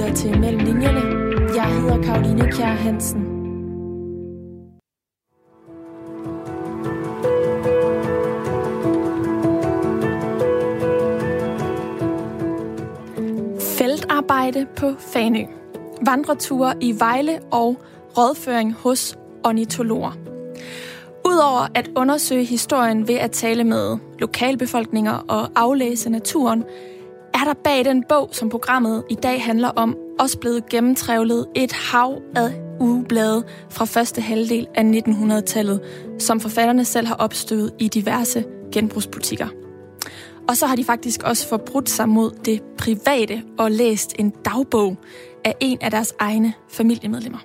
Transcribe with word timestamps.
lytter 0.00 0.14
til 0.14 0.40
Mellem 0.40 0.64
Linjerne. 0.64 1.00
Jeg 1.56 1.66
hedder 1.66 2.02
Karoline 2.02 2.52
Kjær 2.52 2.66
Hansen. 2.66 3.20
Feltarbejde 13.60 14.66
på 14.76 14.92
Fanø. 14.98 15.44
Vandreture 16.06 16.74
i 16.80 16.94
Vejle 16.98 17.40
og 17.50 17.76
rådføring 18.18 18.72
hos 18.72 19.18
ornitologer. 19.44 20.12
Udover 21.26 21.66
at 21.74 21.90
undersøge 21.96 22.44
historien 22.44 23.08
ved 23.08 23.14
at 23.14 23.30
tale 23.30 23.64
med 23.64 23.98
lokalbefolkninger 24.18 25.24
og 25.28 25.48
aflæse 25.56 26.10
naturen, 26.10 26.64
er 27.40 27.44
der 27.44 27.54
bag 27.54 27.84
den 27.84 28.04
bog, 28.08 28.28
som 28.32 28.48
programmet 28.48 29.04
i 29.10 29.14
dag 29.14 29.42
handler 29.42 29.68
om, 29.68 29.96
også 30.18 30.38
blevet 30.38 30.68
gennemtrævlet 30.68 31.46
et 31.54 31.72
hav 31.72 32.22
af 32.36 32.52
ugeblade 32.80 33.44
fra 33.70 33.84
første 33.84 34.20
halvdel 34.20 34.66
af 34.74 34.82
1900-tallet, 34.82 35.80
som 36.18 36.40
forfatterne 36.40 36.84
selv 36.84 37.06
har 37.06 37.14
opstøvet 37.14 37.72
i 37.78 37.88
diverse 37.88 38.44
genbrugsbutikker. 38.72 39.48
Og 40.48 40.56
så 40.56 40.66
har 40.66 40.76
de 40.76 40.84
faktisk 40.84 41.22
også 41.22 41.48
forbrudt 41.48 41.90
sig 41.90 42.08
mod 42.08 42.30
det 42.30 42.62
private 42.78 43.42
og 43.58 43.70
læst 43.70 44.14
en 44.18 44.30
dagbog 44.30 44.96
af 45.44 45.54
en 45.60 45.78
af 45.80 45.90
deres 45.90 46.14
egne 46.18 46.52
familiemedlemmer. 46.68 47.38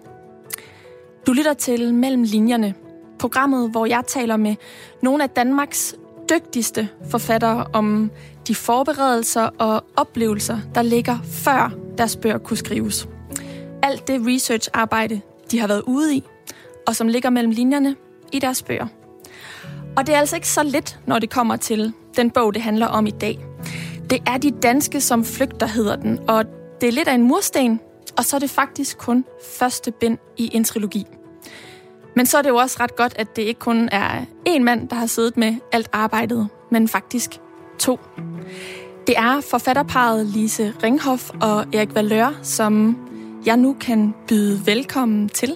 Du 1.28 1.34
lytter 1.34 1.54
til 1.54 1.94
Mellem 1.94 2.24
Linjerne, 2.24 2.74
programmet, 3.20 3.72
hvor 3.72 3.86
jeg 3.86 4.04
taler 4.08 4.38
med 4.38 4.56
nogle 5.02 5.24
af 5.24 5.30
Danmarks 5.30 5.96
dygtigste 6.30 6.90
forfattere 7.10 7.66
om 7.74 8.12
de 8.48 8.56
forberedelser 8.56 9.42
og 9.42 9.84
oplevelser, 9.96 10.60
der 10.76 10.82
ligger 10.82 11.18
før 11.24 11.72
deres 11.98 12.16
bøger 12.16 12.38
kunne 12.38 12.58
skrives. 12.58 13.08
Alt 13.84 14.08
det 14.08 14.22
research-arbejde, 14.28 15.22
de 15.52 15.60
har 15.60 15.68
været 15.68 15.82
ude 15.82 16.16
i, 16.16 16.24
og 16.88 16.96
som 16.96 17.08
ligger 17.08 17.30
mellem 17.30 17.52
linjerne 17.52 17.96
i 18.32 18.40
deres 18.40 18.64
bøger. 18.64 18.88
Og 19.98 20.08
det 20.08 20.16
er 20.16 20.20
altså 20.20 20.36
ikke 20.36 20.48
så 20.48 20.64
lidt, 20.64 21.00
når 21.06 21.20
det 21.20 21.30
kommer 21.30 21.56
til 21.56 21.94
den 22.16 22.32
bog, 22.32 22.54
det 22.54 22.62
handler 22.62 22.88
om 22.88 23.08
i 23.08 23.12
dag. 23.12 23.46
Det 24.10 24.20
er 24.28 24.38
de 24.38 24.52
danske, 24.52 25.02
som 25.02 25.26
flygter, 25.26 25.68
hedder 25.68 25.96
den, 25.96 26.20
og 26.28 26.46
det 26.82 26.90
er 26.90 26.94
lidt 26.94 27.08
af 27.08 27.14
en 27.14 27.24
mursten, 27.24 27.80
og 28.18 28.26
så 28.26 28.36
er 28.36 28.40
det 28.40 28.50
faktisk 28.50 28.98
kun 28.98 29.26
første 29.58 29.92
bind 29.92 30.18
i 30.38 30.50
en 30.54 30.64
trilogi. 30.64 31.06
Men 32.16 32.26
så 32.26 32.38
er 32.38 32.42
det 32.42 32.50
jo 32.50 32.56
også 32.56 32.78
ret 32.80 32.96
godt, 32.96 33.14
at 33.16 33.36
det 33.36 33.42
ikke 33.42 33.60
kun 33.60 33.90
er 33.92 34.26
én 34.50 34.60
mand, 34.60 34.90
der 34.90 34.96
har 34.96 35.06
siddet 35.06 35.38
med 35.38 35.56
alt 35.72 35.90
arbejdet, 35.94 36.48
men 36.72 36.88
faktisk 36.88 37.40
to. 37.80 38.00
Det 39.08 39.18
er 39.18 39.42
forfatterparet 39.42 40.26
Lise 40.26 40.74
Ringhoff 40.84 41.30
og 41.42 41.66
Erik 41.74 41.96
Valør, 41.96 42.40
som 42.44 42.98
jeg 43.46 43.58
nu 43.58 43.76
kan 43.80 44.14
byde 44.28 44.66
velkommen 44.66 45.30
til. 45.30 45.56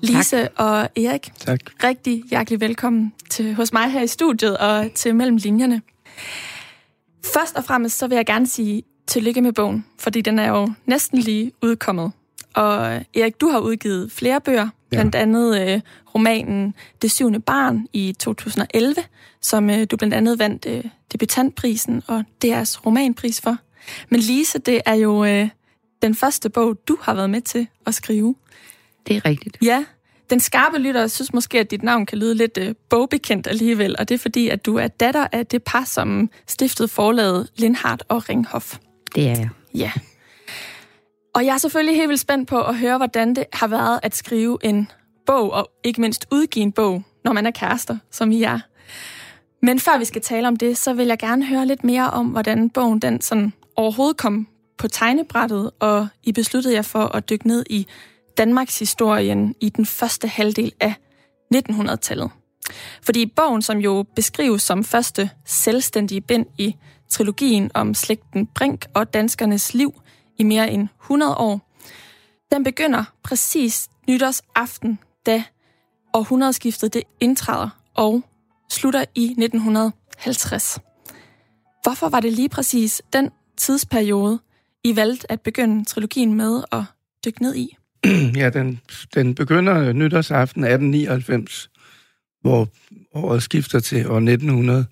Lise 0.00 0.36
tak. 0.36 0.50
og 0.56 0.88
Erik, 0.96 1.32
tak. 1.36 1.60
rigtig 1.84 2.24
hjertelig 2.30 2.60
velkommen 2.60 3.12
til 3.30 3.54
hos 3.54 3.72
mig 3.72 3.90
her 3.90 4.02
i 4.02 4.06
studiet 4.06 4.58
og 4.58 4.86
til 4.94 5.14
Mellem 5.14 5.36
Linjerne. 5.36 5.82
Først 7.34 7.56
og 7.56 7.64
fremmest 7.64 7.98
så 7.98 8.06
vil 8.06 8.16
jeg 8.16 8.26
gerne 8.26 8.46
sige 8.46 8.82
tillykke 9.06 9.40
med 9.40 9.52
bogen, 9.52 9.84
fordi 9.98 10.20
den 10.20 10.38
er 10.38 10.48
jo 10.48 10.72
næsten 10.86 11.18
lige 11.18 11.52
udkommet. 11.62 12.12
Og 12.54 12.86
Erik, 13.14 13.40
du 13.40 13.48
har 13.48 13.58
udgivet 13.58 14.12
flere 14.12 14.40
bøger, 14.40 14.68
blandt 14.90 15.14
andet 15.14 15.60
øh, 15.60 15.80
romanen 16.14 16.74
Det 17.02 17.10
syvende 17.10 17.40
barn 17.40 17.86
i 17.92 18.14
2011, 18.18 18.94
som 19.42 19.70
øh, 19.70 19.86
du 19.90 19.96
blandt 19.96 20.14
andet 20.14 20.38
vandt 20.38 20.66
øh, 20.68 20.84
debutantprisen 21.14 22.02
og 22.06 22.24
deres 22.42 22.86
romanpris 22.86 23.40
for. 23.40 23.56
Men 24.08 24.20
Lise, 24.20 24.58
det 24.58 24.80
er 24.86 24.94
jo 24.94 25.24
øh, 25.24 25.48
den 26.02 26.14
første 26.14 26.50
bog, 26.50 26.76
du 26.88 26.98
har 27.00 27.14
været 27.14 27.30
med 27.30 27.40
til 27.40 27.66
at 27.86 27.94
skrive. 27.94 28.34
Det 29.06 29.16
er 29.16 29.24
rigtigt. 29.24 29.58
Ja, 29.62 29.84
den 30.30 30.40
skarpe 30.40 30.78
lytter 30.78 31.06
synes 31.06 31.32
måske, 31.32 31.60
at 31.60 31.70
dit 31.70 31.82
navn 31.82 32.06
kan 32.06 32.18
lyde 32.18 32.34
lidt 32.34 32.58
øh, 32.58 32.74
bogbekendt 32.90 33.46
alligevel, 33.46 33.96
og 33.98 34.08
det 34.08 34.14
er 34.14 34.18
fordi, 34.18 34.48
at 34.48 34.66
du 34.66 34.76
er 34.76 34.88
datter 34.88 35.26
af 35.32 35.46
det 35.46 35.62
par, 35.62 35.84
som 35.84 36.30
stiftede 36.46 36.88
forlaget 36.88 37.48
Lindhardt 37.56 38.02
og 38.08 38.28
Ringhof. 38.28 38.78
Det 39.14 39.24
er 39.24 39.28
jeg. 39.28 39.48
Ja. 39.74 39.92
Og 41.34 41.46
jeg 41.46 41.54
er 41.54 41.58
selvfølgelig 41.58 41.96
helt 41.96 42.08
vildt 42.08 42.20
spændt 42.20 42.48
på 42.48 42.62
at 42.62 42.78
høre, 42.78 42.96
hvordan 42.96 43.34
det 43.34 43.44
har 43.52 43.66
været 43.66 44.00
at 44.02 44.16
skrive 44.16 44.58
en 44.62 44.90
bog, 45.26 45.52
og 45.52 45.70
ikke 45.84 46.00
mindst 46.00 46.26
udgive 46.32 46.62
en 46.62 46.72
bog, 46.72 47.02
når 47.24 47.32
man 47.32 47.46
er 47.46 47.50
kærester, 47.50 47.98
som 48.10 48.32
I 48.32 48.42
er. 48.42 48.60
Men 49.64 49.80
før 49.80 49.98
vi 49.98 50.04
skal 50.04 50.22
tale 50.22 50.48
om 50.48 50.56
det, 50.56 50.78
så 50.78 50.92
vil 50.92 51.06
jeg 51.06 51.18
gerne 51.18 51.46
høre 51.46 51.66
lidt 51.66 51.84
mere 51.84 52.10
om, 52.10 52.26
hvordan 52.26 52.70
bogen 52.70 52.98
den 52.98 53.20
sådan 53.20 53.52
overhovedet 53.76 54.16
kom 54.16 54.46
på 54.78 54.88
tegnebrættet, 54.88 55.70
og 55.80 56.08
I 56.22 56.32
besluttede 56.32 56.74
jer 56.74 56.82
for 56.82 57.04
at 57.04 57.30
dykke 57.30 57.46
ned 57.46 57.64
i 57.70 57.86
Danmarks 58.38 58.78
historien 58.78 59.54
i 59.60 59.68
den 59.68 59.86
første 59.86 60.28
halvdel 60.28 60.72
af 60.80 60.94
1900-tallet. 61.54 62.30
Fordi 63.02 63.26
bogen, 63.26 63.62
som 63.62 63.78
jo 63.78 64.04
beskrives 64.16 64.62
som 64.62 64.84
første 64.84 65.30
selvstændige 65.44 66.20
bind 66.20 66.46
i 66.58 66.76
trilogien 67.08 67.70
om 67.74 67.94
slægten 67.94 68.46
Brink 68.46 68.86
og 68.94 69.14
danskernes 69.14 69.74
liv 69.74 69.94
i 70.38 70.42
mere 70.42 70.70
end 70.70 70.88
100 71.02 71.36
år, 71.36 71.70
den 72.52 72.64
begynder 72.64 73.04
præcis 73.22 73.88
nytårsaften, 74.08 74.98
da 75.26 75.44
århundredeskiftet 76.14 76.94
det 76.94 77.02
indtræder 77.20 77.68
og 77.94 78.22
slutter 78.70 79.04
i 79.14 79.24
1950. 79.24 80.78
Hvorfor 81.82 82.08
var 82.08 82.20
det 82.20 82.32
lige 82.32 82.48
præcis 82.48 83.02
den 83.12 83.30
tidsperiode, 83.56 84.38
I 84.84 84.96
valgte 84.96 85.32
at 85.32 85.40
begynde 85.40 85.84
trilogien 85.84 86.34
med 86.34 86.62
at 86.72 86.82
dykke 87.24 87.42
ned 87.42 87.54
i? 87.54 87.76
Ja, 88.36 88.50
den, 88.50 88.80
den 89.14 89.34
begynder 89.34 89.92
nytårsaften 89.92 90.64
1899, 90.64 91.70
hvor 92.40 92.68
året 93.14 93.42
skifter 93.42 93.80
til 93.80 94.06
år 94.10 94.16
1900, 94.16 94.86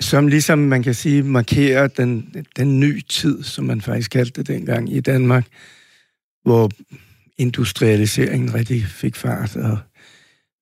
som 0.00 0.28
ligesom 0.28 0.58
man 0.58 0.82
kan 0.82 0.94
sige 0.94 1.22
markerer 1.22 1.86
den, 1.88 2.44
den 2.56 2.80
nye 2.80 3.02
tid, 3.08 3.42
som 3.42 3.64
man 3.64 3.80
faktisk 3.80 4.10
kaldte 4.10 4.40
det 4.40 4.48
dengang 4.48 4.92
i 4.92 5.00
Danmark, 5.00 5.46
hvor 6.44 6.70
industrialiseringen 7.38 8.54
rigtig 8.54 8.86
fik 8.86 9.16
fart. 9.16 9.56
Og, 9.56 9.78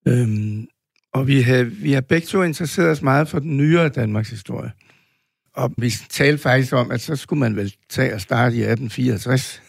øhm, 0.09 0.67
og 1.15 1.27
vi 1.27 1.43
har, 1.43 1.63
vi 1.63 1.93
har 1.93 2.01
begge 2.01 2.27
to 2.27 2.43
interesseret 2.43 2.91
os 2.91 3.03
meget 3.03 3.29
for 3.29 3.39
den 3.39 3.57
nyere 3.57 3.89
Danmarks 3.89 4.31
historie. 4.31 4.71
Og 5.55 5.75
vi 5.79 5.93
talte 6.11 6.43
faktisk 6.43 6.73
om, 6.73 6.91
at 6.91 7.01
så 7.01 7.17
skulle 7.17 7.41
man 7.41 7.57
vel 7.57 7.75
tage 7.91 8.15
og 8.15 8.21
starte 8.21 8.57
i 8.57 8.61
1864. 8.61 9.63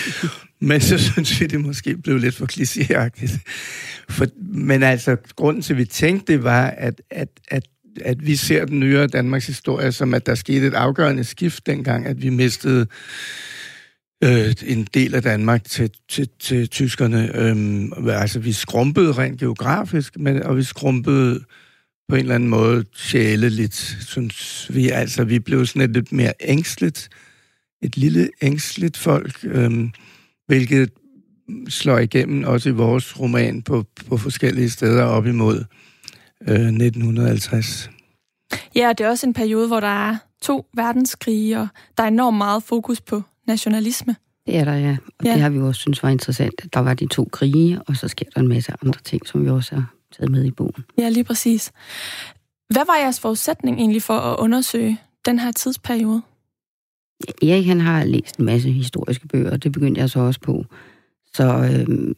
Men 0.60 0.80
så 0.80 0.98
synes 0.98 1.40
vi, 1.40 1.46
det 1.46 1.60
måske 1.60 1.96
blev 1.96 2.18
lidt 2.18 2.34
for 2.34 2.46
klichéagtigt. 2.52 3.38
For, 4.08 4.26
men 4.36 4.82
altså, 4.82 5.16
grunden 5.36 5.62
til, 5.62 5.72
at 5.72 5.78
vi 5.78 5.84
tænkte, 5.84 6.32
det 6.32 6.44
var, 6.44 6.66
at, 6.66 7.02
at, 7.10 7.28
at, 7.48 7.62
at 8.00 8.26
vi 8.26 8.36
ser 8.36 8.64
den 8.64 8.80
nyere 8.80 9.06
Danmarks 9.06 9.46
historie 9.46 9.92
som, 9.92 10.14
at 10.14 10.26
der 10.26 10.34
skete 10.34 10.66
et 10.66 10.74
afgørende 10.74 11.24
skift 11.24 11.66
dengang, 11.66 12.06
at 12.06 12.22
vi 12.22 12.28
mistede 12.28 12.86
øh, 14.24 14.54
en 14.66 14.86
del 14.94 15.14
af 15.14 15.22
Danmark 15.22 15.64
til, 15.64 15.90
til, 16.08 16.28
til 16.40 16.68
tyskerne. 16.68 17.36
Øhm, 17.36 17.92
altså, 18.08 18.38
vi 18.38 18.52
skrumpede 18.52 19.12
rent 19.12 19.40
geografisk, 19.40 20.18
men, 20.18 20.42
og 20.42 20.56
vi 20.56 20.62
skrumpede 20.62 21.44
på 22.08 22.14
en 22.14 22.20
eller 22.20 22.34
anden 22.34 22.48
måde 22.48 22.84
sjæleligt, 22.94 23.96
synes 24.00 24.70
vi. 24.74 24.88
Altså, 24.88 25.24
vi 25.24 25.38
blev 25.38 25.66
sådan 25.66 25.82
et 25.82 25.90
lidt 25.90 26.12
mere 26.12 26.32
ængstligt, 26.40 27.08
et 27.82 27.96
lille 27.96 28.28
ængstligt 28.42 28.96
folk, 28.96 29.38
øhm, 29.44 29.90
hvilket 30.46 30.90
slår 31.68 31.98
igennem 31.98 32.44
også 32.44 32.68
i 32.68 32.72
vores 32.72 33.20
roman 33.20 33.62
på, 33.62 33.84
på 34.08 34.16
forskellige 34.16 34.70
steder 34.70 35.04
op 35.04 35.26
imod 35.26 35.64
øh, 36.48 36.54
1950. 36.54 37.90
Ja, 38.74 38.92
det 38.98 39.06
er 39.06 39.08
også 39.08 39.26
en 39.26 39.34
periode, 39.34 39.66
hvor 39.66 39.80
der 39.80 40.08
er 40.08 40.16
to 40.42 40.66
verdenskrige, 40.74 41.60
og 41.60 41.68
der 41.96 42.02
er 42.02 42.08
enormt 42.08 42.38
meget 42.38 42.62
fokus 42.62 43.00
på 43.00 43.22
nationalisme. 43.46 44.16
Det 44.46 44.56
er 44.56 44.64
der, 44.64 44.74
ja. 44.74 44.96
Og 45.18 45.24
ja. 45.24 45.32
det 45.32 45.40
har 45.40 45.50
vi 45.50 45.58
også 45.58 45.80
synes 45.80 46.02
var 46.02 46.08
interessant. 46.08 46.74
Der 46.74 46.80
var 46.80 46.94
de 46.94 47.06
to 47.06 47.28
krige, 47.32 47.82
og 47.82 47.96
så 47.96 48.08
sker 48.08 48.26
der 48.34 48.40
en 48.40 48.48
masse 48.48 48.72
andre 48.82 49.00
ting, 49.04 49.26
som 49.26 49.44
vi 49.44 49.50
også 49.50 49.74
har 49.74 49.94
taget 50.16 50.30
med 50.30 50.44
i 50.44 50.50
bogen. 50.50 50.84
Ja, 50.98 51.08
lige 51.08 51.24
præcis. 51.24 51.72
Hvad 52.70 52.86
var 52.86 52.96
jeres 53.02 53.20
forudsætning 53.20 53.78
egentlig 53.78 54.02
for 54.02 54.14
at 54.14 54.38
undersøge 54.38 54.98
den 55.26 55.38
her 55.38 55.52
tidsperiode? 55.52 56.22
Erik 57.42 57.66
han 57.66 57.80
har 57.80 58.04
læst 58.04 58.36
en 58.36 58.44
masse 58.44 58.70
historiske 58.70 59.28
bøger, 59.28 59.50
og 59.50 59.62
det 59.62 59.72
begyndte 59.72 60.00
jeg 60.00 60.10
så 60.10 60.20
også 60.20 60.40
på. 60.40 60.64
Så 61.34 61.44
øhm, 61.44 62.14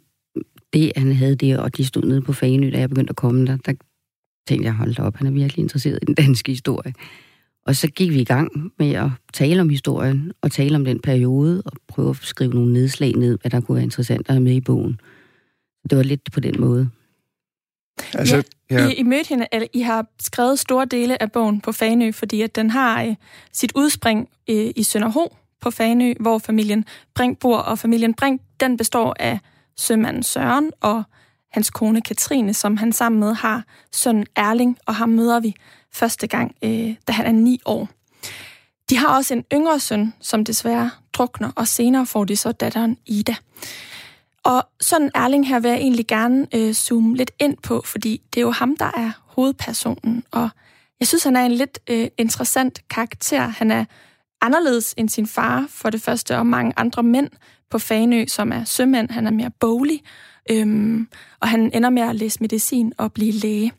det, 0.73 0.93
han 0.97 1.13
havde 1.13 1.37
det, 1.37 1.59
og 1.59 1.77
de 1.77 1.85
stod 1.85 2.03
nede 2.03 2.23
på 2.23 2.33
Fanø, 2.33 2.71
da 2.71 2.79
jeg 2.79 2.89
begyndte 2.89 3.11
at 3.11 3.17
komme 3.17 3.47
der, 3.47 3.57
der 3.57 3.73
tænkte 4.49 4.67
jeg, 4.67 4.75
hold 4.75 4.99
op, 4.99 5.17
han 5.17 5.27
er 5.27 5.31
virkelig 5.31 5.63
interesseret 5.63 5.99
i 6.03 6.05
den 6.05 6.15
danske 6.15 6.53
historie. 6.53 6.95
Og 7.67 7.77
så 7.77 7.89
gik 7.89 8.11
vi 8.11 8.21
i 8.21 8.25
gang 8.25 8.73
med 8.79 8.93
at 8.93 9.11
tale 9.33 9.61
om 9.61 9.69
historien, 9.69 10.33
og 10.43 10.53
tale 10.53 10.77
om 10.77 10.85
den 10.85 11.01
periode, 11.01 11.63
og 11.67 11.73
prøve 11.89 12.11
at 12.11 12.17
skrive 12.17 12.55
nogle 12.55 12.73
nedslag 12.73 13.13
ned, 13.13 13.39
hvad 13.41 13.51
der 13.51 13.61
kunne 13.61 13.75
være 13.75 13.85
interessant 13.85 14.29
at 14.29 14.35
have 14.35 14.43
med 14.43 14.53
i 14.53 14.61
bogen. 14.61 15.01
Det 15.91 15.99
var 15.99 16.05
lidt 16.05 16.33
på 16.33 16.41
den 16.41 16.61
måde. 16.61 16.91
Altså, 18.15 18.37
ja, 18.71 18.77
ja. 18.77 18.89
I, 18.89 18.95
I 18.95 19.03
mødte 19.03 19.29
hende, 19.29 19.47
eller 19.53 19.69
I 19.73 19.81
har 19.81 20.07
skrevet 20.21 20.59
store 20.59 20.85
dele 20.85 21.23
af 21.23 21.33
bogen 21.33 21.61
på 21.61 21.73
Fanø, 21.73 22.13
fordi 22.13 22.43
at 22.43 22.57
den 22.57 22.71
har 22.71 23.05
uh, 23.05 23.15
sit 23.53 23.73
udspring 23.75 24.29
uh, 24.51 24.71
i 24.77 24.83
Sønderho 24.83 25.37
på 25.61 25.71
Fanø, 25.71 26.15
hvor 26.21 26.39
familien 26.39 26.85
Brink 27.15 27.39
bor, 27.39 27.59
og 27.59 27.79
familien 27.79 28.15
Brink, 28.15 28.41
den 28.61 28.77
består 28.77 29.17
af 29.21 29.39
sømanden 29.77 30.23
Søren 30.23 30.71
og 30.81 31.03
hans 31.53 31.71
kone 31.71 32.03
Katrine, 32.03 32.55
som 32.55 32.77
han 32.77 32.93
sammen 32.93 33.21
med 33.21 33.35
har 33.35 33.65
søn 33.93 34.27
Erling, 34.37 34.79
og 34.87 34.95
ham 34.95 35.09
møder 35.09 35.41
vi 35.41 35.55
første 35.95 36.27
gang, 36.27 36.55
øh, 36.65 36.95
da 37.09 37.13
han 37.13 37.27
er 37.27 37.33
ni 37.33 37.61
år. 37.65 37.89
De 38.91 38.97
har 38.97 39.17
også 39.17 39.35
en 39.35 39.45
yngre 39.53 39.81
søn, 39.81 40.15
som 40.21 40.45
desværre 40.45 40.91
drukner, 41.13 41.51
og 41.57 41.69
senere 41.69 42.07
får 42.07 42.25
de 42.25 42.37
så 42.37 42.53
datteren 42.53 42.97
Ida. 43.07 43.35
Og 44.43 44.67
sådan 44.81 45.11
Erling 45.15 45.49
her 45.49 45.61
vil 45.61 45.69
jeg 45.69 45.79
egentlig 45.79 46.07
gerne 46.07 46.47
øh, 46.55 46.75
zoome 46.75 47.17
lidt 47.17 47.31
ind 47.39 47.57
på, 47.63 47.83
fordi 47.85 48.23
det 48.35 48.41
er 48.41 48.43
jo 48.43 48.51
ham, 48.51 48.77
der 48.77 48.91
er 48.97 49.11
hovedpersonen, 49.27 50.25
og 50.31 50.49
jeg 51.01 51.09
synes, 51.09 51.25
han 51.25 51.37
er 51.37 51.45
en 51.45 51.53
lidt 51.53 51.79
øh, 51.91 52.09
interessant 52.19 52.89
karakter. 52.91 53.41
Han 53.41 53.71
er 53.71 53.85
anderledes 54.41 54.95
end 54.97 55.09
sin 55.09 55.27
far, 55.27 55.67
for 55.69 55.91
det 55.91 56.03
første, 56.03 56.39
og 56.39 56.47
mange 56.47 56.73
andre 56.77 57.03
mænd 57.03 57.31
på 57.71 57.79
Fanø, 57.79 58.25
som 58.29 58.53
er 58.53 58.65
sømænd. 58.65 59.11
Han 59.11 59.27
er 59.27 59.31
mere 59.31 59.51
bolig, 59.61 60.03
øhm, 60.51 61.09
og 61.41 61.49
han 61.49 61.71
ender 61.75 61.91
med 61.91 62.03
at 62.03 62.17
læse 62.17 62.39
medicin 62.41 62.93
og 62.99 63.13
blive 63.13 63.33
læge. 63.33 63.73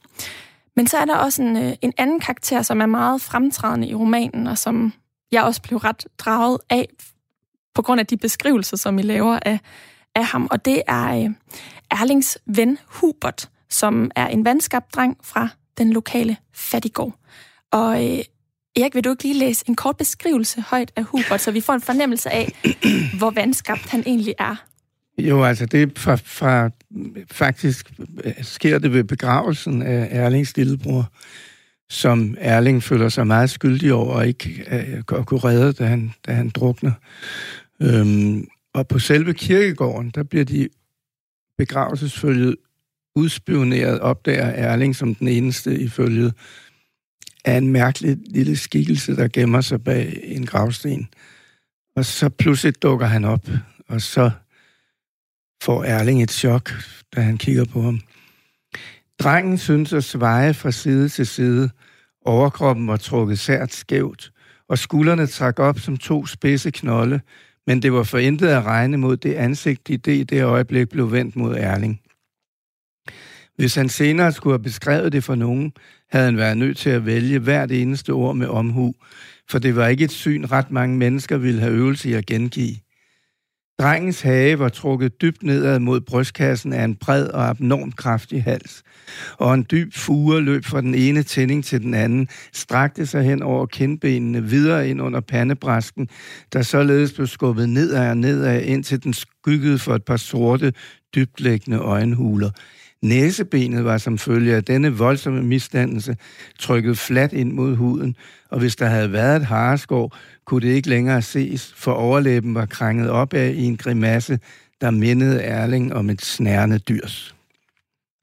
Men 0.76 0.88
så 0.88 0.98
er 0.98 1.06
der 1.06 1.16
også 1.16 1.42
en, 1.42 1.58
øh, 1.58 1.74
en 1.82 1.94
anden 1.98 2.20
karakter, 2.20 2.62
som 2.62 2.82
er 2.82 2.86
meget 2.86 3.22
fremtrædende 3.22 3.88
i 3.88 3.96
romanen, 3.96 4.48
og 4.48 4.58
som 4.58 4.94
jeg 5.32 5.44
også 5.44 5.62
blev 5.62 5.78
ret 5.78 6.08
draget 6.18 6.60
af, 6.70 6.88
på 7.76 7.82
grund 7.82 8.00
af 8.00 8.08
de 8.08 8.18
beskrivelser, 8.18 8.78
som 8.78 9.00
I 9.00 9.02
laver 9.02 9.40
af, 9.46 9.60
af 10.16 10.26
ham. 10.26 10.48
Og 10.52 10.66
det 10.66 10.82
er 10.88 11.24
øh, 11.24 11.30
Erlings 11.92 12.38
ven 12.46 12.78
Hubert, 12.86 13.50
som 13.70 14.12
er 14.16 14.28
en 14.28 14.46
vandskabt 14.46 14.96
dreng 14.96 15.18
fra 15.24 15.50
den 15.78 15.94
lokale 15.94 16.38
fattigård. 16.54 17.14
Og 17.72 18.06
øh, 18.06 18.20
Erik, 18.76 18.96
vil 18.96 19.04
du 19.04 19.10
ikke 19.10 19.24
lige 19.24 19.40
læse 19.40 19.66
en 19.68 19.76
kort 19.76 19.98
beskrivelse 19.98 20.62
højt 20.62 20.92
af 20.96 21.04
Hubert, 21.04 21.42
så 21.42 21.52
vi 21.52 21.62
får 21.62 21.74
en 21.74 21.82
fornemmelse 21.82 22.30
af, 22.30 22.52
hvor 23.18 23.32
vandskabt 23.32 23.90
han 23.90 24.04
egentlig 24.06 24.34
er? 24.40 24.56
Jo, 25.18 25.44
altså 25.44 25.66
det 25.66 26.00
fra, 26.00 26.16
fra 26.16 26.70
faktisk 27.32 27.92
øh, 28.24 28.34
sker 28.42 28.80
det 28.80 28.94
ved 28.94 29.04
begravelsen 29.04 29.82
af 29.82 30.08
Erlings 30.12 30.58
lillebror, 30.58 31.12
som 31.90 32.38
Erling 32.40 32.84
føler 32.84 33.10
sig 33.10 33.28
meget 33.28 33.50
skyldig 33.50 33.94
over 33.94 34.14
og 34.14 34.28
ikke 34.28 34.66
øh, 34.72 35.20
at 35.20 35.26
kunne 35.26 35.40
redde, 35.40 35.74
da 35.74 35.86
han, 35.86 36.14
da 36.28 36.34
han 36.34 36.50
drukner. 36.50 36.92
Øhm, 37.82 38.48
og 38.74 38.88
på 38.88 39.00
selve 39.00 39.34
kirkegården, 39.34 40.10
der 40.16 40.24
bliver 40.24 40.46
de 40.46 40.70
begravelsesfølget 41.58 42.56
udspioneret, 43.16 44.00
opdager 44.00 44.46
Erling 44.46 44.96
som 44.96 45.16
den 45.16 45.28
eneste 45.28 45.80
i 45.80 45.88
følget 45.88 46.34
af 47.46 47.58
en 47.58 47.68
mærkelig 47.68 48.18
lille 48.28 48.58
skikkelse, 48.58 49.16
der 49.16 49.28
gemmer 49.28 49.62
sig 49.62 49.84
bag 49.84 50.20
en 50.24 50.46
gravsten. 50.46 51.10
Og 51.96 52.06
så 52.06 52.30
pludselig 52.30 52.82
dukker 52.82 53.06
han 53.06 53.26
op, 53.26 53.50
og 53.88 54.02
så 54.02 54.32
får 55.64 55.84
Erling 55.84 56.24
et 56.24 56.32
chok, 56.32 56.72
da 57.16 57.22
han 57.22 57.38
kigger 57.38 57.66
på 57.66 57.82
ham. 57.82 58.02
Drengen 59.20 59.58
synes 59.58 59.94
at 59.94 60.04
sveje 60.04 60.54
fra 60.54 60.72
side 60.72 61.10
til 61.10 61.28
side. 61.28 61.70
Overkroppen 62.26 62.88
var 62.88 62.98
trukket 62.98 63.40
sært 63.40 63.74
skævt, 63.74 64.32
og 64.70 64.78
skuldrene 64.78 65.28
trak 65.28 65.60
op 65.60 65.80
som 65.80 65.98
to 65.98 66.26
spidse 66.26 66.72
knolde, 66.72 67.22
men 67.68 67.82
det 67.82 67.94
var 67.94 68.04
for 68.04 68.18
intet 68.18 68.48
at 68.48 68.66
regne 68.66 68.98
mod 68.98 69.18
det 69.18 69.34
ansigt, 69.34 69.88
de 69.88 69.98
det 69.98 70.16
i 70.16 70.24
det 70.24 70.44
øjeblik 70.44 70.90
blev 70.90 71.12
vendt 71.12 71.36
mod 71.36 71.56
Erling. 71.56 72.02
Hvis 73.56 73.76
han 73.76 73.90
senere 73.90 74.32
skulle 74.32 74.54
have 74.54 74.64
beskrevet 74.64 75.12
det 75.12 75.24
for 75.24 75.36
nogen, 75.36 75.74
havde 76.10 76.26
han 76.26 76.38
været 76.38 76.58
nødt 76.58 76.78
til 76.78 76.90
at 76.90 77.06
vælge 77.06 77.40
hvert 77.40 77.72
eneste 77.72 78.10
ord 78.10 78.36
med 78.36 78.48
omhu, 78.48 78.96
for 79.50 79.60
det 79.60 79.76
var 79.76 79.88
ikke 79.88 80.04
et 80.04 80.12
syn, 80.12 80.46
ret 80.46 80.72
mange 80.72 80.98
mennesker 80.98 81.38
ville 81.38 81.62
have 81.62 81.74
øvelse 81.74 82.10
i 82.10 82.14
at 82.14 82.26
gengive. 82.26 82.76
Drengens 83.80 84.22
hage 84.22 84.60
var 84.60 84.70
trukket 84.70 85.22
dybt 85.22 85.44
nedad 85.44 85.80
mod 85.80 86.02
brystkassen 86.02 86.74
af 86.74 86.84
en 86.84 86.96
bred 86.96 87.28
og 87.28 87.48
abnormt 87.50 87.98
kraftig 87.98 88.44
hals, 88.44 88.84
og 89.38 89.54
en 89.54 89.66
dyb 89.72 89.94
fure 89.94 90.42
løb 90.42 90.66
fra 90.66 90.82
den 90.82 90.96
ene 90.96 91.24
tænding 91.24 91.66
til 91.66 91.82
den 91.82 91.94
anden, 91.94 92.28
strakte 92.54 93.06
sig 93.06 93.24
hen 93.24 93.42
over 93.42 93.66
kindbenene, 93.66 94.44
videre 94.44 94.90
ind 94.90 95.02
under 95.02 95.20
pandebræsken, 95.20 96.10
der 96.54 96.62
således 96.62 97.14
blev 97.14 97.28
skubbet 97.28 97.70
nedad 97.70 98.10
og 98.10 98.18
nedad, 98.18 98.62
indtil 98.62 99.04
den 99.04 99.14
skyggede 99.14 99.80
for 99.80 99.96
et 99.96 100.04
par 100.04 100.18
sorte, 100.18 100.74
dybtlæggende 101.16 101.78
øjenhuler. 101.78 102.50
Næsebenet 103.02 103.86
var 103.86 103.98
som 103.98 104.18
følge 104.18 104.56
af 104.56 104.64
denne 104.64 104.90
voldsomme 104.94 105.44
misdannelse 105.44 106.18
trykket 106.60 106.98
fladt 106.98 107.34
ind 107.34 107.52
mod 107.52 107.76
huden, 107.76 108.16
og 108.52 108.60
hvis 108.60 108.76
der 108.76 108.86
havde 108.86 109.12
været 109.12 109.36
et 109.36 109.46
hareskår, 109.46 110.18
kunne 110.46 110.68
det 110.68 110.74
ikke 110.74 110.90
længere 110.90 111.22
ses, 111.22 111.74
for 111.76 111.92
overlæben 111.92 112.56
var 112.56 112.66
krænget 112.66 113.10
op 113.10 113.34
af 113.34 113.52
i 113.56 113.64
en 113.64 113.78
grimasse, 113.78 114.40
der 114.82 114.92
mindede 114.92 115.42
Erling 115.42 115.94
om 115.94 116.10
et 116.10 116.22
snærende 116.22 116.80
dyrs. 116.80 117.36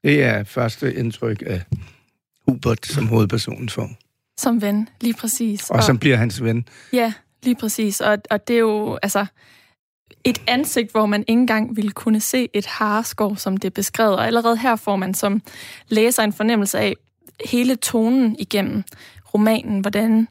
Det 0.03 0.23
er 0.23 0.43
første 0.43 0.93
indtryk 0.93 1.43
af 1.45 1.61
Hubert 2.47 2.85
som 2.85 3.07
hovedpersonen 3.07 3.69
får. 3.69 3.89
Som 4.39 4.61
ven, 4.61 4.89
lige 5.01 5.13
præcis. 5.13 5.69
Og, 5.69 5.75
og 5.75 5.83
som 5.83 5.99
bliver 5.99 6.17
hans 6.17 6.43
ven. 6.43 6.67
Ja, 6.93 7.13
lige 7.43 7.55
præcis. 7.55 8.01
Og, 8.01 8.17
og 8.29 8.47
det 8.47 8.53
er 8.53 8.59
jo, 8.59 8.99
altså, 9.03 9.25
et 10.23 10.41
ansigt, 10.47 10.91
hvor 10.91 11.05
man 11.05 11.21
ikke 11.27 11.39
engang 11.39 11.75
ville 11.75 11.91
kunne 11.91 12.19
se 12.19 12.49
et 12.53 12.65
hareskov, 12.65 13.37
som 13.37 13.57
det 13.57 13.67
er 13.67 13.71
beskrevet. 13.71 14.15
Og 14.15 14.27
allerede 14.27 14.57
her 14.57 14.75
får 14.75 14.95
man 14.95 15.13
som 15.13 15.41
læser 15.87 16.23
en 16.23 16.33
fornemmelse 16.33 16.79
af 16.79 16.93
hele 17.45 17.75
tonen 17.75 18.35
igennem 18.39 18.83
romanen, 19.33 19.79
hvordan 19.79 20.27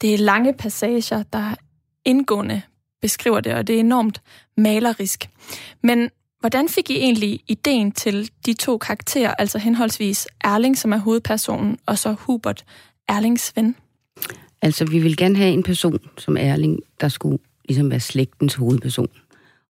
det 0.00 0.14
er 0.14 0.18
lange 0.18 0.52
passager, 0.52 1.22
der 1.32 1.54
indgående 2.04 2.62
beskriver 3.02 3.40
det, 3.40 3.54
og 3.54 3.66
det 3.66 3.76
er 3.76 3.80
enormt 3.80 4.22
malerisk. 4.56 5.28
Men 5.82 6.10
hvordan 6.40 6.68
fik 6.68 6.90
I 6.90 6.96
egentlig 6.96 7.40
ideen 7.48 7.92
til 7.92 8.30
de 8.46 8.52
to 8.52 8.78
karakterer, 8.78 9.34
altså 9.34 9.58
henholdsvis 9.58 10.28
Erling, 10.44 10.78
som 10.78 10.92
er 10.92 10.96
hovedpersonen, 10.96 11.78
og 11.86 11.98
så 11.98 12.12
Hubert, 12.12 12.64
Erlings 13.08 13.52
ven? 13.56 13.76
Altså, 14.62 14.84
vi 14.84 14.98
vil 14.98 15.16
gerne 15.16 15.36
have 15.36 15.52
en 15.52 15.62
person 15.62 15.98
som 16.18 16.36
Erling, 16.36 16.80
der 17.00 17.08
skulle 17.08 17.38
ligesom 17.68 17.90
være 17.90 18.00
slægtens 18.00 18.54
hovedperson. 18.54 19.08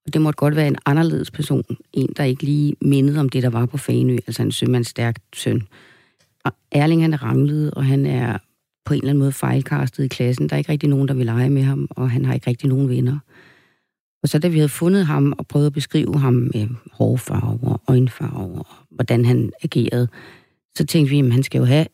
Og 0.07 0.13
det 0.13 0.21
måtte 0.21 0.37
godt 0.37 0.57
være 0.57 0.67
en 0.67 0.77
anderledes 0.87 1.31
person. 1.31 1.77
En, 1.93 2.13
der 2.17 2.25
ikke 2.25 2.43
lige 2.43 2.77
mindede 2.81 3.21
om 3.21 3.29
det, 3.29 3.43
der 3.43 3.51
var 3.51 3.67
på 3.67 3.79
Faneø, 3.79 4.17
altså 4.27 4.43
en 4.43 4.53
sømandsstærk 4.53 5.17
søn. 5.35 5.63
Og 6.45 6.53
Erling, 6.73 7.03
han 7.03 7.13
er 7.13 7.23
ranglet, 7.23 7.71
og 7.71 7.85
han 7.85 8.07
er 8.07 8.39
på 8.85 8.95
en 8.95 8.99
eller 9.01 9.11
anden 9.11 9.19
måde 9.19 9.33
fejlkastet 9.33 10.05
i 10.05 10.09
klassen. 10.09 10.49
Der 10.49 10.55
er 10.55 10.59
ikke 10.59 10.73
rigtig 10.73 10.89
nogen, 10.89 11.09
der 11.09 11.15
vil 11.15 11.27
lege 11.27 11.51
med 11.51 11.63
ham, 11.63 11.87
og 11.91 12.11
han 12.11 12.25
har 12.25 12.35
ikke 12.35 12.51
rigtig 12.51 12.69
nogen 12.69 12.89
venner. 12.89 13.19
Og 14.23 14.29
så 14.29 14.39
da 14.39 14.49
vi 14.49 14.59
havde 14.59 14.69
fundet 14.69 15.07
ham 15.07 15.35
og 15.39 15.47
prøvet 15.47 15.67
at 15.67 15.73
beskrive 15.73 16.19
ham 16.19 16.35
med 16.35 16.69
hårfarver, 16.93 17.83
øjenfarver, 17.89 18.85
hvordan 18.91 19.25
han 19.25 19.53
agerede, 19.63 20.09
så 20.77 20.87
tænkte 20.87 21.11
vi, 21.11 21.19
at 21.19 21.33
han 21.33 21.43
skal 21.43 21.59
jo 21.59 21.65
have 21.65 21.87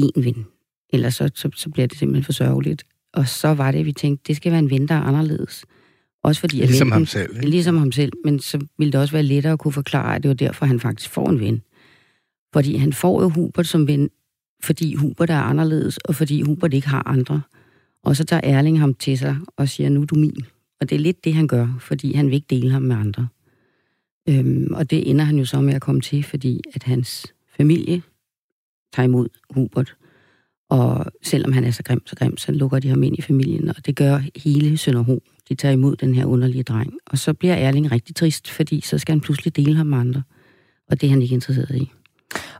én 0.00 0.22
ven. 0.24 0.46
Ellers 0.92 1.14
så, 1.14 1.30
så, 1.34 1.50
så 1.54 1.70
bliver 1.70 1.86
det 1.86 1.98
simpelthen 1.98 2.24
for 2.24 2.32
sørgeligt. 2.32 2.84
Og 3.12 3.28
så 3.28 3.48
var 3.48 3.70
det, 3.70 3.78
at 3.78 3.86
vi 3.86 3.92
tænkte, 3.92 4.24
det 4.28 4.36
skal 4.36 4.52
være 4.52 4.58
en 4.58 4.70
ven, 4.70 4.88
der 4.88 4.94
er 4.94 5.00
anderledes. 5.00 5.64
Også 6.24 6.40
fordi, 6.40 6.60
at 6.60 6.68
ligesom 6.68 6.92
ham 6.92 7.06
selv. 7.06 7.36
Ikke? 7.36 7.48
Ligesom 7.48 7.76
ham 7.76 7.92
selv, 7.92 8.12
men 8.24 8.40
så 8.40 8.66
ville 8.78 8.92
det 8.92 9.00
også 9.00 9.12
være 9.12 9.22
lettere 9.22 9.52
at 9.52 9.58
kunne 9.58 9.72
forklare, 9.72 10.16
at 10.16 10.22
det 10.22 10.28
var 10.28 10.34
derfor, 10.34 10.66
han 10.66 10.80
faktisk 10.80 11.10
får 11.10 11.28
en 11.28 11.40
ven. 11.40 11.62
Fordi 12.52 12.76
han 12.76 12.92
får 12.92 13.22
jo 13.22 13.28
Hubert 13.28 13.66
som 13.66 13.86
ven, 13.86 14.10
fordi 14.62 14.94
Hubert 14.94 15.30
er 15.30 15.38
anderledes, 15.38 15.98
og 15.98 16.14
fordi 16.14 16.42
Hubert 16.42 16.74
ikke 16.74 16.88
har 16.88 17.08
andre. 17.08 17.42
Og 18.02 18.16
så 18.16 18.24
tager 18.24 18.40
Erling 18.44 18.80
ham 18.80 18.94
til 18.94 19.18
sig 19.18 19.36
og 19.56 19.68
siger, 19.68 19.88
nu 19.88 20.02
er 20.02 20.06
du 20.06 20.14
min. 20.14 20.44
Og 20.80 20.90
det 20.90 20.96
er 20.96 21.00
lidt 21.00 21.24
det, 21.24 21.34
han 21.34 21.46
gør, 21.46 21.76
fordi 21.80 22.14
han 22.14 22.26
vil 22.26 22.34
ikke 22.34 22.46
dele 22.50 22.70
ham 22.70 22.82
med 22.82 22.96
andre. 22.96 23.28
Øhm, 24.28 24.74
og 24.74 24.90
det 24.90 25.10
ender 25.10 25.24
han 25.24 25.38
jo 25.38 25.44
så 25.44 25.60
med 25.60 25.74
at 25.74 25.82
komme 25.82 26.00
til, 26.00 26.22
fordi 26.22 26.60
at 26.74 26.82
hans 26.82 27.34
familie 27.56 28.02
tager 28.92 29.04
imod 29.04 29.28
Hubert. 29.50 29.96
Og 30.70 31.06
selvom 31.22 31.52
han 31.52 31.64
er 31.64 31.70
så 31.70 31.82
grim, 31.82 32.06
så 32.06 32.16
grim, 32.16 32.36
så 32.36 32.52
lukker 32.52 32.78
de 32.78 32.88
ham 32.88 33.02
ind 33.02 33.18
i 33.18 33.22
familien, 33.22 33.68
og 33.68 33.86
det 33.86 33.96
gør 33.96 34.20
hele 34.36 34.76
Sønderho. 34.76 35.22
De 35.48 35.54
tager 35.54 35.72
imod 35.72 35.96
den 35.96 36.14
her 36.14 36.24
underlige 36.24 36.62
dreng. 36.62 36.92
Og 37.06 37.18
så 37.18 37.34
bliver 37.34 37.54
Erling 37.54 37.92
rigtig 37.92 38.16
trist, 38.16 38.50
fordi 38.50 38.80
så 38.80 38.98
skal 38.98 39.12
han 39.12 39.20
pludselig 39.20 39.56
dele 39.56 39.74
ham 39.74 39.86
med 39.86 39.98
andre. 39.98 40.22
Og 40.90 41.00
det 41.00 41.06
er 41.06 41.10
han 41.10 41.22
ikke 41.22 41.34
interesseret 41.34 41.76
i. 41.76 41.90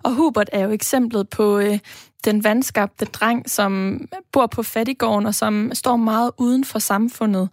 Og 0.05 0.15
Hubert 0.15 0.51
er 0.53 0.65
jo 0.65 0.71
eksemplet 0.71 1.29
på 1.29 1.59
øh, 1.59 1.79
den 2.25 2.45
vandskabte 2.45 3.05
dreng, 3.05 3.51
som 3.51 4.01
bor 4.33 4.47
på 4.47 4.63
fattigården 4.63 5.27
og 5.27 5.35
som 5.35 5.71
står 5.75 5.97
meget 5.97 6.31
uden 6.39 6.65
for 6.65 6.79
samfundet. 6.79 7.49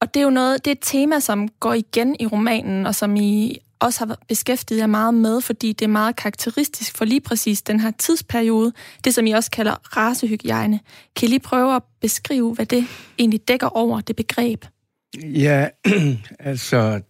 Og 0.00 0.14
det 0.14 0.20
er 0.20 0.24
jo 0.24 0.30
noget, 0.30 0.64
det 0.64 0.70
er 0.70 0.74
et 0.74 0.78
tema, 0.82 1.20
som 1.20 1.48
går 1.48 1.72
igen 1.72 2.16
i 2.20 2.26
romanen, 2.26 2.86
og 2.86 2.94
som 2.94 3.16
I 3.16 3.58
også 3.80 4.06
har 4.06 4.18
beskæftiget 4.28 4.80
jer 4.80 4.86
meget 4.86 5.14
med, 5.14 5.40
fordi 5.40 5.72
det 5.72 5.84
er 5.84 5.88
meget 5.88 6.16
karakteristisk 6.16 6.96
for 6.96 7.04
lige 7.04 7.20
præcis 7.20 7.62
den 7.62 7.80
her 7.80 7.90
tidsperiode, 7.90 8.72
det 9.04 9.14
som 9.14 9.26
I 9.26 9.30
også 9.30 9.50
kalder 9.50 9.96
racehygiejne. 9.96 10.80
Kan 11.16 11.26
I 11.26 11.30
lige 11.30 11.40
prøve 11.40 11.76
at 11.76 11.82
beskrive, 12.00 12.54
hvad 12.54 12.66
det 12.66 12.86
egentlig 13.18 13.48
dækker 13.48 13.66
over, 13.66 14.00
det 14.00 14.16
begreb? 14.16 14.64
Ja, 15.22 15.68
altså, 16.40 17.00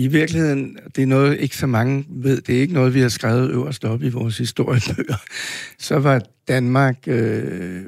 i 0.00 0.06
virkeligheden, 0.06 0.78
det 0.96 1.02
er 1.02 1.06
noget, 1.06 1.40
ikke 1.40 1.56
så 1.56 1.66
mange 1.66 2.04
ved, 2.08 2.40
det 2.40 2.56
er 2.56 2.60
ikke 2.60 2.74
noget, 2.74 2.94
vi 2.94 3.00
har 3.00 3.08
skrevet 3.08 3.50
øverst 3.50 3.84
op 3.84 4.02
i 4.02 4.08
vores 4.08 4.38
historiebøger. 4.38 5.16
Så 5.78 5.98
var 5.98 6.22
Danmark 6.48 6.96
øh, 7.06 7.82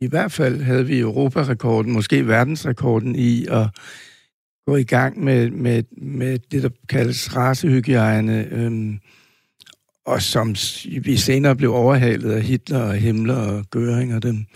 i 0.00 0.06
hvert 0.06 0.32
fald 0.32 0.62
havde 0.62 0.86
vi 0.86 0.98
Europarekorden, 0.98 1.92
måske 1.92 2.26
verdensrekorden 2.26 3.16
i 3.16 3.46
at 3.46 3.66
gå 4.66 4.76
i 4.76 4.84
gang 4.84 5.24
med, 5.24 5.50
med, 5.50 5.82
med 6.02 6.38
det, 6.50 6.62
der 6.62 6.68
kaldes 6.88 7.36
racehygiejne, 7.36 8.48
øh, 8.52 8.94
og 10.06 10.22
som 10.22 10.54
vi 11.00 11.16
senere 11.16 11.56
blev 11.56 11.74
overhalet 11.74 12.32
af 12.32 12.42
Hitler 12.42 12.78
og 12.78 12.94
Himmler 12.94 13.34
og 13.34 13.64
Göring 13.76 14.14
og 14.14 14.22
dem, 14.22 14.46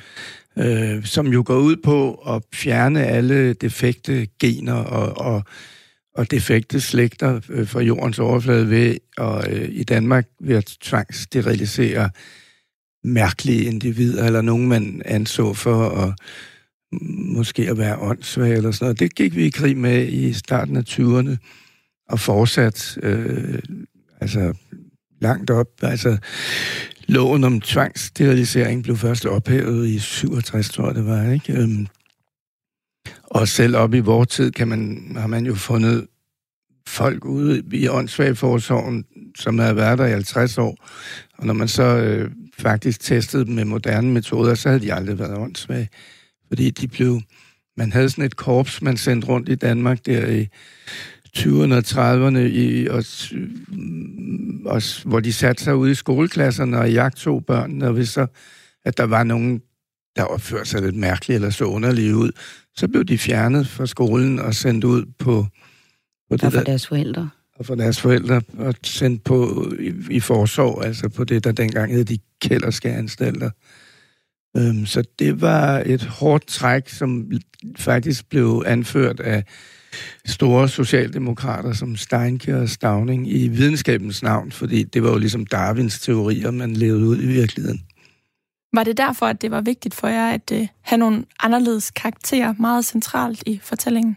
øh, 0.56 1.04
som 1.04 1.26
jo 1.26 1.42
går 1.46 1.58
ud 1.58 1.76
på 1.84 2.14
at 2.14 2.42
fjerne 2.54 3.06
alle 3.06 3.52
defekte 3.52 4.26
gener 4.40 4.74
og, 4.74 5.26
og, 5.26 5.44
og 6.18 6.30
defekte 6.30 6.80
slægter 6.80 7.40
øh, 7.48 7.66
fra 7.66 7.80
jordens 7.80 8.18
overflade 8.18 8.70
ved, 8.70 8.96
og 9.16 9.52
øh, 9.52 9.68
i 9.70 9.84
Danmark 9.84 10.26
ved 10.40 10.56
at 10.56 10.76
tvangssterilisere 10.80 12.10
mærkelige 13.04 13.64
individer, 13.64 14.24
eller 14.24 14.42
nogen, 14.42 14.68
man 14.68 15.02
anså 15.04 15.54
for 15.54 15.88
at 15.88 16.14
måske 17.36 17.70
at 17.70 17.78
være 17.78 17.98
åndssvag 17.98 18.52
eller 18.52 18.70
sådan 18.70 18.84
noget. 18.84 19.00
Det 19.00 19.14
gik 19.14 19.36
vi 19.36 19.44
i 19.44 19.50
krig 19.50 19.76
med 19.76 20.06
i 20.08 20.32
starten 20.32 20.76
af 20.76 20.82
20'erne, 20.88 21.36
og 22.08 22.20
fortsat 22.20 22.98
øh, 23.02 23.58
altså 24.20 24.52
langt 25.20 25.50
op. 25.50 25.68
Altså, 25.82 26.18
loven 27.06 27.44
om 27.44 27.60
tvangssterilisering 27.60 28.82
blev 28.82 28.96
først 28.96 29.26
ophævet 29.26 29.88
i 29.88 29.98
67, 29.98 30.70
tror 30.70 30.86
jeg 30.86 30.94
det 30.94 31.06
var, 31.06 31.32
ikke? 31.32 31.52
Øhm, 31.52 31.86
og 33.30 33.48
selv 33.48 33.76
op 33.76 33.94
i 33.94 33.98
vores 33.98 34.28
tid 34.28 34.50
kan 34.50 34.68
man, 34.68 35.12
har 35.16 35.26
man 35.26 35.46
jo 35.46 35.54
fundet 35.54 36.06
folk 36.86 37.24
ude 37.24 37.62
i 37.72 37.88
åndssvagforsorgen, 37.88 39.04
som 39.36 39.58
havde 39.58 39.76
været 39.76 39.98
der 39.98 40.06
i 40.06 40.10
50 40.10 40.58
år. 40.58 40.76
Og 41.38 41.46
når 41.46 41.54
man 41.54 41.68
så 41.68 41.82
øh, 41.82 42.30
faktisk 42.58 43.00
testede 43.00 43.44
dem 43.44 43.54
med 43.54 43.64
moderne 43.64 44.12
metoder, 44.12 44.54
så 44.54 44.68
havde 44.68 44.80
de 44.80 44.94
aldrig 44.94 45.18
været 45.18 45.38
åndssvage. 45.38 45.88
Fordi 46.48 46.70
de 46.70 46.88
blev... 46.88 47.20
Man 47.76 47.92
havde 47.92 48.10
sådan 48.10 48.24
et 48.24 48.36
korps, 48.36 48.82
man 48.82 48.96
sendte 48.96 49.28
rundt 49.28 49.48
i 49.48 49.54
Danmark 49.54 50.06
der 50.06 50.26
i 50.26 50.48
20'erne 51.38 51.74
og 51.74 51.84
30'erne, 51.86 52.38
i, 52.38 52.86
og, 52.86 53.04
mm, 53.68 54.66
og, 54.66 54.82
hvor 55.04 55.20
de 55.20 55.32
satte 55.32 55.64
sig 55.64 55.76
ude 55.76 55.90
i 55.90 55.94
skoleklasserne 55.94 56.78
og 56.78 56.92
jagtog 56.92 57.44
børnene, 57.44 57.86
og 57.86 57.92
hvis 57.92 58.08
så, 58.08 58.26
at 58.84 58.98
der 58.98 59.04
var 59.04 59.24
nogen, 59.24 59.62
der 60.16 60.22
opførte 60.24 60.70
sig 60.70 60.82
lidt 60.82 60.96
mærkeligt 60.96 61.36
eller 61.36 61.50
så 61.50 61.64
underlige 61.64 62.16
ud, 62.16 62.30
så 62.78 62.88
blev 62.88 63.04
de 63.04 63.18
fjernet 63.18 63.68
fra 63.68 63.86
skolen 63.86 64.38
og 64.38 64.54
sendt 64.54 64.84
ud 64.84 65.04
på... 65.18 65.46
på 66.30 66.36
det 66.36 66.44
og 66.44 66.52
for 66.52 66.58
der, 66.58 66.64
deres 66.64 66.86
forældre. 66.86 67.30
Og 67.56 67.66
for 67.66 67.74
deres 67.74 68.00
forældre, 68.00 68.40
og 68.58 68.74
sendt 68.82 69.24
på 69.24 69.66
i, 69.80 69.92
i 70.10 70.20
forsorg, 70.20 70.84
altså 70.84 71.08
på 71.08 71.24
det, 71.24 71.44
der 71.44 71.52
dengang 71.52 71.92
hed 71.92 72.04
de 72.04 72.18
kælderske 72.40 72.90
anstalter. 72.90 73.50
Øhm, 74.56 74.86
så 74.86 75.02
det 75.18 75.40
var 75.40 75.82
et 75.86 76.02
hårdt 76.02 76.46
træk, 76.46 76.88
som 76.88 77.30
faktisk 77.76 78.28
blev 78.28 78.62
anført 78.66 79.20
af 79.20 79.44
store 80.26 80.68
socialdemokrater 80.68 81.72
som 81.72 81.96
Steinke 81.96 82.56
og 82.56 82.68
Stavning 82.68 83.32
i 83.32 83.48
videnskabens 83.48 84.22
navn, 84.22 84.52
fordi 84.52 84.82
det 84.82 85.02
var 85.02 85.10
jo 85.10 85.18
ligesom 85.18 85.46
Darwins 85.46 86.00
teorier, 86.00 86.50
man 86.50 86.74
levede 86.74 87.06
ud 87.06 87.22
i 87.22 87.26
virkeligheden. 87.26 87.82
Var 88.72 88.84
det 88.84 88.96
derfor, 88.96 89.26
at 89.26 89.42
det 89.42 89.50
var 89.50 89.60
vigtigt 89.60 89.94
for 89.94 90.08
jer 90.08 90.30
at 90.30 90.52
uh, 90.54 90.66
have 90.80 90.98
nogle 90.98 91.24
anderledes 91.40 91.90
karakterer 91.90 92.54
meget 92.58 92.84
centralt 92.84 93.42
i 93.46 93.60
fortællingen? 93.62 94.16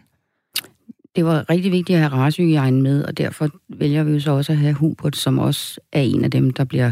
Det 1.16 1.26
var 1.26 1.50
rigtig 1.50 1.72
vigtigt 1.72 1.98
at 1.98 2.10
have 2.10 2.22
racehygiejnen 2.22 2.82
med, 2.82 3.04
og 3.04 3.18
derfor 3.18 3.50
vælger 3.70 4.04
vi 4.04 4.12
jo 4.12 4.20
så 4.20 4.32
også 4.32 4.52
at 4.52 4.58
have 4.58 4.74
Hubert, 4.74 5.16
som 5.16 5.40
også 5.40 5.80
er 5.92 6.02
en 6.02 6.24
af 6.24 6.32
dem, 6.32 6.52
der 6.52 6.64
bliver 6.64 6.92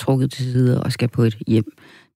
trukket 0.00 0.32
til 0.32 0.44
side 0.44 0.82
og 0.82 0.92
skal 0.92 1.08
på 1.08 1.22
et 1.22 1.38
hjem. 1.46 1.72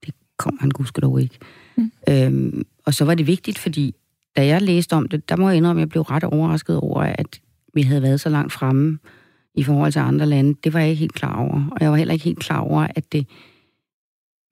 Det 0.07 0.15
kom 0.39 0.59
han 0.61 0.71
dog 1.03 1.21
ikke. 1.21 1.39
Mm. 1.77 1.93
Øhm, 2.09 2.63
og 2.87 2.95
så 2.95 3.05
var 3.05 3.15
det 3.15 3.27
vigtigt, 3.27 3.59
fordi 3.59 3.95
da 4.37 4.47
jeg 4.47 4.63
læste 4.63 4.93
om 4.93 5.09
det, 5.09 5.29
der 5.29 5.37
må 5.37 5.49
jeg 5.49 5.57
indrømme, 5.57 5.81
at 5.81 5.85
jeg 5.85 5.89
blev 5.89 6.03
ret 6.03 6.25
overrasket 6.25 6.77
over, 6.77 7.01
at 7.03 7.41
vi 7.75 7.83
havde 7.83 8.03
været 8.03 8.21
så 8.21 8.29
langt 8.29 8.53
fremme 8.53 8.99
i 9.55 9.63
forhold 9.63 9.93
til 9.93 9.99
andre 9.99 10.27
lande. 10.27 10.55
Det 10.65 10.73
var 10.73 10.81
jeg 10.81 10.89
ikke 10.89 11.01
helt 11.01 11.15
klar 11.15 11.37
over. 11.37 11.69
Og 11.73 11.79
jeg 11.81 11.91
var 11.91 11.97
heller 11.97 12.13
ikke 12.13 12.25
helt 12.25 12.39
klar 12.39 12.61
over, 12.61 12.87
at 12.95 13.13
det 13.13 13.27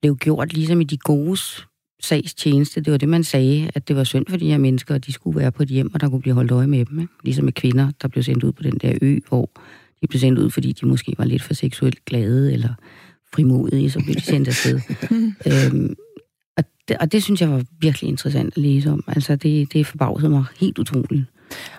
blev 0.03 0.17
gjort 0.17 0.53
ligesom 0.53 0.81
i 0.81 0.83
de 0.83 0.97
gode 0.97 1.39
sagstjeneste. 2.01 2.81
Det 2.81 2.91
var 2.91 2.97
det, 2.97 3.09
man 3.09 3.23
sagde, 3.23 3.71
at 3.75 3.87
det 3.87 3.95
var 3.95 4.03
synd 4.03 4.25
for 4.29 4.37
de 4.37 4.49
her 4.49 4.57
mennesker, 4.57 4.95
at 4.95 5.05
de 5.05 5.11
skulle 5.11 5.39
være 5.39 5.51
på 5.51 5.63
et 5.63 5.69
hjem, 5.69 5.93
og 5.93 6.01
der 6.01 6.09
kunne 6.09 6.21
blive 6.21 6.33
holdt 6.35 6.51
øje 6.51 6.67
med 6.67 6.85
dem. 6.85 6.99
Ikke? 6.99 7.13
Ligesom 7.23 7.45
med 7.45 7.53
kvinder, 7.53 7.91
der 8.01 8.07
blev 8.07 8.23
sendt 8.23 8.43
ud 8.43 8.51
på 8.51 8.63
den 8.63 8.77
der 8.77 8.93
ø, 9.01 9.19
hvor 9.29 9.49
de 10.01 10.07
blev 10.07 10.19
sendt 10.19 10.39
ud, 10.39 10.49
fordi 10.49 10.71
de 10.71 10.85
måske 10.85 11.15
var 11.17 11.25
lidt 11.25 11.41
for 11.41 11.53
seksuelt 11.53 12.05
glade, 12.05 12.53
eller 12.53 12.73
frimodige, 13.33 13.91
så 13.91 13.99
blev 14.03 14.15
de 14.15 14.21
sendt 14.21 14.47
afsted. 14.47 14.79
øhm, 15.49 15.95
og, 16.57 16.63
det, 16.87 16.97
og 16.97 17.11
det 17.11 17.23
synes 17.23 17.41
jeg 17.41 17.51
var 17.51 17.63
virkelig 17.81 18.09
interessant 18.09 18.53
at 18.57 18.63
læse 18.63 18.91
om. 18.91 19.03
Altså, 19.07 19.35
det, 19.35 19.73
det 19.73 19.87
forbavsede 19.87 20.29
mig 20.29 20.45
helt 20.59 20.79
utroligt. 20.79 21.23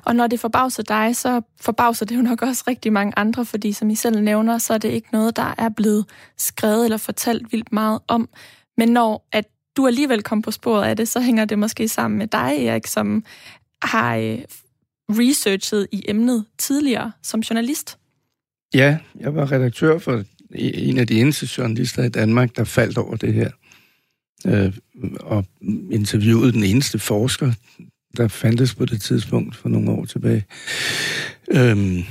Og 0.04 0.16
når 0.16 0.26
det 0.26 0.40
forbavser 0.40 0.82
dig, 0.82 1.16
så 1.16 1.40
forbavser 1.60 2.06
det 2.06 2.16
jo 2.16 2.22
nok 2.22 2.42
også 2.42 2.64
rigtig 2.68 2.92
mange 2.92 3.12
andre, 3.16 3.44
fordi 3.44 3.72
som 3.72 3.90
I 3.90 3.94
selv 3.94 4.20
nævner, 4.20 4.58
så 4.58 4.74
er 4.74 4.78
det 4.78 4.88
ikke 4.88 5.08
noget, 5.12 5.36
der 5.36 5.54
er 5.58 5.68
blevet 5.68 6.04
skrevet 6.38 6.84
eller 6.84 6.96
fortalt 6.96 7.52
vildt 7.52 7.72
meget 7.72 8.00
om. 8.08 8.28
Men 8.76 8.88
når 8.88 9.28
at 9.32 9.44
du 9.76 9.86
alligevel 9.86 10.22
kom 10.22 10.42
på 10.42 10.50
sporet 10.50 10.84
af 10.84 10.96
det, 10.96 11.08
så 11.08 11.20
hænger 11.20 11.44
det 11.44 11.58
måske 11.58 11.88
sammen 11.88 12.18
med 12.18 12.26
dig, 12.26 12.66
Erik, 12.66 12.86
som 12.86 13.24
har 13.82 14.16
øh, 14.16 14.38
researchet 15.08 15.86
i 15.92 16.04
emnet 16.08 16.44
tidligere 16.58 17.12
som 17.22 17.40
journalist. 17.40 17.98
Ja, 18.74 18.98
jeg 19.20 19.34
var 19.34 19.52
redaktør 19.52 19.98
for 19.98 20.24
en 20.54 20.98
af 20.98 21.06
de 21.06 21.20
eneste 21.20 21.48
journalister 21.58 22.04
i 22.04 22.08
Danmark, 22.08 22.56
der 22.56 22.64
faldt 22.64 22.98
over 22.98 23.16
det 23.16 23.34
her. 23.34 23.50
Øh, 24.46 24.76
og 25.20 25.44
interviewede 25.90 26.52
den 26.52 26.64
eneste 26.64 26.98
forsker, 26.98 27.52
der 28.16 28.28
fandtes 28.28 28.74
på 28.74 28.84
det 28.84 29.00
tidspunkt 29.00 29.56
for 29.56 29.68
nogle 29.68 29.90
år 29.90 30.04
tilbage. 30.04 30.44
Øhm, 31.50 32.02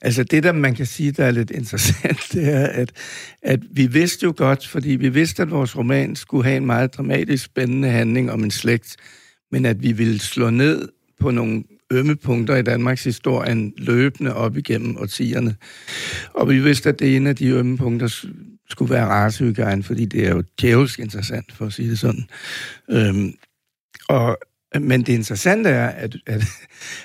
altså 0.00 0.24
det, 0.24 0.42
der 0.42 0.52
man 0.52 0.74
kan 0.74 0.86
sige, 0.86 1.12
der 1.12 1.24
er 1.24 1.30
lidt 1.30 1.50
interessant, 1.50 2.20
det 2.32 2.54
er, 2.54 2.66
at, 2.66 2.92
at 3.42 3.60
vi 3.70 3.86
vidste 3.86 4.24
jo 4.24 4.34
godt, 4.36 4.66
fordi 4.66 4.90
vi 4.90 5.08
vidste, 5.08 5.42
at 5.42 5.50
vores 5.50 5.76
roman 5.76 6.16
skulle 6.16 6.44
have 6.44 6.56
en 6.56 6.66
meget 6.66 6.94
dramatisk 6.94 7.44
spændende 7.44 7.88
handling 7.88 8.30
om 8.30 8.44
en 8.44 8.50
slægt, 8.50 8.96
men 9.52 9.64
at 9.64 9.82
vi 9.82 9.92
ville 9.92 10.18
slå 10.18 10.50
ned 10.50 10.88
på 11.20 11.30
nogle 11.30 11.64
ømme 11.92 12.16
punkter 12.16 12.56
i 12.56 12.62
Danmarks 12.62 13.04
historie 13.04 13.72
løbende 13.76 14.34
op 14.34 14.56
igennem 14.56 14.96
årtierne. 14.96 15.56
Og 16.34 16.48
vi 16.48 16.60
vidste, 16.60 16.88
at 16.88 16.98
det 16.98 17.12
er 17.12 17.16
en 17.16 17.26
af 17.26 17.36
de 17.36 17.46
ømme 17.46 17.78
punkter 17.78 18.26
skulle 18.70 18.94
være 18.94 19.06
racehygiejne, 19.06 19.82
fordi 19.82 20.04
det 20.04 20.26
er 20.26 20.30
jo 20.30 20.42
djævelsk 20.60 20.98
interessant, 20.98 21.52
for 21.52 21.66
at 21.66 21.72
sige 21.72 21.90
det 21.90 21.98
sådan. 21.98 22.24
Øhm, 22.90 23.32
og, 24.08 24.38
men 24.78 25.02
det 25.02 25.12
interessante 25.12 25.70
er, 25.70 25.88
at, 25.88 26.16
at, 26.26 26.42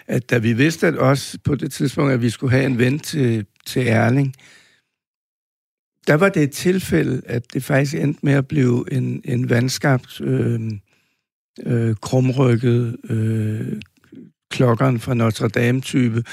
at 0.08 0.30
da 0.30 0.38
vi 0.38 0.54
vidste 0.54 0.88
at 0.88 0.96
også 0.96 1.38
på 1.44 1.56
det 1.56 1.72
tidspunkt, 1.72 2.13
at 2.13 2.22
vi 2.22 2.30
skulle 2.30 2.51
have 2.51 2.66
en 2.66 2.78
ven 2.78 3.00
til, 3.00 3.46
til 3.66 3.88
Erling, 3.88 4.36
der 6.08 6.13
var 6.13 6.30
det 6.30 6.44
et 6.44 6.51
tilfælde, 6.51 7.22
at 7.25 7.54
det 7.54 7.63
faktisk 7.63 7.96
endte 7.96 8.20
med 8.24 8.34
at 8.34 8.48
blive 8.48 8.94
en, 8.94 9.22
en 9.25 9.50
vandskabt, 9.50 10.22
øh, 10.22 10.72
øh, 11.66 11.96
krumrykket 12.01 12.98
øh, 13.10 13.82
klokkeren 14.51 15.00
fra 15.00 15.13
Notre 15.13 15.48
Dame-type. 15.48 16.24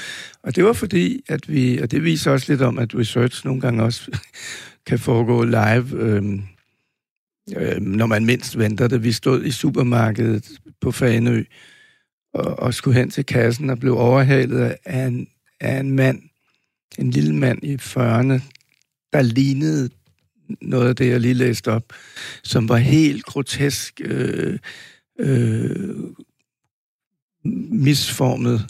Og 0.43 0.55
det 0.55 0.63
var 0.63 0.73
fordi, 0.73 1.21
at 1.27 1.49
vi, 1.49 1.77
og 1.77 1.91
det 1.91 2.03
viser 2.03 2.31
også 2.31 2.51
lidt 2.51 2.61
om, 2.61 2.77
at 2.77 2.95
research 2.95 3.45
nogle 3.45 3.61
gange 3.61 3.83
også 3.83 4.11
kan 4.85 4.99
foregå 4.99 5.43
live, 5.43 6.03
øh, 6.03 6.39
øh, 7.57 7.81
når 7.81 8.05
man 8.05 8.25
mindst 8.25 8.57
venter 8.57 8.87
det. 8.87 9.03
Vi 9.03 9.11
stod 9.11 9.43
i 9.43 9.51
supermarkedet 9.51 10.51
på 10.81 10.91
Faneø 10.91 11.43
og, 12.33 12.59
og 12.59 12.73
skulle 12.73 12.99
hen 12.99 13.09
til 13.09 13.25
kassen 13.25 13.69
og 13.69 13.79
blev 13.79 13.97
overhalet 13.97 14.75
af 14.85 15.05
en, 15.05 15.27
af 15.59 15.79
en 15.79 15.91
mand, 15.91 16.21
en 16.97 17.11
lille 17.11 17.35
mand 17.35 17.63
i 17.63 17.75
40'erne, 17.75 18.41
der 19.13 19.21
lignede 19.21 19.89
noget 20.61 20.89
af 20.89 20.95
det, 20.95 21.09
jeg 21.09 21.19
lige 21.19 21.33
læste 21.33 21.71
op, 21.71 21.93
som 22.43 22.69
var 22.69 22.77
helt 22.77 23.25
grotesk 23.25 24.01
øh, 24.03 24.59
øh, 25.19 25.95
misformet, 27.71 28.67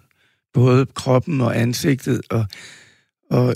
både 0.53 0.85
kroppen 0.85 1.41
og 1.41 1.59
ansigtet, 1.59 2.21
og, 2.29 2.45
og, 3.29 3.55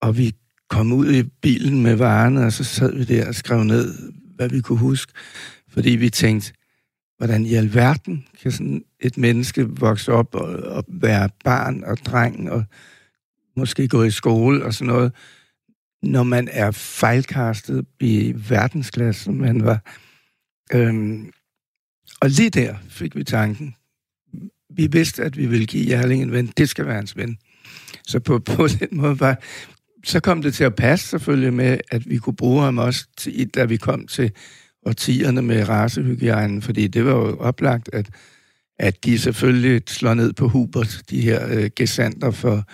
og 0.00 0.18
vi 0.18 0.34
kom 0.68 0.92
ud 0.92 1.12
i 1.12 1.22
bilen 1.22 1.82
med 1.82 1.94
varerne, 1.94 2.46
og 2.46 2.52
så 2.52 2.64
sad 2.64 2.96
vi 2.96 3.04
der 3.04 3.28
og 3.28 3.34
skrev 3.34 3.64
ned, 3.64 4.12
hvad 4.38 4.48
vi 4.48 4.60
kunne 4.60 4.78
huske, 4.78 5.12
fordi 5.68 5.90
vi 5.90 6.10
tænkte, 6.10 6.52
hvordan 7.16 7.46
i 7.46 7.54
alverden 7.54 8.26
kan 8.42 8.52
sådan 8.52 8.84
et 9.00 9.18
menneske 9.18 9.68
vokse 9.68 10.12
op 10.12 10.34
og, 10.34 10.48
og 10.48 10.84
være 10.88 11.28
barn 11.44 11.84
og 11.84 11.98
dreng 11.98 12.50
og 12.50 12.64
måske 13.56 13.88
gå 13.88 14.02
i 14.02 14.10
skole 14.10 14.64
og 14.64 14.74
sådan 14.74 14.92
noget, 14.92 15.12
når 16.02 16.22
man 16.22 16.48
er 16.52 16.70
fejlkastet 16.70 17.86
i 18.00 18.34
verdensklasse, 18.48 19.24
som 19.24 19.34
man 19.34 19.64
var. 19.64 19.80
Øhm, 20.72 21.32
og 22.20 22.30
lige 22.30 22.50
der 22.50 22.76
fik 22.88 23.16
vi 23.16 23.24
tanken. 23.24 23.74
Vi 24.70 24.86
vidste, 24.86 25.24
at 25.24 25.36
vi 25.36 25.46
ville 25.46 25.66
give 25.66 25.94
Erling 25.94 26.22
en 26.22 26.32
ven. 26.32 26.46
Det 26.46 26.68
skal 26.68 26.86
være 26.86 26.94
hans 26.94 27.16
ven. 27.16 27.38
Så 28.06 28.20
på, 28.20 28.38
på 28.38 28.68
den 28.68 28.88
måde 28.92 29.20
var... 29.20 29.42
Så 30.04 30.20
kom 30.20 30.42
det 30.42 30.54
til 30.54 30.64
at 30.64 30.74
passe 30.74 31.08
selvfølgelig 31.08 31.52
med, 31.52 31.78
at 31.90 32.10
vi 32.10 32.16
kunne 32.16 32.36
bruge 32.36 32.62
ham 32.62 32.78
også, 32.78 33.06
til, 33.16 33.48
da 33.48 33.64
vi 33.64 33.76
kom 33.76 34.06
til 34.06 34.32
årtierne 34.86 35.42
med 35.42 35.68
racehygiejnen, 35.68 36.62
fordi 36.62 36.86
det 36.86 37.04
var 37.04 37.12
jo 37.12 37.36
oplagt, 37.38 37.90
at, 37.92 38.10
at 38.78 39.04
de 39.04 39.18
selvfølgelig 39.18 39.82
slår 39.86 40.14
ned 40.14 40.32
på 40.32 40.48
Hubert, 40.48 41.02
de 41.10 41.20
her 41.20 41.46
øh, 41.50 41.70
gesanter 41.76 42.30
for 42.30 42.64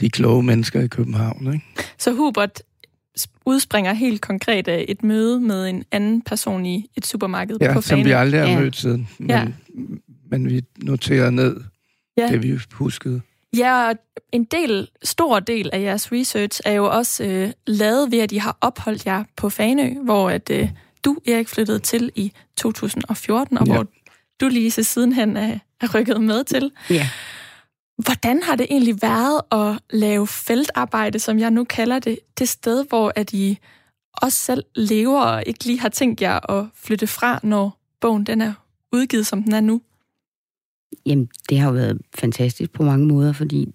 de 0.00 0.10
kloge 0.10 0.42
mennesker 0.42 0.80
i 0.80 0.86
København. 0.86 1.52
Ikke? 1.54 1.64
Så 1.98 2.12
Hubert 2.12 2.62
udspringer 3.46 3.92
helt 3.92 4.20
konkret 4.20 4.68
af 4.68 4.84
et 4.88 5.04
møde 5.04 5.40
med 5.40 5.68
en 5.68 5.84
anden 5.92 6.22
person 6.22 6.66
i 6.66 6.90
et 6.96 7.06
supermarked 7.06 7.56
ja, 7.60 7.74
på 7.74 7.80
som 7.80 8.04
vi 8.04 8.10
aldrig 8.10 8.40
har 8.40 8.48
ja. 8.48 8.60
mødt 8.60 8.76
siden. 8.76 9.08
Men, 9.18 9.30
ja. 9.30 9.46
men 10.30 10.48
vi 10.48 10.62
noterer 10.76 11.30
ned 11.30 11.60
ja. 12.16 12.28
det, 12.28 12.42
vi 12.42 12.58
huskede. 12.72 13.20
Ja, 13.56 13.92
en 14.32 14.44
del, 14.44 14.88
stor 15.02 15.40
del 15.40 15.70
af 15.72 15.80
jeres 15.80 16.12
research 16.12 16.60
er 16.64 16.72
jo 16.72 16.90
også 16.90 17.24
øh, 17.24 17.52
lavet 17.66 18.12
ved, 18.12 18.18
at 18.18 18.32
I 18.32 18.36
har 18.36 18.58
opholdt 18.60 19.06
jer 19.06 19.24
på 19.36 19.50
Fanø, 19.50 19.94
hvor 20.04 20.30
at, 20.30 20.50
øh, 20.50 20.70
du, 21.04 21.16
Erik, 21.26 21.48
flyttede 21.48 21.78
til 21.78 22.12
i 22.14 22.32
2014, 22.56 23.58
og 23.58 23.66
ja. 23.66 23.72
hvor 23.72 23.86
du, 24.40 24.48
Lise, 24.48 24.84
sidenhen 24.84 25.36
er, 25.36 25.58
er 25.80 25.94
rykket 25.94 26.20
med 26.20 26.44
til. 26.44 26.72
Ja. 26.90 27.08
Hvordan 28.04 28.42
har 28.42 28.56
det 28.56 28.66
egentlig 28.70 29.02
været 29.02 29.40
at 29.52 29.78
lave 29.90 30.26
feltarbejde, 30.26 31.18
som 31.18 31.38
jeg 31.38 31.50
nu 31.50 31.64
kalder 31.64 31.98
det, 31.98 32.18
det 32.38 32.48
sted, 32.48 32.84
hvor 32.88 33.12
at 33.16 33.32
I 33.32 33.58
også 34.12 34.38
selv 34.38 34.64
lever 34.74 35.20
og 35.20 35.42
ikke 35.46 35.64
lige 35.64 35.80
har 35.80 35.88
tænkt 35.88 36.22
jer 36.22 36.50
at 36.50 36.66
flytte 36.74 37.06
fra, 37.06 37.40
når 37.42 37.80
bogen 38.00 38.24
den 38.24 38.40
er 38.40 38.52
udgivet, 38.92 39.26
som 39.26 39.42
den 39.42 39.52
er 39.52 39.60
nu? 39.60 39.80
Jamen, 41.06 41.28
det 41.48 41.58
har 41.58 41.68
jo 41.68 41.74
været 41.74 41.98
fantastisk 42.18 42.72
på 42.72 42.82
mange 42.82 43.06
måder, 43.06 43.32
fordi 43.32 43.74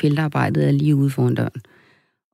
feltarbejdet 0.00 0.66
er 0.66 0.70
lige 0.70 0.96
ude 0.96 1.10
foran 1.10 1.34
døren. 1.34 1.62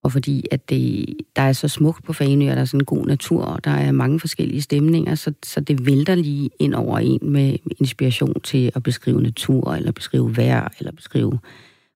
Og 0.02 0.12
fordi 0.12 0.44
at 0.50 0.68
det, 0.68 1.14
der 1.36 1.42
er 1.42 1.52
så 1.52 1.68
smukt 1.68 2.04
på 2.04 2.12
Fanø, 2.12 2.50
og 2.50 2.56
der 2.56 2.62
er 2.62 2.64
sådan 2.64 2.80
en 2.80 2.84
god 2.84 3.06
natur, 3.06 3.44
og 3.44 3.64
der 3.64 3.70
er 3.70 3.92
mange 3.92 4.20
forskellige 4.20 4.62
stemninger, 4.62 5.14
så, 5.14 5.32
så 5.44 5.60
det 5.60 5.86
vælter 5.86 6.14
lige 6.14 6.50
ind 6.58 6.74
over 6.74 6.98
en 6.98 7.18
med 7.22 7.58
inspiration 7.80 8.40
til 8.40 8.72
at 8.74 8.82
beskrive 8.82 9.22
natur, 9.22 9.74
eller 9.74 9.92
beskrive 9.92 10.36
vejr, 10.36 10.68
eller 10.78 10.92
beskrive 10.92 11.38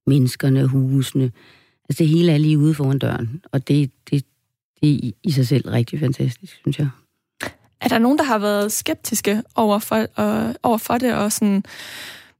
menneskerne, 0.07 0.67
husene. 0.67 1.33
Altså 1.89 2.03
det 2.05 2.09
hele 2.09 2.33
er 2.33 2.39
lige 2.39 2.59
ude 2.59 2.75
foran 2.75 2.99
døren, 2.99 3.43
og 3.53 3.69
det, 3.69 3.91
det, 4.11 4.25
det 4.81 5.07
er 5.07 5.11
i 5.23 5.31
sig 5.31 5.47
selv 5.47 5.71
rigtig 5.71 6.01
fantastisk, 6.01 6.57
synes 6.57 6.79
jeg. 6.79 6.89
Er 7.83 7.89
der 7.89 7.99
nogen, 7.99 8.19
der 8.19 8.25
har 8.25 8.39
været 8.39 8.73
skeptiske 8.73 9.43
over 9.55 9.79
for, 9.79 9.97
øh, 9.97 10.55
over 10.63 10.79
for 10.79 10.99
det, 10.99 11.15
og 11.15 11.33
sådan 11.33 11.65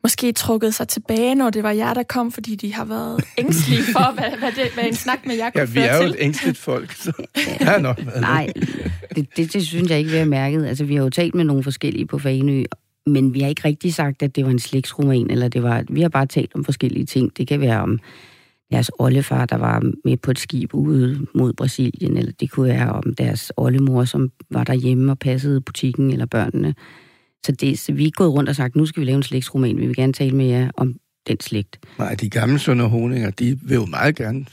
måske 0.03 0.33
trukket 0.33 0.75
sig 0.75 0.89
tilbage, 0.89 1.35
når 1.35 1.51
det 1.51 1.63
var 1.63 1.71
jer, 1.71 1.95
der 1.95 2.03
kom, 2.03 2.33
fordi 2.33 2.55
de 2.55 2.75
har 2.75 2.85
været 2.85 3.25
ængstlige 3.39 3.83
for, 3.93 4.13
hvad, 4.15 4.39
hvad, 4.39 4.53
det, 4.53 4.73
hvad 4.75 4.85
en 4.85 4.95
snak 4.95 5.27
med 5.27 5.37
jer 5.37 5.51
kunne 5.51 5.61
Ja, 5.61 5.65
vi 5.65 5.81
er 5.81 5.97
jo 5.97 6.03
et 6.03 6.17
ængstligt 6.19 6.59
folk, 6.59 6.93
så 6.93 7.13
er 7.61 7.79
nok 7.79 7.99
været 8.07 8.21
Nej, 8.21 8.53
det, 9.17 9.37
det, 9.37 9.53
det 9.53 9.67
synes 9.67 9.91
jeg 9.91 9.99
ikke, 9.99 10.11
vi 10.11 10.17
har 10.17 10.25
mærket. 10.25 10.67
Altså, 10.67 10.85
vi 10.85 10.95
har 10.95 11.03
jo 11.03 11.11
talt 11.11 11.35
med 11.35 11.45
nogle 11.45 11.63
forskellige 11.63 12.07
på 12.07 12.19
Fanø, 12.19 12.65
men 13.07 13.35
vi 13.35 13.41
har 13.41 13.49
ikke 13.49 13.65
rigtig 13.65 13.95
sagt, 13.95 14.23
at 14.23 14.37
det 14.37 14.45
var 14.45 14.51
en 14.51 14.59
slægtsroman, 14.59 15.31
eller 15.31 15.49
det 15.49 15.63
var... 15.63 15.85
Vi 15.89 16.03
har 16.03 16.09
bare 16.09 16.27
talt 16.27 16.51
om 16.55 16.65
forskellige 16.65 17.07
ting. 17.07 17.37
Det 17.37 17.49
kan 17.49 17.61
være 17.61 17.81
om 17.81 18.01
deres 18.73 18.91
oldefar, 18.99 19.47
der 19.47 19.57
var 19.57 19.83
med 20.05 20.17
på 20.17 20.31
et 20.31 20.39
skib 20.39 20.75
ude 20.75 21.27
mod 21.35 21.53
Brasilien, 21.53 22.17
eller 22.17 22.33
det 22.41 22.51
kunne 22.51 22.69
være 22.69 22.93
om 22.93 23.15
deres 23.15 23.53
oldemor, 23.57 24.05
som 24.05 24.31
var 24.51 24.65
derhjemme 24.65 25.13
og 25.13 25.19
passede 25.19 25.61
butikken 25.61 26.11
eller 26.11 26.27
børnene. 26.27 26.75
Så, 27.47 27.53
det, 27.53 27.79
så 27.79 27.93
vi 27.93 28.07
er 28.07 28.11
gået 28.11 28.33
rundt 28.33 28.49
og 28.49 28.57
sagt, 28.57 28.77
nu 28.77 28.87
skal 28.87 29.01
vi 29.01 29.07
lave 29.07 29.17
en 29.17 29.23
slægtsroman, 29.23 29.77
vi 29.77 29.87
vil 29.87 29.97
gerne 29.97 30.13
tale 30.13 30.37
med 30.37 30.47
jer 30.47 30.71
om 30.77 30.95
den 31.27 31.41
slægt. 31.41 31.79
Nej, 31.99 32.15
de 32.15 32.31
gamle 32.31 32.59
sønner 32.59 32.87
honinger, 32.87 33.31
de 33.31 33.59
vil 33.63 33.75
jo 33.75 33.87
meget 33.87 34.17
gerne 34.17 34.47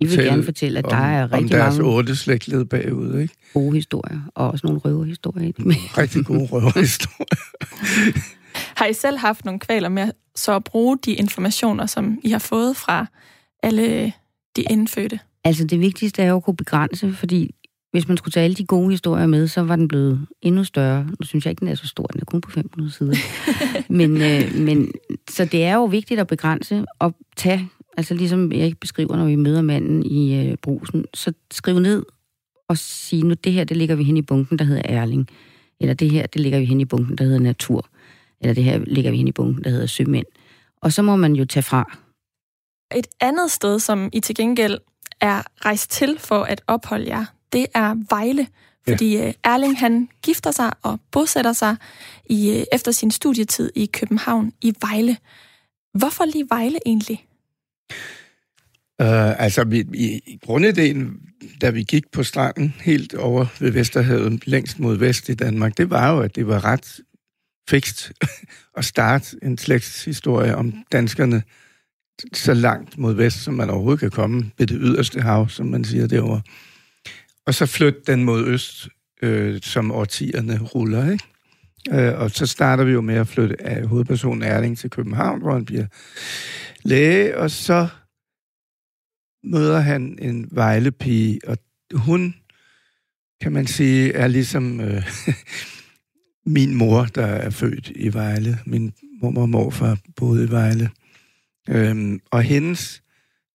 de 0.00 0.08
vil 0.08 0.18
gerne 0.18 0.44
fortælle, 0.44 0.78
at 0.78 0.84
der 0.84 0.96
er 0.96 1.32
rigtig 1.32 1.38
om 1.38 1.48
deres 1.48 1.78
mange 1.78 1.90
otte 1.90 2.16
slægtled 2.16 2.64
bagud, 2.64 3.18
ikke? 3.18 3.34
gode 3.54 3.74
historier, 3.74 4.20
og 4.34 4.50
også 4.50 4.66
nogle 4.66 4.80
røverhistorier. 4.80 5.52
rigtig 5.98 6.24
gode 6.24 6.46
røverhistorier. 6.46 7.44
har 8.78 8.86
I 8.86 8.92
selv 8.92 9.18
haft 9.18 9.44
nogle 9.44 9.60
kvaler 9.60 9.88
med 9.88 10.10
så 10.34 10.56
at 10.56 10.64
bruge 10.64 10.98
de 11.04 11.12
informationer, 11.12 11.86
som 11.86 12.18
I 12.22 12.30
har 12.30 12.38
fået 12.38 12.76
fra 12.76 13.06
alle 13.66 14.12
de 14.56 14.62
indfødte? 14.70 15.18
Altså 15.44 15.64
det 15.64 15.80
vigtigste 15.80 16.22
er 16.22 16.28
jo 16.28 16.36
at 16.36 16.44
kunne 16.44 16.56
begrænse, 16.56 17.12
fordi 17.12 17.54
hvis 17.92 18.08
man 18.08 18.16
skulle 18.16 18.32
tage 18.32 18.44
alle 18.44 18.54
de 18.54 18.66
gode 18.66 18.90
historier 18.90 19.26
med, 19.26 19.48
så 19.48 19.62
var 19.62 19.76
den 19.76 19.88
blevet 19.88 20.26
endnu 20.42 20.64
større. 20.64 21.04
Nu 21.04 21.16
synes 21.26 21.44
jeg 21.44 21.50
ikke, 21.50 21.60
den 21.60 21.68
er 21.68 21.74
så 21.74 21.86
stor, 21.86 22.06
den 22.06 22.20
er 22.20 22.24
kun 22.24 22.40
på 22.40 22.50
500 22.50 22.92
sider. 22.92 23.16
men, 23.98 24.22
øh, 24.22 24.54
men, 24.54 24.92
så 25.30 25.44
det 25.44 25.64
er 25.64 25.74
jo 25.74 25.84
vigtigt 25.84 26.20
at 26.20 26.26
begrænse 26.26 26.84
og 26.98 27.14
tage, 27.36 27.68
altså 27.96 28.14
ligesom 28.14 28.52
jeg 28.52 28.74
beskriver, 28.80 29.16
når 29.16 29.26
vi 29.26 29.36
møder 29.36 29.62
manden 29.62 30.06
i 30.06 30.46
øh, 30.46 30.56
brusen, 30.56 31.04
så 31.14 31.32
skriv 31.50 31.78
ned 31.78 32.04
og 32.68 32.78
sige, 32.78 33.22
nu 33.22 33.34
det 33.44 33.52
her, 33.52 33.64
det 33.64 33.76
ligger 33.76 33.94
vi 33.94 34.04
hen 34.04 34.16
i 34.16 34.22
bunken, 34.22 34.58
der 34.58 34.64
hedder 34.64 34.82
Erling. 34.84 35.28
Eller 35.80 35.94
det 35.94 36.10
her, 36.10 36.26
det 36.26 36.40
ligger 36.40 36.58
vi 36.58 36.64
hen 36.64 36.80
i 36.80 36.84
bunken, 36.84 37.18
der 37.18 37.24
hedder 37.24 37.38
Natur. 37.38 37.88
Eller 38.40 38.54
det 38.54 38.64
her 38.64 38.78
ligger 38.86 39.10
vi 39.10 39.16
hen 39.16 39.28
i 39.28 39.32
bunken, 39.32 39.64
der 39.64 39.70
hedder 39.70 39.86
Sømænd. 39.86 40.26
Og 40.80 40.92
så 40.92 41.02
må 41.02 41.16
man 41.16 41.32
jo 41.36 41.44
tage 41.44 41.62
fra. 41.62 41.98
Et 42.94 43.06
andet 43.20 43.50
sted, 43.50 43.78
som 43.78 44.10
I 44.12 44.20
til 44.20 44.34
gengæld 44.34 44.78
er 45.20 45.42
rejst 45.64 45.90
til 45.90 46.18
for 46.18 46.42
at 46.42 46.62
opholde 46.66 47.08
jer, 47.08 47.24
det 47.52 47.66
er 47.74 47.94
Vejle. 48.10 48.46
Fordi 48.88 49.16
ja. 49.16 49.28
Øh, 49.28 49.34
Erling 49.44 49.78
han 49.78 50.08
gifter 50.22 50.50
sig 50.50 50.72
og 50.82 51.00
bosætter 51.10 51.52
sig 51.52 51.76
i, 52.26 52.50
øh, 52.50 52.64
efter 52.72 52.92
sin 52.92 53.10
studietid 53.10 53.70
i 53.74 53.86
København 53.86 54.52
i 54.60 54.74
Vejle. 54.80 55.16
Hvorfor 55.98 56.24
lige 56.24 56.46
Vejle 56.50 56.78
egentlig? 56.86 57.26
Uh, 59.02 59.40
altså, 59.42 59.64
vi, 59.64 59.86
i, 59.94 60.20
i 60.26 60.38
grundideen, 60.42 61.20
da 61.60 61.70
vi 61.70 61.82
gik 61.82 62.10
på 62.12 62.22
stranden 62.22 62.74
helt 62.80 63.14
over 63.14 63.46
ved 63.60 63.70
Vesterhavet, 63.70 64.46
længst 64.46 64.78
mod 64.78 64.96
vest 64.96 65.28
i 65.28 65.34
Danmark, 65.34 65.76
det 65.76 65.90
var 65.90 66.12
jo, 66.12 66.20
at 66.20 66.36
det 66.36 66.46
var 66.46 66.64
ret 66.64 67.00
fikst 67.68 68.12
at 68.78 68.84
starte 68.84 69.36
en 69.42 69.58
slægtshistorie 69.58 70.56
om 70.56 70.74
danskerne 70.92 71.42
så 72.32 72.54
langt 72.54 72.98
mod 72.98 73.14
vest, 73.14 73.42
som 73.42 73.54
man 73.54 73.70
overhovedet 73.70 74.00
kan 74.00 74.10
komme 74.10 74.50
ved 74.58 74.66
det 74.66 74.78
yderste 74.80 75.20
hav, 75.20 75.48
som 75.48 75.66
man 75.66 75.84
siger 75.84 76.06
derovre 76.06 76.42
og 77.46 77.54
så 77.54 77.66
flytte 77.66 78.00
den 78.06 78.24
mod 78.24 78.46
øst, 78.46 78.88
øh, 79.22 79.60
som 79.62 79.90
årtierne 79.90 80.58
ruller, 80.58 81.10
ikke? 81.10 81.24
Øh, 81.90 82.20
og 82.20 82.30
så 82.30 82.46
starter 82.46 82.84
vi 82.84 82.92
jo 82.92 83.00
med 83.00 83.14
at 83.14 83.28
flytte 83.28 83.62
af 83.62 83.86
hovedpersonen 83.86 84.42
Erling 84.42 84.78
til 84.78 84.90
København, 84.90 85.40
hvor 85.40 85.52
han 85.52 85.64
bliver 85.64 85.86
læge, 86.82 87.38
og 87.38 87.50
så 87.50 87.88
møder 89.44 89.80
han 89.80 90.18
en 90.22 90.48
vejlepige, 90.50 91.40
og 91.46 91.58
hun, 91.94 92.34
kan 93.40 93.52
man 93.52 93.66
sige, 93.66 94.12
er 94.12 94.28
ligesom 94.28 94.80
øh, 94.80 95.02
min 96.56 96.74
mor, 96.74 97.04
der 97.04 97.26
er 97.26 97.50
født 97.50 97.92
i 97.94 98.14
Vejle. 98.14 98.58
Min 98.66 98.92
mor 99.22 99.40
og 99.40 99.48
morfar 99.48 99.98
boede 100.16 100.44
i 100.44 100.50
Vejle. 100.50 100.90
Øhm, 101.68 102.20
og 102.30 102.42
hendes 102.42 103.02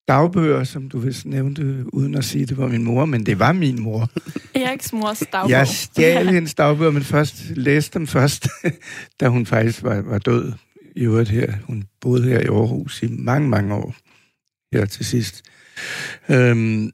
dagbøger, 0.07 0.63
som 0.63 0.89
du 0.89 0.99
vist 0.99 1.25
nævnte, 1.25 1.85
uden 1.93 2.15
at 2.15 2.23
sige, 2.23 2.45
det 2.45 2.57
var 2.57 2.67
min 2.67 2.83
mor, 2.83 3.05
men 3.05 3.25
det 3.25 3.39
var 3.39 3.53
min 3.53 3.81
mor. 3.81 4.09
Eriks 4.55 4.93
mors 4.93 5.23
dagbog. 5.31 5.49
Jeg 5.49 5.67
stjal 5.67 6.29
hendes 6.37 6.53
dagbøger, 6.53 6.91
men 6.91 7.03
først 7.03 7.43
læste 7.49 7.99
dem 7.99 8.07
først, 8.07 8.47
da 9.19 9.27
hun 9.27 9.45
faktisk 9.45 9.83
var, 9.83 10.01
var 10.01 10.17
død 10.17 10.53
i 10.95 11.03
øvrigt 11.03 11.29
her. 11.29 11.53
Hun 11.63 11.83
boede 12.01 12.23
her 12.23 12.39
i 12.39 12.45
Aarhus 12.45 13.03
i 13.03 13.07
mange, 13.09 13.49
mange 13.49 13.75
år 13.75 13.95
her 14.73 14.85
til 14.85 15.05
sidst. 15.05 15.43
Øhm, 16.29 16.91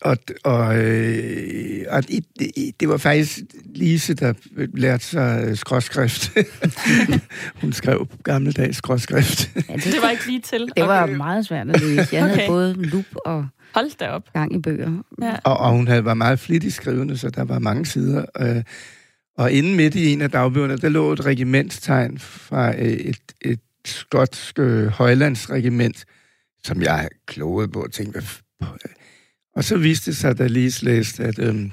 og, 0.00 0.16
og, 0.44 0.78
øh, 0.78 1.84
og 1.90 2.08
det, 2.08 2.24
det 2.80 2.88
var 2.88 2.96
faktisk 2.96 3.40
Lise, 3.74 4.14
der 4.14 4.32
lærte 4.74 5.04
sig 5.04 5.58
skråskrift. 5.58 6.32
Hun 7.60 7.72
skrev 7.72 8.08
gammeldags 8.24 8.76
skråskrift. 8.76 9.50
ja, 9.54 9.74
det, 9.74 9.84
det 9.84 10.02
var 10.02 10.10
ikke 10.10 10.26
lige 10.26 10.40
til. 10.40 10.68
Det 10.76 10.84
var 10.84 11.02
okay. 11.02 11.14
meget 11.14 11.46
svært 11.46 11.70
at 11.70 11.80
læse. 11.80 12.08
Jeg 12.16 12.24
okay. 12.24 12.34
havde 12.34 12.48
både 12.48 12.74
lup 12.74 13.06
og 13.24 13.46
Hold 13.74 13.98
da 13.98 14.08
op. 14.08 14.32
gang 14.32 14.54
i 14.54 14.58
bøger. 14.58 15.02
Ja. 15.22 15.36
Og, 15.44 15.56
og 15.56 15.70
hun 15.70 15.88
havde, 15.88 16.04
var 16.04 16.14
meget 16.14 16.38
flittig 16.38 16.72
skrivende, 16.72 17.18
så 17.18 17.30
der 17.30 17.44
var 17.44 17.58
mange 17.58 17.86
sider. 17.86 18.24
Øh, 18.40 18.62
og 19.38 19.52
inden 19.52 19.76
midt 19.76 19.94
i 19.94 20.12
en 20.12 20.22
af 20.22 20.30
dagbøgerne, 20.30 20.76
der 20.76 20.88
lå 20.88 21.12
et 21.12 21.26
regimentstegn 21.26 22.18
fra 22.18 22.74
et, 22.78 23.18
et 23.40 23.60
skotsk 23.84 24.58
øh, 24.58 24.86
højlandsregiment, 24.86 26.04
som 26.64 26.82
jeg 26.82 27.08
klogede 27.26 27.68
på 27.68 27.82
og 27.82 27.92
tænkte, 27.92 28.22
og 29.58 29.64
så 29.64 29.78
viste 29.78 30.10
det 30.10 30.16
sig, 30.16 30.38
da 30.38 30.46
lige 30.46 30.84
læste, 30.84 31.24
at, 31.24 31.38
øhm, 31.38 31.72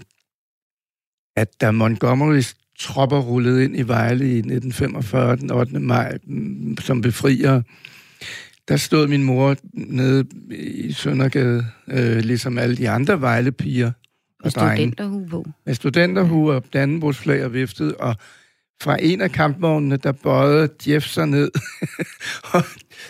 at 1.35 1.61
da 1.61 1.71
Montgomerys 1.71 2.55
tropper 2.79 3.19
rullede 3.19 3.63
ind 3.63 3.77
i 3.77 3.81
Vejle 3.81 4.25
i 4.25 4.37
1945, 4.37 5.35
den 5.35 5.51
8. 5.51 5.79
maj, 5.79 6.17
mm, 6.23 6.77
som 6.77 7.01
befrier, 7.01 7.61
der 8.67 8.77
stod 8.77 9.07
min 9.07 9.23
mor 9.23 9.55
nede 9.73 10.25
i 10.51 10.91
Søndergade, 10.91 11.65
øh, 11.87 12.17
ligesom 12.17 12.57
alle 12.57 12.77
de 12.77 12.89
andre 12.89 13.21
Vejlepiger 13.21 13.87
og 13.87 13.93
Med 14.43 14.51
studenterhue 14.51 15.27
på. 15.27 15.45
Med 15.65 15.73
studenterhue 15.73 16.53
og 16.53 16.63
Dannebrogsflag 16.73 17.45
og 17.45 17.53
viftet, 17.53 17.95
og 17.95 18.15
fra 18.81 18.97
en 19.01 19.21
af 19.21 19.31
kampvognene, 19.31 19.97
der 19.97 20.11
bøjede 20.11 20.69
Jeff 20.87 21.07
sig 21.07 21.27
ned 21.27 21.51
og 22.53 22.63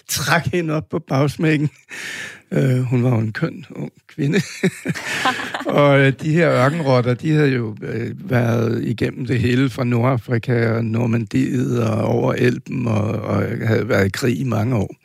trak 0.07 0.45
hende 0.45 0.73
op 0.73 0.89
på 0.89 0.99
bagsmækken. 0.99 1.69
Uh, 2.51 2.79
hun 2.79 3.03
var 3.03 3.09
jo 3.09 3.17
en 3.17 3.33
køn 3.33 3.65
ung 3.69 3.91
kvinde. 4.15 4.41
og 5.79 5.99
uh, 5.99 6.07
de 6.07 6.33
her 6.33 6.51
ørkenrotter, 6.51 7.13
de 7.13 7.31
havde 7.31 7.51
jo 7.51 7.67
uh, 7.67 8.29
været 8.29 8.83
igennem 8.83 9.25
det 9.25 9.39
hele 9.39 9.69
fra 9.69 9.83
Nordafrika 9.83 10.71
og 10.71 10.85
Normandiet 10.85 11.83
og 11.83 12.05
over 12.05 12.33
Elben 12.33 12.87
og, 12.87 13.03
og 13.03 13.43
havde 13.67 13.89
været 13.89 14.05
i 14.05 14.09
krig 14.09 14.39
i 14.39 14.43
mange 14.43 14.75
år. 14.75 14.95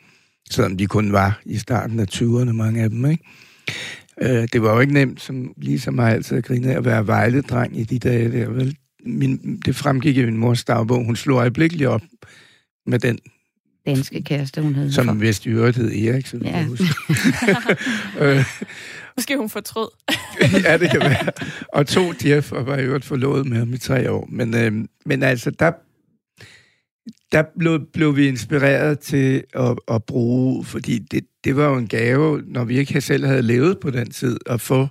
Selvom 0.51 0.77
de 0.77 0.87
kun 0.87 1.11
var 1.11 1.41
i 1.45 1.57
starten 1.57 1.99
af 1.99 2.05
20'erne, 2.13 2.51
mange 2.51 2.83
af 2.83 2.89
dem, 2.89 3.05
ikke? 3.05 3.23
Uh, 4.21 4.45
det 4.53 4.61
var 4.61 4.73
jo 4.73 4.79
ikke 4.79 4.93
nemt, 4.93 5.21
som 5.21 5.53
ligesom 5.57 5.93
mig 5.93 6.13
altid 6.13 6.37
at 6.37 6.43
grine, 6.43 6.75
at 6.75 6.85
være 6.85 7.07
vejledreng 7.07 7.79
i 7.79 7.83
de 7.83 7.99
dage 7.99 8.31
der, 8.31 8.49
vel? 8.49 8.75
Min, 9.05 9.61
det 9.65 9.75
fremgik 9.75 10.17
i 10.17 10.25
min 10.25 10.37
mors 10.37 10.63
dagbog. 10.63 11.05
Hun 11.05 11.15
slog 11.15 11.37
øjeblikkeligt 11.37 11.89
op 11.89 12.01
med 12.85 12.99
den 12.99 13.19
danske 13.85 14.23
kæreste, 14.23 14.61
hun 14.61 14.75
havde. 14.75 14.93
Som 14.93 15.21
vist 15.21 15.45
i 15.45 15.49
øvrigt 15.49 15.77
hed 15.77 15.91
Erik, 15.91 16.27
så 16.27 16.39
ja. 16.43 16.65
øh. 18.25 18.45
Måske 19.17 19.37
hun 19.37 19.49
fortrød. 19.49 19.89
ja, 20.65 20.77
det 20.77 20.91
kan 20.91 20.99
være. 20.99 21.31
Og 21.67 21.87
to 21.87 22.01
Jeff, 22.25 22.51
og 22.51 22.65
var 22.65 22.77
i 22.77 22.83
øvrigt 22.83 23.05
forlovet 23.05 23.45
med 23.45 23.57
ham 23.57 23.73
i 23.73 23.77
tre 23.77 24.11
år. 24.11 24.27
Men, 24.31 24.55
øh, 24.55 24.87
men 25.05 25.23
altså, 25.23 25.51
der, 25.51 25.71
der 27.31 27.43
blev, 27.59 27.79
blev 27.93 28.15
vi 28.15 28.27
inspireret 28.27 28.99
til 28.99 29.43
at, 29.53 29.77
at 29.87 30.03
bruge, 30.03 30.65
fordi 30.65 30.99
det, 30.99 31.25
det 31.43 31.55
var 31.55 31.69
jo 31.69 31.77
en 31.77 31.87
gave, 31.87 32.41
når 32.45 32.63
vi 32.63 32.77
ikke 32.77 33.01
selv 33.01 33.25
havde 33.25 33.41
levet 33.41 33.79
på 33.79 33.89
den 33.89 34.11
tid, 34.11 34.39
at 34.45 34.61
få 34.61 34.87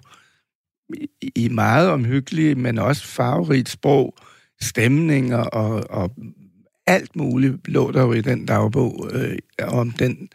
i 1.37 1.49
meget 1.49 1.89
omhyggelige, 1.89 2.55
men 2.55 2.79
også 2.79 3.07
farverigt 3.07 3.69
sprog, 3.69 4.17
stemninger 4.61 5.39
og, 5.39 5.91
og 5.91 6.11
alt 6.87 7.17
muligt 7.17 7.69
lå 7.69 7.91
der 7.91 8.03
jo 8.03 8.13
i 8.13 8.21
den 8.21 8.47
dagbog 8.47 9.11
øh, 9.13 9.39
om 9.69 9.91
den 9.91 10.29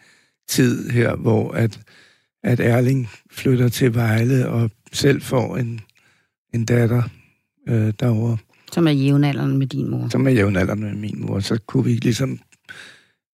tid 0.47 0.89
her, 0.89 1.15
hvor 1.15 1.51
at, 1.51 1.79
at 2.45 2.59
Erling 2.59 3.09
flytter 3.31 3.69
til 3.69 3.95
Vejle 3.95 4.49
og 4.49 4.71
selv 4.91 5.21
får 5.21 5.57
en, 5.57 5.81
en 6.53 6.65
datter 6.65 7.03
øh, 7.69 7.93
derovre. 7.99 8.37
Som 8.71 8.87
er 8.87 8.91
jævnaldrende 8.91 9.57
med 9.57 9.67
din 9.67 9.89
mor. 9.89 10.09
Som 10.09 10.27
er 10.27 10.31
jævnaldrende 10.31 10.83
med 10.83 10.95
min 10.95 11.21
mor. 11.21 11.39
Så 11.39 11.59
kunne 11.67 11.83
vi 11.83 11.91
ligesom... 11.91 12.39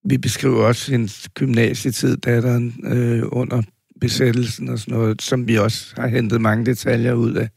Vi 0.06 0.17
beskriver 0.17 0.65
også 0.65 0.93
en 0.93 1.10
gymnasietid, 1.34 2.17
datteren, 2.17 2.76
øh, 2.84 3.24
under 3.26 3.62
besættelsen 4.02 4.69
og 4.69 4.80
sådan 4.80 4.93
noget, 4.93 5.21
som 5.21 5.47
vi 5.47 5.58
også 5.58 5.93
har 5.97 6.08
hentet 6.08 6.41
mange 6.41 6.65
detaljer 6.65 7.13
ud 7.13 7.34
af 7.34 7.50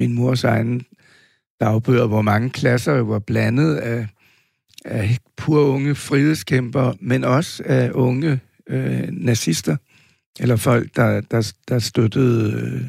min 0.00 0.14
mors 0.14 0.44
egen 0.44 0.82
dagbøger, 1.60 2.06
hvor 2.06 2.22
mange 2.22 2.50
klasser 2.50 2.92
var 2.92 3.18
blandet 3.18 3.76
af 3.76 4.06
af 4.84 5.18
pur 5.36 5.60
unge 5.60 5.94
frihedskæmper, 5.94 6.92
men 7.00 7.24
også 7.24 7.62
af 7.66 7.90
unge 7.94 8.40
øh, 8.68 9.08
nazister, 9.12 9.76
eller 10.40 10.56
folk, 10.56 10.96
der, 10.96 11.20
der, 11.20 11.52
der 11.68 11.78
støttede 11.78 12.52
øh, 12.52 12.80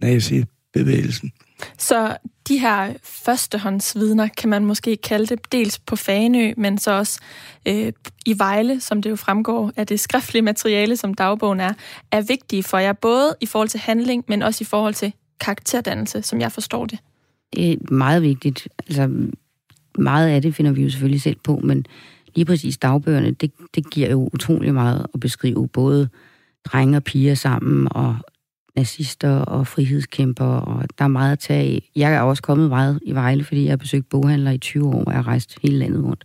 nazi-bevægelsen. 0.00 1.32
Så 1.78 2.16
de 2.48 2.58
her 2.58 2.92
førstehåndsvidner, 3.04 4.28
kan 4.36 4.50
man 4.50 4.64
måske 4.64 4.96
kalde 4.96 5.26
det, 5.26 5.52
dels 5.52 5.78
på 5.78 5.96
Fanø, 5.96 6.52
men 6.56 6.78
så 6.78 6.90
også 6.90 7.20
øh, 7.68 7.92
i 8.26 8.38
Vejle, 8.38 8.80
som 8.80 9.02
det 9.02 9.10
jo 9.10 9.16
fremgår 9.16 9.72
af 9.76 9.86
det 9.86 10.00
skriftlige 10.00 10.42
materiale, 10.42 10.96
som 10.96 11.14
dagbogen 11.14 11.60
er, 11.60 11.72
er 12.12 12.20
vigtige 12.20 12.62
for 12.62 12.78
jer, 12.78 12.92
både 12.92 13.36
i 13.40 13.46
forhold 13.46 13.68
til 13.68 13.80
handling, 13.80 14.24
men 14.28 14.42
også 14.42 14.64
i 14.64 14.64
forhold 14.64 14.94
til 14.94 15.12
karakterdannelse, 15.40 16.22
som 16.22 16.40
jeg 16.40 16.52
forstår 16.52 16.86
det. 16.86 16.98
Det 17.52 17.72
er 17.72 17.76
meget 17.90 18.22
vigtigt. 18.22 18.68
Altså, 18.78 19.10
meget 19.98 20.28
af 20.28 20.42
det 20.42 20.54
finder 20.54 20.72
vi 20.72 20.82
jo 20.82 20.90
selvfølgelig 20.90 21.22
selv 21.22 21.36
på, 21.44 21.60
men 21.64 21.86
lige 22.34 22.44
præcis 22.44 22.78
dagbøgerne, 22.78 23.30
det, 23.30 23.52
det 23.74 23.90
giver 23.90 24.10
jo 24.10 24.30
utrolig 24.32 24.74
meget 24.74 25.06
at 25.14 25.20
beskrive 25.20 25.68
både 25.68 26.08
drenge 26.72 26.96
og 26.96 27.04
piger 27.04 27.34
sammen, 27.34 27.88
og 27.90 28.16
nazister 28.76 29.38
og 29.38 29.66
frihedskæmper, 29.66 30.44
og 30.44 30.84
der 30.98 31.04
er 31.04 31.08
meget 31.08 31.32
at 31.32 31.38
tage 31.38 31.60
af. 31.60 31.90
Jeg 31.96 32.14
er 32.14 32.20
også 32.20 32.42
kommet 32.42 32.68
meget 32.68 33.00
i 33.02 33.12
Vejle, 33.12 33.44
fordi 33.44 33.64
jeg 33.64 33.70
har 33.70 33.76
besøgt 33.76 34.08
boghandler 34.08 34.50
i 34.50 34.58
20 34.58 34.86
år, 34.86 35.04
og 35.04 35.12
jeg 35.12 35.18
har 35.18 35.26
rejst 35.26 35.58
hele 35.62 35.78
landet 35.78 36.04
rundt, 36.04 36.24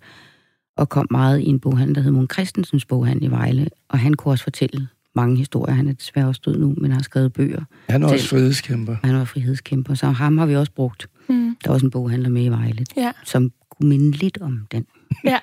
og 0.77 0.89
kom 0.89 1.07
meget 1.11 1.39
i 1.39 1.45
en 1.45 1.59
boghandel, 1.59 1.95
der 1.95 2.01
hed 2.01 2.11
Mon 2.11 2.27
Christensens 2.33 2.85
boghandel 2.85 3.23
i 3.23 3.31
Vejle, 3.31 3.67
og 3.89 3.99
han 3.99 4.13
kunne 4.13 4.31
også 4.31 4.43
fortælle 4.43 4.87
mange 5.15 5.37
historier. 5.37 5.75
Han 5.75 5.87
er 5.87 5.93
desværre 5.93 6.27
også 6.27 6.41
død 6.45 6.57
nu, 6.57 6.75
men 6.77 6.91
har 6.91 7.01
skrevet 7.01 7.33
bøger. 7.33 7.63
Han 7.89 8.03
er 8.03 8.07
også 8.07 8.27
frihedskæmper. 8.27 8.95
Han 9.03 9.15
var 9.15 9.25
frihedskæmper, 9.25 9.93
så 9.93 10.07
ham 10.07 10.37
har 10.37 10.45
vi 10.45 10.55
også 10.55 10.71
brugt. 10.71 11.07
Mm. 11.29 11.57
Der 11.63 11.69
er 11.69 11.73
også 11.73 11.85
en 11.85 11.91
boghandler 11.91 12.29
med 12.29 12.43
i 12.43 12.49
Vejle, 12.49 12.85
ja. 12.97 13.11
som 13.23 13.51
kunne 13.69 13.89
minde 13.89 14.11
lidt 14.11 14.37
om 14.41 14.67
den. 14.71 14.85
Ja. 15.23 15.39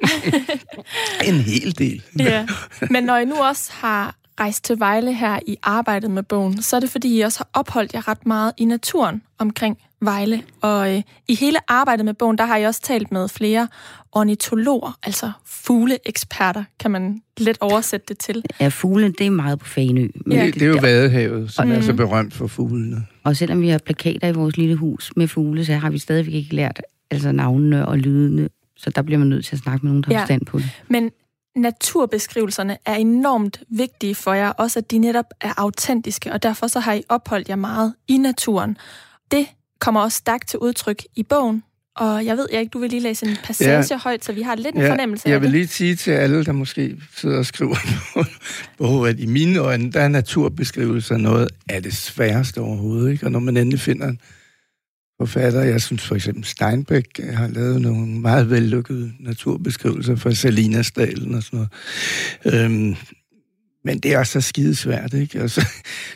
en 1.29 1.35
hel 1.35 1.79
del. 1.79 2.03
ja. 2.19 2.47
Men 2.91 3.05
når 3.05 3.17
I 3.17 3.25
nu 3.25 3.35
også 3.35 3.73
har 3.73 4.20
rejst 4.41 4.65
til 4.65 4.79
Vejle 4.79 5.15
her 5.15 5.39
i 5.47 5.57
arbejdet 5.63 6.11
med 6.11 6.23
bogen, 6.23 6.63
så 6.63 6.77
er 6.77 6.81
det 6.81 6.91
fordi, 6.91 7.19
I 7.19 7.21
også 7.21 7.39
har 7.39 7.61
opholdt 7.61 7.95
jer 7.95 8.09
ret 8.09 8.27
meget 8.27 8.53
i 8.57 8.65
naturen 8.65 9.23
omkring 9.39 9.79
Vejle. 10.03 10.43
Og 10.61 10.95
øh, 10.95 11.03
i 11.29 11.35
hele 11.35 11.59
arbejdet 11.69 12.05
med 12.05 12.15
bogen, 12.15 12.39
der 12.39 12.45
har 12.45 12.57
I 12.57 12.65
også 12.65 12.83
talt 12.83 13.13
med 13.13 13.29
flere 13.29 13.69
ornitologer, 14.13 14.99
altså 15.03 15.33
fugleeksperter, 15.45 16.65
kan 16.81 16.91
man 16.91 17.23
let 17.39 17.59
oversætte 17.61 18.07
det 18.09 18.19
til. 18.19 18.45
Ja, 18.61 18.69
fugle, 18.69 19.13
det 19.13 19.27
er 19.27 19.31
meget 19.31 19.59
på 19.59 19.67
Fanø. 19.67 20.09
Men 20.27 20.39
ja, 20.39 20.47
det, 20.47 20.55
det 20.55 20.63
er 20.63 20.67
jo 20.67 20.79
Vadehavet, 20.81 21.53
som 21.53 21.67
mm. 21.67 21.73
er 21.73 21.81
så 21.81 21.95
berømt 21.95 22.35
for 22.35 22.47
fuglene. 22.47 23.07
Og 23.25 23.37
selvom 23.37 23.61
vi 23.61 23.69
har 23.69 23.79
plakater 23.79 24.29
i 24.29 24.33
vores 24.33 24.57
lille 24.57 24.77
hus 24.77 25.13
med 25.17 25.29
fugle, 25.29 25.65
så 25.65 25.75
har 25.75 25.91
vi 25.91 25.99
stadigvæk 25.99 26.35
ikke 26.35 26.55
lært 26.55 26.83
altså 27.11 27.33
navnene 27.33 27.87
og 27.89 27.99
lydene, 27.99 28.49
så 28.77 28.91
der 28.91 29.03
bliver 29.03 29.19
man 29.19 29.29
nødt 29.29 29.45
til 29.45 29.57
at 29.57 29.63
snakke 29.63 29.87
med 29.87 29.91
nogen, 29.91 30.03
der 30.03 30.09
ja. 30.11 30.19
har 30.19 30.23
forstand 30.23 30.47
på 30.47 30.59
det. 30.59 30.71
Men 30.89 31.11
naturbeskrivelserne 31.57 32.79
er 32.87 32.95
enormt 32.95 33.63
vigtige 33.69 34.15
for 34.15 34.33
jer, 34.33 34.49
også 34.49 34.79
at 34.79 34.91
de 34.91 34.99
netop 34.99 35.27
er 35.41 35.53
autentiske, 35.57 36.33
og 36.33 36.43
derfor 36.43 36.67
så 36.67 36.81
har 36.81 36.93
I 36.93 37.03
opholdt 37.09 37.49
jer 37.49 37.57
meget 37.57 37.95
i 38.09 38.19
naturen. 38.19 38.77
Det 39.31 39.47
kommer 39.79 40.01
også 40.01 40.19
stærkt 40.19 40.49
til 40.49 40.59
udtryk 40.59 41.03
i 41.17 41.23
bogen, 41.23 41.63
og 41.97 42.25
jeg 42.25 42.37
ved, 42.37 42.49
jeg 42.53 42.61
ikke, 42.61 42.71
du 42.71 42.79
vil 42.79 42.91
lige 42.91 43.03
læse 43.03 43.27
en 43.27 43.37
passage 43.45 43.87
ja. 43.91 43.99
højt, 43.99 44.25
så 44.25 44.33
vi 44.33 44.43
har 44.43 44.55
lidt 44.55 44.75
en 44.75 44.81
ja, 44.81 44.91
fornemmelse 44.91 45.29
jeg 45.29 45.35
af 45.35 45.41
det. 45.41 45.47
Jeg 45.47 45.53
vil 45.53 45.61
lige 45.61 45.69
sige 45.69 45.97
til 45.97 46.11
alle, 46.11 46.45
der 46.45 46.53
måske 46.53 46.97
sidder 47.17 47.39
og 47.39 47.47
skriver 47.47 47.77
på, 48.79 49.05
at 49.05 49.21
i 49.21 49.27
mine 49.27 49.59
øjne, 49.59 49.93
der 49.93 50.01
er 50.01 50.09
naturbeskrivelser 50.09 51.17
noget 51.17 51.49
af 51.69 51.83
det 51.83 51.97
sværeste 51.97 52.61
overhovedet. 52.61 53.13
Ikke? 53.13 53.27
Og 53.27 53.33
når 53.33 53.41
man 53.41 53.57
endelig 53.57 53.81
finder 53.81 54.09
en 54.09 54.21
forfatter. 55.21 55.63
Jeg 55.63 55.83
synes 55.83 56.07
for 56.07 56.15
eksempel 56.15 56.45
Steinbeck 56.45 57.21
har 57.33 57.49
lavet 57.49 57.81
nogle 57.81 58.07
meget 58.07 58.51
vellykkede 58.51 59.13
naturbeskrivelser 59.21 60.17
fra 60.17 60.35
Salinasdalen 60.35 61.35
og 61.35 61.43
sådan 61.43 61.67
noget. 62.45 62.65
Øhm, 62.65 62.97
men 63.85 63.99
det 63.99 64.13
er 64.13 64.19
også 64.19 64.33
så 64.33 64.49
skidesvært, 64.49 65.15
ikke? 65.15 65.43
Og 65.43 65.51
så, 65.51 65.67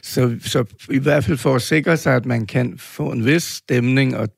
så, 0.03 0.37
så 0.41 0.65
i 0.91 0.99
hvert 0.99 1.25
fald 1.25 1.39
for 1.39 1.55
at 1.55 1.63
sikre 1.63 1.97
sig, 1.97 2.17
at 2.17 2.27
man 2.27 2.47
kan 2.47 2.79
få 2.79 3.13
en 3.13 3.27
vis 3.27 3.43
stemning 3.43 4.17
og, 4.17 4.29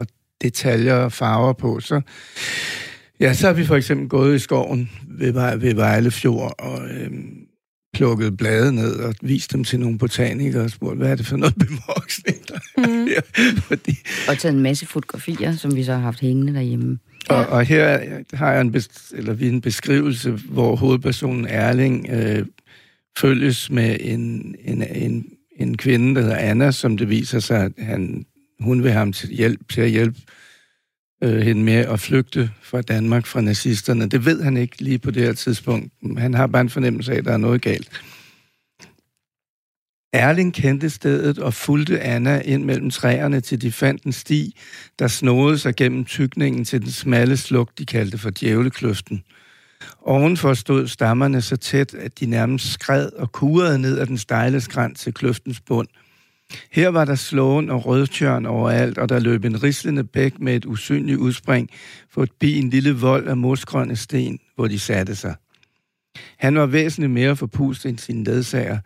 og 0.00 0.06
detaljer 0.42 0.94
og 0.94 1.12
farver 1.12 1.52
på, 1.52 1.80
så, 1.80 2.00
ja, 3.20 3.34
så 3.34 3.46
har 3.46 3.54
vi 3.54 3.64
for 3.64 3.76
eksempel 3.76 4.08
gået 4.08 4.36
i 4.36 4.38
skoven 4.38 4.90
ved, 5.08 5.58
ved 5.58 5.74
Vejle 5.74 6.10
Fjord 6.10 6.54
og 6.58 6.88
øhm, 6.90 7.46
plukket 7.92 8.36
blade 8.36 8.72
ned 8.72 8.94
og 8.94 9.14
vist 9.22 9.52
dem 9.52 9.64
til 9.64 9.80
nogle 9.80 9.98
botanikere 9.98 10.62
og 10.62 10.70
spurgt, 10.70 10.98
hvad 10.98 11.10
er 11.10 11.14
det 11.14 11.26
for 11.26 11.36
noget 11.36 11.54
bevoksning, 11.54 12.48
der 12.48 12.58
mm. 12.76 13.06
her? 13.06 13.20
Fordi... 13.68 13.98
Og 14.28 14.38
taget 14.38 14.54
en 14.54 14.62
masse 14.62 14.86
fotografier, 14.86 15.56
som 15.56 15.76
vi 15.76 15.84
så 15.84 15.92
har 15.92 16.00
haft 16.00 16.20
hængende 16.20 16.54
derhjemme. 16.54 16.98
Og, 17.28 17.46
og 17.46 17.64
her 17.64 17.98
har 18.32 18.52
jeg 18.52 18.60
en, 18.60 18.72
bes, 18.72 19.12
eller 19.14 19.32
vi 19.32 19.48
en 19.48 19.60
beskrivelse, 19.60 20.30
hvor 20.30 20.76
hovedpersonen 20.76 21.46
Erling 21.46 22.08
øh, 22.10 22.46
følges 23.18 23.70
med 23.70 23.96
en, 24.00 24.54
en, 24.64 24.82
en, 24.82 25.26
en 25.56 25.76
kvinde, 25.76 26.14
der 26.14 26.20
hedder 26.20 26.36
Anna, 26.36 26.70
som 26.70 26.96
det 26.96 27.08
viser 27.08 27.40
sig, 27.40 27.64
at 27.64 27.72
han, 27.78 28.26
hun 28.60 28.82
vil 28.82 28.90
have 28.90 28.98
ham 28.98 29.12
til, 29.12 29.28
hjælp, 29.28 29.68
til 29.68 29.80
at 29.80 29.90
hjælpe 29.90 30.18
øh, 31.22 31.40
hende 31.40 31.62
med 31.62 31.74
at 31.74 32.00
flygte 32.00 32.50
fra 32.62 32.82
Danmark, 32.82 33.26
fra 33.26 33.40
nazisterne. 33.40 34.08
Det 34.08 34.24
ved 34.24 34.42
han 34.42 34.56
ikke 34.56 34.82
lige 34.82 34.98
på 34.98 35.10
det 35.10 35.22
her 35.22 35.32
tidspunkt. 35.32 35.92
Han 36.18 36.34
har 36.34 36.46
bare 36.46 36.62
en 36.62 36.70
fornemmelse 36.70 37.12
af, 37.12 37.18
at 37.18 37.24
der 37.24 37.32
er 37.32 37.36
noget 37.36 37.62
galt. 37.62 38.02
Erling 40.12 40.54
kendte 40.54 40.90
stedet 40.90 41.38
og 41.38 41.54
fulgte 41.54 42.00
Anna 42.00 42.40
ind 42.40 42.64
mellem 42.64 42.90
træerne, 42.90 43.40
til 43.40 43.62
de 43.62 43.72
fandt 43.72 44.02
en 44.02 44.12
sti, 44.12 44.58
der 44.98 45.08
snodede 45.08 45.58
sig 45.58 45.76
gennem 45.76 46.04
tykningen 46.04 46.64
til 46.64 46.82
den 46.82 46.90
smalle 46.90 47.36
sluk, 47.36 47.70
de 47.78 47.86
kaldte 47.86 48.18
for 48.18 48.30
djævlekløften. 48.40 49.22
Ovenfor 50.00 50.54
stod 50.54 50.88
stammerne 50.88 51.42
så 51.42 51.56
tæt, 51.56 51.94
at 51.94 52.20
de 52.20 52.26
nærmest 52.26 52.72
skred 52.72 53.12
og 53.12 53.32
kurede 53.32 53.78
ned 53.78 53.98
ad 53.98 54.06
den 54.06 54.18
stejle 54.18 54.60
skrænt 54.60 54.98
til 54.98 55.14
kløftens 55.14 55.60
bund– 55.60 55.88
her 56.70 56.88
var 56.88 57.04
der 57.04 57.14
slåen 57.14 57.70
og 57.70 57.86
rødtjørn 57.86 58.46
overalt, 58.46 58.98
og 58.98 59.08
der 59.08 59.20
løb 59.20 59.44
en 59.44 59.62
rislende 59.62 60.04
bæk 60.04 60.40
med 60.40 60.56
et 60.56 60.64
usynligt 60.64 61.18
udspring 61.18 61.70
forbi 62.10 62.58
en 62.58 62.70
lille 62.70 62.92
vold 62.92 63.28
af 63.28 63.36
mosgrønne 63.36 63.96
sten, 63.96 64.38
hvor 64.54 64.68
de 64.68 64.78
satte 64.78 65.14
sig. 65.14 65.34
Han 66.38 66.54
var 66.54 66.66
væsentligt 66.66 67.12
mere 67.12 67.36
forpust 67.36 67.86
end 67.86 67.98
sine 67.98 68.24
ledsager. 68.24 68.78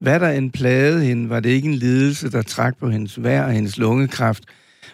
Hvad 0.00 0.20
der 0.20 0.30
end 0.30 0.52
plagede 0.52 1.04
hende, 1.04 1.28
var 1.28 1.40
det 1.40 1.50
ikke 1.50 1.68
en 1.68 1.74
lidelse, 1.74 2.30
der 2.30 2.42
trak 2.42 2.78
på 2.78 2.90
hendes 2.90 3.22
vær 3.22 3.44
og 3.44 3.52
hendes 3.52 3.78
lungekraft, 3.78 4.44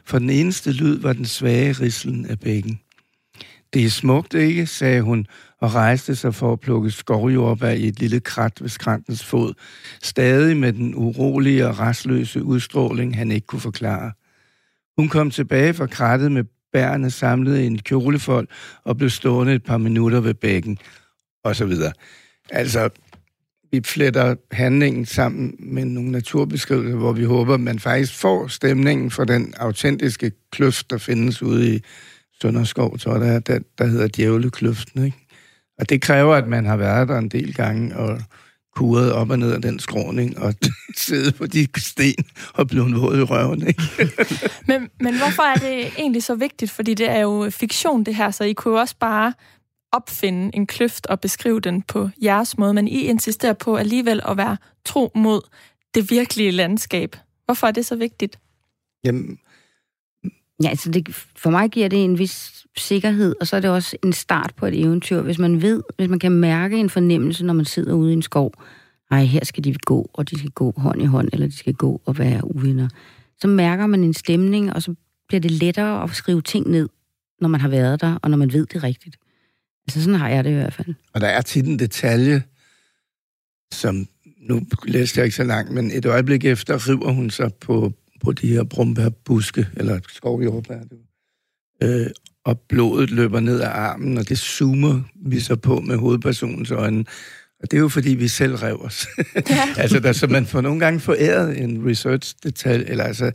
for 0.05 0.19
den 0.19 0.31
eneste 0.31 0.73
lyd 0.73 0.99
var 0.99 1.13
den 1.13 1.25
svage 1.25 1.73
rislen 1.73 2.27
af 2.27 2.41
bækken 2.41 2.81
det 3.75 3.85
er 3.85 3.91
smukt, 3.91 4.35
ikke, 4.35 4.67
sagde 4.67 5.03
hun, 5.03 5.27
og 5.61 5.75
rejste 5.75 6.17
sig 6.17 6.35
for 6.35 6.53
at 6.53 6.61
plukke 6.61 6.91
skovjordbær 6.91 7.71
i 7.71 7.89
et 7.89 8.01
lille 8.01 8.21
krat 8.21 8.63
ved 8.63 8.69
skrantens 8.69 9.25
fod, 9.25 9.55
stadig 10.03 10.57
med 10.57 10.73
den 10.73 10.95
urolige 10.95 11.67
og 11.67 11.79
restløse 11.79 12.43
udstråling, 12.43 13.17
han 13.17 13.31
ikke 13.31 13.47
kunne 13.47 13.61
forklare. 13.61 14.13
Hun 14.99 15.09
kom 15.09 15.31
tilbage 15.31 15.75
fra 15.75 15.87
krattet 15.87 16.33
med 16.33 16.45
bærene 16.73 17.11
samlet 17.11 17.59
i 17.59 17.67
en 17.67 17.79
kjolefold 17.79 18.49
og 18.85 18.97
blev 18.97 19.11
stående 19.11 19.55
et 19.55 19.65
par 19.65 19.79
minutter 19.79 20.21
ved 20.21 20.35
bækken, 20.35 20.79
og 21.45 21.57
så 21.57 21.65
videre. 21.65 21.93
Altså, 22.51 22.89
vi 23.71 23.81
fletter 23.85 24.35
handlingen 24.53 25.07
sammen 25.07 25.57
med 25.59 25.85
nogle 25.85 26.11
naturbeskrivelser, 26.11 26.97
hvor 26.97 27.13
vi 27.13 27.25
håber, 27.25 27.55
at 27.55 27.61
man 27.61 27.79
faktisk 27.79 28.15
får 28.15 28.47
stemningen 28.47 29.11
for 29.11 29.25
den 29.25 29.55
autentiske 29.57 30.33
kløft, 30.53 30.91
der 30.91 30.99
findes 30.99 31.43
ude 31.43 31.75
i 31.77 31.81
Sønderskov, 32.43 32.99
tror 32.99 33.23
jeg, 33.23 33.47
der, 33.47 33.59
der 33.79 33.87
hedder 33.87 34.09
Djævlekløften. 34.09 35.05
Ikke? 35.05 35.27
Og 35.79 35.89
det 35.89 36.03
kræver, 36.03 36.35
at 36.35 36.49
man 36.49 36.67
har 36.67 36.77
været 36.77 37.09
der 37.09 37.19
en 37.19 37.29
del 37.29 37.55
gange 37.55 37.97
og 37.97 38.21
kuret 38.77 39.13
op 39.13 39.31
og 39.31 39.39
ned 39.39 39.53
af 39.53 39.63
den 39.63 39.79
skråning 39.79 40.39
og 40.39 40.55
siddet 40.97 41.35
på 41.35 41.47
de 41.47 41.69
sten 41.77 42.25
og 42.55 42.69
blevet 42.69 43.01
våd 43.01 43.19
i 43.19 43.23
røven. 43.23 43.67
Ikke? 43.67 43.83
men, 44.69 44.89
men 45.01 45.19
hvorfor 45.19 45.43
er 45.43 45.55
det 45.55 45.93
egentlig 45.99 46.23
så 46.23 46.35
vigtigt? 46.35 46.71
Fordi 46.71 46.95
det 46.95 47.11
er 47.11 47.19
jo 47.19 47.51
fiktion, 47.51 48.05
det 48.05 48.15
her, 48.15 48.31
så 48.31 48.45
I 48.45 48.53
kunne 48.53 48.75
jo 48.75 48.81
også 48.81 48.97
bare 49.01 49.33
opfinde 49.93 50.51
en 50.55 50.67
kløft 50.67 51.07
og 51.07 51.21
beskrive 51.21 51.61
den 51.61 51.83
på 51.83 52.09
jeres 52.23 52.59
måde, 52.59 52.75
men 52.75 52.89
I 52.89 53.01
insisterer 53.01 53.53
på 53.53 53.77
alligevel 53.77 54.21
at 54.29 54.37
være 54.37 54.57
tro 54.85 55.11
mod 55.15 55.41
det 55.95 56.11
virkelige 56.11 56.51
landskab. 56.51 57.17
Hvorfor 57.45 57.67
er 57.67 57.71
det 57.71 57.87
så 57.87 57.97
vigtigt? 57.97 58.39
Jamen, 59.05 59.39
Ja, 60.63 60.69
altså 60.69 60.91
det, 60.91 61.09
for 61.37 61.51
mig 61.51 61.71
giver 61.71 61.89
det 61.89 62.05
en 62.05 62.19
vis 62.19 62.67
sikkerhed, 62.77 63.35
og 63.41 63.47
så 63.47 63.57
er 63.57 63.61
det 63.61 63.71
også 63.71 63.97
en 64.05 64.13
start 64.13 64.53
på 64.57 64.67
et 64.67 64.81
eventyr. 64.81 65.23
Hvis 65.23 65.39
man 65.39 65.63
ved, 65.63 65.83
hvis 65.97 66.09
man 66.09 66.19
kan 66.19 66.33
mærke 66.33 66.77
en 66.77 66.91
fornemmelse, 66.91 67.45
når 67.45 67.55
man 67.55 67.65
sidder 67.65 67.95
ude 67.95 68.11
i 68.11 68.13
en 68.13 68.23
skov, 68.23 68.53
ej, 69.11 69.25
her 69.25 69.45
skal 69.45 69.65
de 69.65 69.75
gå, 69.75 70.11
og 70.13 70.31
de 70.31 70.39
skal 70.39 70.51
gå 70.51 70.73
hånd 70.77 71.03
i 71.03 71.05
hånd, 71.05 71.29
eller 71.33 71.47
de 71.47 71.57
skal 71.57 71.75
gå 71.75 72.01
og 72.05 72.19
være 72.19 72.55
uvenner, 72.55 72.89
så 73.41 73.49
mærker 73.49 73.87
man 73.87 74.05
en 74.05 74.15
stemning, 74.15 74.73
og 74.73 74.83
så 74.83 74.95
bliver 75.29 75.41
det 75.41 75.51
lettere 75.51 76.03
at 76.03 76.11
skrive 76.11 76.43
ting 76.43 76.71
ned, 76.71 76.89
når 77.41 77.49
man 77.49 77.61
har 77.61 77.69
været 77.69 78.01
der, 78.01 78.19
og 78.23 78.31
når 78.31 78.37
man 78.37 78.53
ved 78.53 78.67
det 78.67 78.83
rigtigt. 78.83 79.17
Altså 79.87 80.03
sådan 80.03 80.21
har 80.21 80.29
jeg 80.29 80.45
det 80.45 80.51
i 80.51 80.55
hvert 80.55 80.75
fald. 80.75 80.95
Og 81.13 81.21
der 81.21 81.27
er 81.27 81.41
tit 81.41 81.67
en 81.67 81.79
detalje, 81.79 82.43
som 83.73 84.07
nu 84.41 84.61
læste 84.85 85.19
jeg 85.19 85.25
ikke 85.25 85.37
så 85.37 85.45
langt, 85.45 85.73
men 85.73 85.91
et 85.91 86.07
øjeblik 86.07 86.45
efter 86.45 86.89
river 86.89 87.13
hun 87.13 87.31
sig 87.31 87.55
på, 87.55 87.93
på 88.25 88.33
de 88.33 88.49
her 88.49 88.65
brumbærbuske, 88.65 89.67
eller 89.77 90.01
skovjordbær, 90.09 90.81
øh, 91.83 92.07
og 92.45 92.61
blodet 92.61 93.11
løber 93.11 93.41
ned 93.41 93.61
ad 93.61 93.71
armen, 93.73 94.19
og 94.19 94.29
det 94.29 94.39
zoomer 94.39 95.01
vi 95.27 95.41
så 95.41 95.57
på 95.57 95.81
med 95.81 95.97
hovedpersonens 95.97 96.71
øjne. 96.71 97.05
Og 97.61 97.71
det 97.71 97.77
er 97.77 97.81
jo 97.81 97.89
fordi, 97.89 98.15
vi 98.15 98.29
selv 98.29 98.55
rev 98.55 98.81
os. 98.81 99.07
Ja. 99.51 99.69
altså, 99.83 100.01
der, 100.01 100.13
så 100.13 100.27
man 100.27 100.47
får 100.47 100.61
nogle 100.61 100.81
gange 100.81 101.01
foræret 101.01 101.59
en 101.59 101.91
research-detalje, 101.91 102.85
eller 102.85 103.05
altså, 103.05 103.33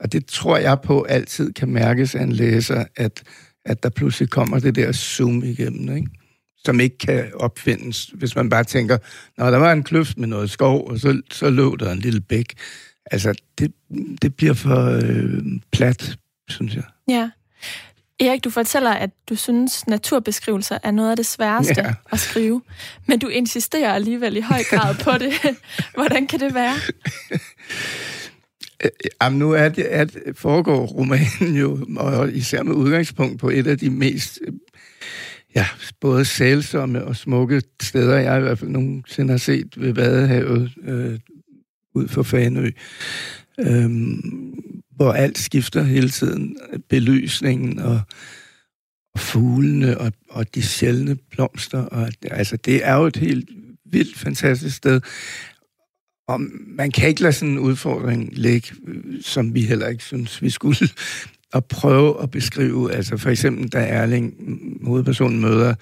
og 0.00 0.12
det 0.12 0.26
tror 0.26 0.56
jeg 0.56 0.78
på 0.84 1.02
altid 1.02 1.52
kan 1.52 1.68
mærkes 1.68 2.14
af 2.14 2.22
en 2.22 2.32
læser, 2.32 2.84
at, 2.96 3.22
at 3.64 3.82
der 3.82 3.88
pludselig 3.88 4.30
kommer 4.30 4.58
det 4.58 4.74
der 4.74 4.92
zoom 4.92 5.44
igennem, 5.44 5.96
ikke? 5.96 6.10
som 6.64 6.80
ikke 6.80 6.98
kan 6.98 7.30
opfindes, 7.34 8.06
hvis 8.14 8.36
man 8.36 8.50
bare 8.50 8.64
tænker, 8.64 8.98
når 9.38 9.50
der 9.50 9.58
var 9.58 9.72
en 9.72 9.82
kløft 9.82 10.18
med 10.18 10.28
noget 10.28 10.50
skov, 10.50 10.90
og 10.90 10.98
så, 10.98 11.22
så 11.30 11.50
lå 11.50 11.76
der 11.76 11.92
en 11.92 11.98
lille 11.98 12.20
bæk. 12.20 12.54
Altså, 13.06 13.34
det, 13.58 13.72
det 14.22 14.34
bliver 14.34 14.54
for 14.54 14.84
øh, 14.84 15.42
plat, 15.72 16.16
synes 16.48 16.74
jeg. 16.74 16.84
Ja. 17.08 17.30
Erik, 18.20 18.44
du 18.44 18.50
fortæller, 18.50 18.90
at 18.90 19.10
du 19.28 19.36
synes, 19.36 19.86
naturbeskrivelser 19.86 20.78
er 20.82 20.90
noget 20.90 21.10
af 21.10 21.16
det 21.16 21.26
sværeste 21.26 21.74
ja. 21.82 21.94
at 22.12 22.18
skrive. 22.18 22.62
Men 23.06 23.18
du 23.18 23.28
insisterer 23.28 23.92
alligevel 23.92 24.36
i 24.36 24.40
høj 24.40 24.62
grad 24.70 24.94
på 25.04 25.10
det. 25.18 25.32
Hvordan 25.98 26.26
kan 26.26 26.40
det 26.40 26.54
være? 26.54 26.74
Jamen, 29.22 29.38
nu 29.38 29.52
er 29.52 29.68
det, 29.68 29.82
at 29.82 30.16
foregår 30.36 30.86
romanen 30.86 31.56
jo, 31.56 31.86
og 31.96 32.32
især 32.32 32.62
med 32.62 32.74
udgangspunkt 32.74 33.40
på 33.40 33.48
et 33.48 33.66
af 33.66 33.78
de 33.78 33.90
mest 33.90 34.38
ja, 35.54 35.66
både 36.00 36.24
sælsomme 36.24 37.04
og 37.04 37.16
smukke 37.16 37.62
steder, 37.82 38.18
jeg 38.18 38.38
i 38.38 38.40
hvert 38.40 38.58
fald 38.58 38.70
nogensinde 38.70 39.30
har 39.30 39.38
set 39.38 39.74
ved 39.76 39.92
Vadehavet 39.92 40.72
øh, 40.82 41.18
ud 41.94 42.08
for 42.08 42.22
Fanø, 42.22 42.70
øhm, 43.58 44.54
hvor 44.96 45.12
alt 45.12 45.38
skifter 45.38 45.82
hele 45.82 46.10
tiden. 46.10 46.56
Belysningen 46.88 47.78
og, 47.78 48.00
og 49.14 49.20
fuglene 49.20 49.98
og, 49.98 50.12
og 50.30 50.54
de 50.54 50.62
sjældne 50.62 51.16
blomster. 51.30 51.78
Og, 51.78 52.12
altså, 52.30 52.56
det 52.56 52.86
er 52.86 52.94
jo 52.94 53.06
et 53.06 53.16
helt 53.16 53.50
vildt 53.84 54.18
fantastisk 54.18 54.76
sted. 54.76 55.00
Og 56.28 56.40
man 56.66 56.90
kan 56.90 57.08
ikke 57.08 57.22
lade 57.22 57.32
sådan 57.32 57.52
en 57.52 57.58
udfordring 57.58 58.28
ligge, 58.32 58.68
som 59.20 59.54
vi 59.54 59.62
heller 59.62 59.88
ikke 59.88 60.04
synes, 60.04 60.42
vi 60.42 60.50
skulle 60.50 60.88
at 61.52 61.64
prøve 61.64 62.22
at 62.22 62.30
beskrive, 62.30 62.92
altså 62.92 63.16
for 63.16 63.30
eksempel, 63.30 63.68
da 63.68 63.78
Erling, 63.78 64.34
hovedpersonen, 64.84 65.40
møder 65.40 65.74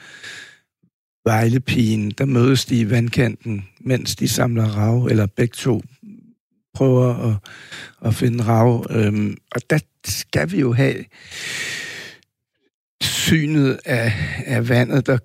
Vejlepigen, 1.25 2.11
der 2.11 2.25
mødes 2.25 2.65
de 2.65 2.81
i 2.81 2.91
vandkanten, 2.91 3.65
mens 3.81 4.17
de 4.17 4.29
samler 4.29 4.65
rav, 4.65 5.05
eller 5.05 5.27
begge 5.27 5.55
to 5.55 5.83
prøver 6.79 7.31
at, 7.31 7.37
at 8.05 8.15
finde 8.15 8.45
rav. 8.45 8.87
Øhm, 8.91 9.37
og 9.55 9.61
der 9.71 9.79
skal 10.05 10.53
vi 10.53 10.61
jo 10.61 10.73
have 10.73 11.05
synet 13.03 13.79
af, 13.85 14.13
af 14.47 14.69
vandet, 14.69 15.07
der 15.07 15.19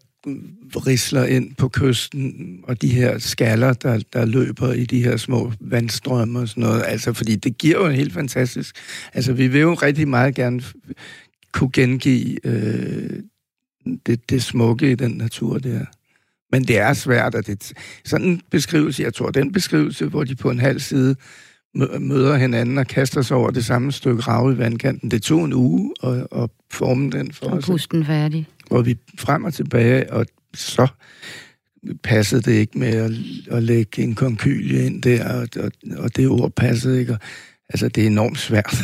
risler 0.87 1.25
ind 1.25 1.55
på 1.55 1.69
kysten, 1.69 2.59
og 2.63 2.81
de 2.81 2.87
her 2.87 3.17
skaller, 3.17 3.73
der, 3.73 4.03
der 4.13 4.25
løber 4.25 4.73
i 4.73 4.85
de 4.85 5.03
her 5.03 5.17
små 5.17 5.53
vandstrømme 5.59 6.39
og 6.39 6.47
sådan 6.47 6.61
noget. 6.61 6.83
Altså, 6.85 7.13
fordi 7.13 7.35
det 7.35 7.57
giver 7.57 7.77
jo 7.77 7.85
en 7.85 7.95
helt 7.95 8.13
fantastisk... 8.13 8.75
Altså, 9.13 9.33
vi 9.33 9.47
vil 9.47 9.61
jo 9.61 9.73
rigtig 9.73 10.07
meget 10.07 10.35
gerne 10.35 10.61
kunne 11.51 11.71
gengive 11.73 12.45
øh, 12.45 13.19
det, 14.05 14.29
det 14.29 14.43
smukke 14.43 14.91
i 14.91 14.95
den 14.95 15.11
natur 15.11 15.57
der. 15.57 15.85
Men 16.53 16.63
det 16.63 16.79
er 16.79 16.93
svært, 16.93 17.35
at 17.35 17.47
det 17.47 17.73
sådan 18.05 18.27
en 18.27 18.41
beskrivelse, 18.51 19.03
jeg 19.03 19.13
tror, 19.13 19.29
den 19.29 19.51
beskrivelse, 19.51 20.05
hvor 20.05 20.23
de 20.23 20.35
på 20.35 20.49
en 20.49 20.59
halv 20.59 20.79
side 20.79 21.15
møder 21.99 22.37
hinanden 22.37 22.77
og 22.77 22.87
kaster 22.87 23.21
sig 23.21 23.37
over 23.37 23.51
det 23.51 23.65
samme 23.65 23.91
stykke 23.91 24.21
rav 24.21 24.51
i 24.51 24.57
vandkanten. 24.57 25.11
Det 25.11 25.21
tog 25.21 25.45
en 25.45 25.53
uge 25.53 25.93
at, 26.03 26.27
at 26.43 26.49
forme 26.71 27.09
den 27.11 27.31
for 27.31 27.45
og 27.45 27.57
os. 27.57 27.69
Og 27.69 27.79
den 27.91 28.05
færdig. 28.05 28.47
Og 28.69 28.85
vi 28.85 28.97
frem 29.17 29.43
og 29.43 29.53
tilbage, 29.53 30.13
og 30.13 30.25
så 30.53 30.87
passede 32.03 32.41
det 32.41 32.51
ikke 32.51 32.77
med 32.77 32.87
at, 32.87 33.11
at 33.57 33.63
lægge 33.63 34.03
en 34.03 34.15
konkylie 34.15 34.85
ind 34.85 35.01
der, 35.01 35.33
og, 35.33 35.47
og, 35.63 35.71
og 35.97 36.15
det 36.15 36.27
ord 36.27 36.51
passede 36.51 36.99
ikke. 36.99 37.13
Og, 37.13 37.19
altså, 37.69 37.87
det 37.87 38.03
er 38.03 38.07
enormt 38.07 38.39
svært. 38.39 38.75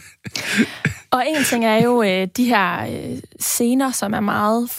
og 1.10 1.24
en 1.28 1.44
ting 1.44 1.64
er 1.64 1.82
jo 1.82 2.02
øh, 2.02 2.28
de 2.36 2.44
her 2.44 2.86
øh, 2.86 3.18
scener, 3.40 3.90
som 3.90 4.14
er 4.14 4.20
meget 4.20 4.70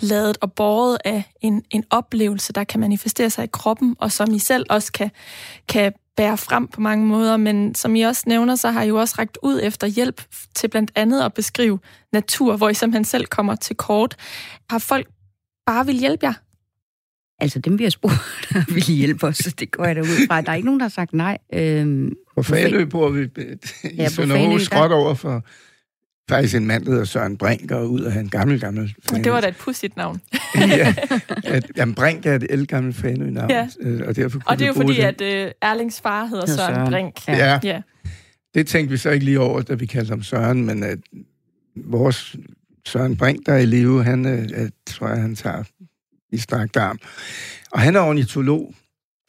følelsesladet 0.00 0.38
og 0.40 0.52
båret 0.52 0.98
af 1.04 1.22
en, 1.40 1.62
en 1.70 1.84
oplevelse, 1.90 2.52
der 2.52 2.64
kan 2.64 2.80
manifestere 2.80 3.30
sig 3.30 3.44
i 3.44 3.48
kroppen, 3.52 3.96
og 3.98 4.12
som 4.12 4.34
I 4.34 4.38
selv 4.38 4.66
også 4.70 4.92
kan, 4.92 5.10
kan 5.68 5.92
bære 6.16 6.38
frem 6.38 6.68
på 6.68 6.80
mange 6.80 7.06
måder, 7.06 7.36
men 7.36 7.74
som 7.74 7.96
I 7.96 8.02
også 8.02 8.22
nævner, 8.26 8.56
så 8.56 8.70
har 8.70 8.82
I 8.82 8.88
jo 8.88 8.96
også 8.96 9.14
rækket 9.18 9.38
ud 9.42 9.60
efter 9.62 9.86
hjælp 9.86 10.22
til 10.54 10.68
blandt 10.68 10.92
andet 10.94 11.22
at 11.22 11.34
beskrive 11.34 11.78
natur, 12.12 12.56
hvor 12.56 12.68
I 12.68 12.74
simpelthen 12.74 13.04
selv 13.04 13.26
kommer 13.26 13.54
til 13.54 13.76
kort. 13.76 14.16
Har 14.70 14.78
folk 14.78 15.06
bare 15.66 15.86
vil 15.86 15.94
hjælpe 15.94 16.26
jer? 16.26 16.34
Altså 17.38 17.58
dem, 17.58 17.78
vi 17.78 17.84
har 17.84 17.90
spurgt, 17.90 18.14
vil 18.74 18.82
hjælpe 18.82 19.26
os. 19.26 19.38
Det 19.38 19.70
går 19.70 19.84
jeg 19.84 19.96
da 19.96 20.00
ud 20.00 20.26
fra. 20.26 20.40
Der 20.40 20.50
er 20.50 20.54
ikke 20.54 20.66
nogen, 20.66 20.80
der 20.80 20.84
har 20.84 20.90
sagt 20.90 21.12
nej. 21.12 21.38
Øhm, 21.52 22.12
på 22.34 22.42
Fanø 22.42 22.84
bor 22.84 23.08
vi 23.08 23.22
i 23.22 23.96
ja, 23.96 24.08
Sønderhus 24.08 24.62
skråt 24.62 24.92
over 24.92 25.14
for 25.14 25.44
faktisk 26.28 26.54
en 26.54 26.66
mand, 26.66 26.84
der 26.84 26.90
hedder 26.90 27.04
Søren 27.04 27.36
Brink, 27.36 27.70
og 27.70 27.90
ud 27.90 28.00
af 28.00 28.20
en 28.20 28.28
gammel, 28.28 28.60
gammel 28.60 28.94
fan. 29.08 29.24
Det 29.24 29.32
var 29.32 29.40
da 29.40 29.48
et 29.48 29.56
pudsigt 29.56 29.96
navn. 29.96 30.20
ja, 30.56 30.94
at, 31.44 31.70
jamen, 31.76 31.94
Brink 31.94 32.26
er 32.26 32.34
et 32.34 32.46
elgammelt 32.50 32.96
fanø-navn. 32.96 33.50
Ja. 33.50 33.68
Øh, 33.80 34.08
og, 34.08 34.16
derfor 34.16 34.40
og 34.46 34.58
det 34.58 34.64
er 34.64 34.68
jo 34.68 34.74
fordi, 34.74 34.96
det. 34.96 35.22
at 35.22 35.46
uh, 35.46 35.52
Erlings 35.62 36.00
far 36.00 36.24
hedder 36.24 36.46
Søren, 36.46 36.74
Søren 36.74 36.90
Brink. 36.90 37.28
Ja. 37.28 37.36
ja. 37.36 37.60
ja. 37.62 37.82
Det 38.54 38.66
tænkte 38.66 38.90
vi 38.90 38.96
så 38.96 39.10
ikke 39.10 39.24
lige 39.24 39.40
over, 39.40 39.62
da 39.62 39.74
vi 39.74 39.86
kaldte 39.86 40.10
ham 40.10 40.22
Søren, 40.22 40.66
men 40.66 40.82
at 40.82 40.98
vores 41.76 42.36
Søren 42.86 43.16
Brink, 43.16 43.46
der 43.46 43.52
er 43.52 43.58
i 43.58 43.66
live, 43.66 44.04
han 44.04 44.26
at, 44.54 44.72
tror 44.86 45.08
jeg, 45.08 45.20
han 45.20 45.34
tager 45.34 45.62
i 46.32 46.38
strakt 46.38 46.76
arm. 46.76 46.98
Og 47.72 47.80
han 47.80 47.96
er 47.96 48.00
ornitolog, 48.00 48.74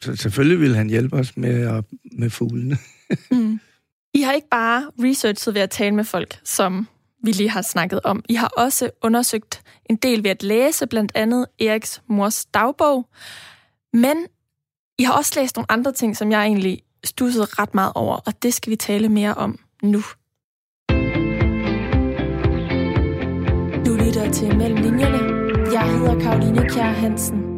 så 0.02 0.16
selvfølgelig 0.16 0.60
vil 0.60 0.76
han 0.76 0.88
hjælpe 0.88 1.16
os 1.16 1.36
med, 1.36 1.82
med 2.12 2.30
fuglene. 2.30 2.78
mm. 3.30 3.60
I 4.14 4.20
har 4.20 4.32
ikke 4.32 4.48
bare 4.48 4.90
researchet 4.98 5.54
ved 5.54 5.62
at 5.62 5.70
tale 5.70 5.94
med 5.94 6.04
folk, 6.04 6.40
som 6.44 6.88
vi 7.22 7.32
lige 7.32 7.50
har 7.50 7.62
snakket 7.62 8.00
om. 8.04 8.24
I 8.28 8.34
har 8.34 8.48
også 8.56 8.90
undersøgt 9.02 9.62
en 9.90 9.96
del 9.96 10.24
ved 10.24 10.30
at 10.30 10.42
læse 10.42 10.86
blandt 10.86 11.12
andet 11.14 11.46
Eriks 11.60 12.02
mors 12.06 12.44
dagbog. 12.44 13.06
Men 13.92 14.26
I 14.98 15.02
har 15.02 15.12
også 15.12 15.40
læst 15.40 15.56
nogle 15.56 15.70
andre 15.70 15.92
ting, 15.92 16.16
som 16.16 16.30
jeg 16.30 16.42
egentlig 16.42 16.82
stussede 17.04 17.44
ret 17.44 17.74
meget 17.74 17.92
over, 17.94 18.16
og 18.16 18.42
det 18.42 18.54
skal 18.54 18.70
vi 18.70 18.76
tale 18.76 19.08
mere 19.08 19.34
om 19.34 19.58
nu. 19.82 20.02
Du 23.86 23.94
lytter 24.04 24.30
til 24.32 24.56
Mellem 24.56 24.82
Linjerne. 24.82 25.36
Jeg 25.72 25.98
hedder 25.98 26.20
Karoline 26.20 26.68
Kjær 26.68 26.92
Hansen. 26.92 27.55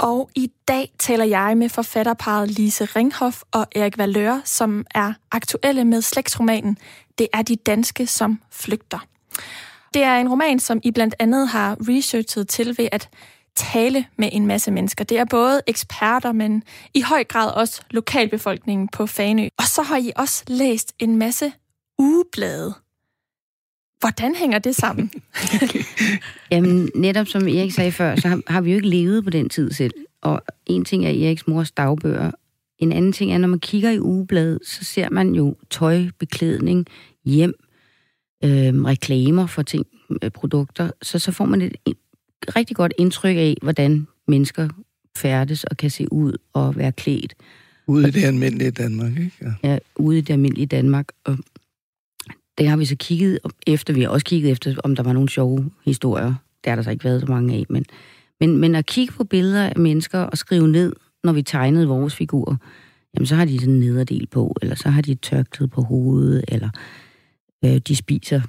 Og 0.00 0.30
i 0.34 0.50
dag 0.68 0.92
taler 0.98 1.24
jeg 1.24 1.56
med 1.56 1.68
forfatterparet 1.68 2.50
Lise 2.50 2.84
Ringhoff 2.84 3.42
og 3.52 3.66
Erik 3.76 3.98
Valør, 3.98 4.40
som 4.44 4.84
er 4.94 5.12
aktuelle 5.30 5.84
med 5.84 6.02
slægtsromanen 6.02 6.78
Det 7.18 7.28
er 7.32 7.42
de 7.42 7.56
danske, 7.56 8.06
som 8.06 8.40
flygter. 8.50 8.98
Det 9.94 10.02
er 10.02 10.16
en 10.16 10.28
roman, 10.28 10.60
som 10.60 10.80
I 10.82 10.90
blandt 10.90 11.14
andet 11.18 11.48
har 11.48 11.76
researchet 11.88 12.48
til 12.48 12.74
ved 12.78 12.88
at 12.92 13.08
tale 13.56 14.06
med 14.18 14.28
en 14.32 14.46
masse 14.46 14.70
mennesker. 14.70 15.04
Det 15.04 15.18
er 15.18 15.24
både 15.24 15.62
eksperter, 15.66 16.32
men 16.32 16.62
i 16.94 17.00
høj 17.00 17.24
grad 17.24 17.50
også 17.50 17.82
lokalbefolkningen 17.90 18.88
på 18.88 19.06
Fanø. 19.06 19.48
Og 19.58 19.64
så 19.64 19.82
har 19.82 19.96
I 19.96 20.12
også 20.16 20.44
læst 20.48 20.92
en 20.98 21.16
masse 21.16 21.52
ugeblade. 21.98 22.74
Hvordan 24.02 24.34
hænger 24.34 24.58
det 24.58 24.74
sammen? 24.74 25.10
Jamen, 26.52 26.90
netop 26.94 27.28
som 27.28 27.48
Erik 27.48 27.72
sagde 27.72 27.92
før, 27.92 28.16
så 28.16 28.28
har, 28.28 28.40
har 28.46 28.60
vi 28.60 28.70
jo 28.70 28.76
ikke 28.76 28.88
levet 28.88 29.24
på 29.24 29.30
den 29.30 29.48
tid 29.48 29.70
selv. 29.70 29.94
Og 30.22 30.42
en 30.66 30.84
ting 30.84 31.04
er 31.04 31.08
Eriks 31.08 31.46
mors 31.46 31.70
dagbøger. 31.70 32.30
En 32.78 32.92
anden 32.92 33.12
ting 33.12 33.32
er, 33.32 33.38
når 33.38 33.48
man 33.48 33.60
kigger 33.60 33.90
i 33.90 34.00
ugebladet, 34.00 34.58
så 34.66 34.84
ser 34.84 35.10
man 35.10 35.34
jo 35.34 35.56
tøj, 35.70 36.04
beklædning, 36.18 36.86
hjem, 37.24 37.54
øh, 38.44 38.84
reklamer 38.84 39.46
for 39.46 39.62
ting, 39.62 39.86
øh, 40.22 40.30
produkter. 40.30 40.90
Så, 41.02 41.18
så 41.18 41.32
får 41.32 41.44
man 41.44 41.62
et, 41.62 41.76
et 41.86 41.96
rigtig 42.56 42.76
godt 42.76 42.92
indtryk 42.98 43.36
af, 43.36 43.56
hvordan 43.62 44.06
mennesker 44.28 44.68
færdes 45.16 45.64
og 45.64 45.76
kan 45.76 45.90
se 45.90 46.12
ud 46.12 46.36
og 46.52 46.76
være 46.76 46.92
klædt. 46.92 47.34
Ude 47.86 48.08
i 48.08 48.10
det 48.10 48.24
almindelige 48.24 48.70
Danmark, 48.70 49.10
ikke? 49.10 49.32
Ja. 49.42 49.70
ja, 49.70 49.78
ude 49.96 50.18
i 50.18 50.20
det 50.20 50.32
almindelige 50.32 50.66
Danmark. 50.66 51.08
Og 51.24 51.38
det 52.58 52.68
har 52.68 52.76
vi 52.76 52.84
så 52.84 52.96
kigget 52.96 53.38
efter. 53.66 53.94
Vi 53.94 54.02
har 54.02 54.08
også 54.08 54.26
kigget 54.26 54.50
efter, 54.50 54.74
om 54.84 54.96
der 54.96 55.02
var 55.02 55.12
nogle 55.12 55.28
sjove 55.28 55.70
historier. 55.84 56.34
Det 56.64 56.70
har 56.70 56.76
der 56.76 56.82
så 56.82 56.90
ikke 56.90 57.04
været 57.04 57.20
så 57.20 57.26
mange 57.26 57.54
af. 57.54 57.64
Men, 57.70 57.84
men, 58.40 58.56
men 58.56 58.74
at 58.74 58.86
kigge 58.86 59.12
på 59.12 59.24
billeder 59.24 59.66
af 59.66 59.78
mennesker 59.78 60.18
og 60.18 60.38
skrive 60.38 60.68
ned, 60.68 60.92
når 61.24 61.32
vi 61.32 61.42
tegnede 61.42 61.88
vores 61.88 62.14
figurer, 62.14 62.56
jamen 63.14 63.26
så 63.26 63.34
har 63.34 63.44
de 63.44 63.58
sådan 63.58 63.74
en 63.74 63.80
nederdel 63.80 64.26
på, 64.26 64.56
eller 64.62 64.74
så 64.74 64.88
har 64.88 65.02
de 65.02 65.12
et 65.12 65.20
tørklæde 65.20 65.68
på 65.68 65.82
hovedet, 65.82 66.44
eller 66.48 66.70
øh, 67.64 67.76
de 67.76 67.96
spiser 67.96 68.40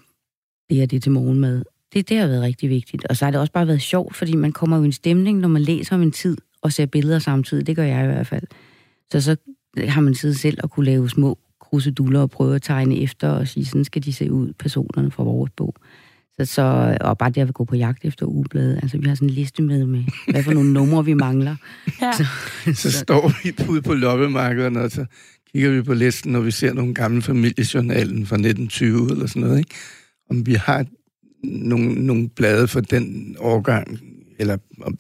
det 0.70 0.82
er 0.82 0.86
det 0.86 1.04
til 1.04 1.12
morgenmad. 1.12 1.64
Det, 1.94 2.10
det 2.10 2.18
har 2.18 2.28
været 2.28 2.42
rigtig 2.42 2.70
vigtigt. 2.70 3.06
Og 3.10 3.18
så 3.18 3.26
har 3.26 3.32
det 3.32 3.40
også 3.40 3.54
bare 3.54 3.68
været 3.68 3.82
sjovt, 3.82 4.16
fordi 4.16 4.36
man 4.36 4.52
kommer 4.52 4.78
jo 4.78 4.84
i 4.84 4.86
en 4.86 4.92
stemning, 4.92 5.40
når 5.40 5.48
man 5.48 5.62
læser 5.62 5.96
om 5.96 6.02
en 6.02 6.12
tid 6.12 6.38
og 6.62 6.74
ser 6.74 6.86
billeder 6.86 7.20
samtidig. 7.20 7.68
Det 7.68 7.76
gør 7.76 7.84
jeg 7.84 8.04
i 8.04 8.08
hvert 8.08 8.28
fald. 8.28 8.44
Så 9.12 9.22
så 9.22 9.36
har 9.78 10.02
man 10.02 10.16
siddet 10.16 10.38
selv 10.38 10.58
og 10.64 10.72
kunne 10.72 10.86
lave 10.86 11.10
små 11.10 11.38
kruseduller 11.74 12.20
og 12.20 12.30
prøve 12.30 12.56
at 12.56 12.62
tegne 12.62 13.02
efter 13.02 13.30
og 13.30 13.48
sige, 13.48 13.66
sådan 13.66 13.86
skal 13.86 14.04
de 14.04 14.14
se 14.14 14.32
ud, 14.32 14.54
personerne 14.60 15.12
fra 15.12 15.24
vores 15.24 15.52
bog. 15.58 15.76
Så, 16.40 16.46
så, 16.46 16.98
og 17.02 17.18
bare 17.18 17.30
det 17.30 17.42
at 17.42 17.54
gå 17.54 17.64
på 17.64 17.76
jagt 17.76 18.06
efter 18.06 18.26
ugebladet. 18.26 18.80
Altså, 18.82 18.98
vi 18.98 19.08
har 19.08 19.16
sådan 19.16 19.30
en 19.30 19.34
liste 19.34 19.62
med, 19.62 19.86
med 19.86 20.04
hvad 20.32 20.44
for 20.44 20.54
nogle 20.54 20.74
numre 20.74 21.06
vi 21.06 21.14
mangler. 21.14 21.56
Ja. 22.02 22.12
Så, 22.12 22.26
så, 22.66 22.74
så 22.82 22.92
står 22.92 23.32
vi 23.44 23.54
ude 23.70 23.82
på 23.82 23.94
loppemarkederne, 23.94 24.82
og 24.82 24.92
så 24.92 25.06
kigger 25.52 25.70
vi 25.70 25.82
på 25.82 25.94
listen, 25.94 26.32
når 26.32 26.40
vi 26.40 26.52
ser 26.52 26.74
nogle 26.74 26.94
gamle 26.94 27.22
familiejournalen 27.22 28.26
fra 28.26 28.36
1920 28.36 29.12
eller 29.12 29.28
sådan 29.28 29.42
noget, 29.42 29.58
ikke? 29.60 29.76
Om 30.30 30.46
vi 30.46 30.54
har 30.54 30.86
nogle, 31.44 31.94
nogle 31.94 32.30
blade 32.30 32.68
for 32.68 32.80
den 32.82 33.36
årgang, 33.40 34.00
eller 34.40 34.58
om, 34.82 34.98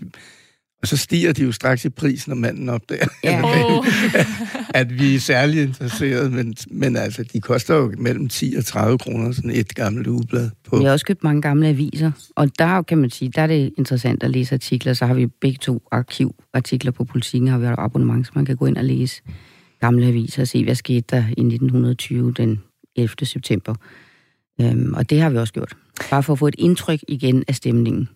og 0.83 0.87
så 0.87 0.97
stiger 0.97 1.33
de 1.33 1.43
jo 1.43 1.51
straks 1.51 1.85
i 1.85 1.89
pris, 1.89 2.27
når 2.27 2.35
manden 2.35 2.69
opdager, 2.69 3.07
ja. 3.23 3.41
oh. 3.77 3.85
at 4.81 4.99
vi 4.99 5.15
er 5.15 5.19
særlig 5.19 5.61
interesserede, 5.61 6.29
men, 6.29 6.55
men 6.71 6.95
altså, 6.95 7.23
de 7.23 7.41
koster 7.41 7.75
jo 7.75 7.93
mellem 7.97 8.29
10 8.29 8.55
og 8.57 8.65
30 8.65 8.97
kroner, 8.97 9.31
sådan 9.31 9.51
et 9.51 9.75
gammelt 9.75 10.07
ugeblad. 10.07 10.49
På. 10.69 10.77
Vi 10.77 10.83
har 10.83 10.91
også 10.91 11.05
købt 11.05 11.23
mange 11.23 11.41
gamle 11.41 11.67
aviser, 11.67 12.11
og 12.35 12.59
der 12.59 12.81
kan 12.81 12.97
man 12.97 13.09
sige, 13.09 13.31
der 13.35 13.41
er 13.41 13.47
det 13.47 13.73
interessant 13.77 14.23
at 14.23 14.31
læse 14.31 14.55
artikler, 14.55 14.93
så 14.93 15.05
har 15.05 15.13
vi 15.13 15.27
begge 15.27 15.57
to 15.57 15.81
arkivartikler 15.91 16.91
på 16.91 17.03
politikken, 17.03 17.47
har 17.47 17.57
vi 17.57 17.65
et 17.65 17.75
abonnement, 17.77 18.27
så 18.27 18.31
man 18.35 18.45
kan 18.45 18.55
gå 18.55 18.65
ind 18.65 18.77
og 18.77 18.83
læse 18.83 19.21
gamle 19.81 20.05
aviser 20.05 20.41
og 20.41 20.47
se, 20.47 20.63
hvad 20.63 20.75
skete 20.75 21.05
der 21.09 21.23
i 21.27 21.41
1920, 21.41 22.33
den 22.37 22.59
11. 22.95 23.25
september. 23.25 23.75
Øhm, 24.61 24.93
og 24.93 25.09
det 25.09 25.21
har 25.21 25.29
vi 25.29 25.37
også 25.37 25.53
gjort. 25.53 25.73
Bare 26.09 26.23
for 26.23 26.33
at 26.33 26.39
få 26.39 26.47
et 26.47 26.55
indtryk 26.57 26.99
igen 27.07 27.43
af 27.47 27.55
stemningen. 27.55 28.09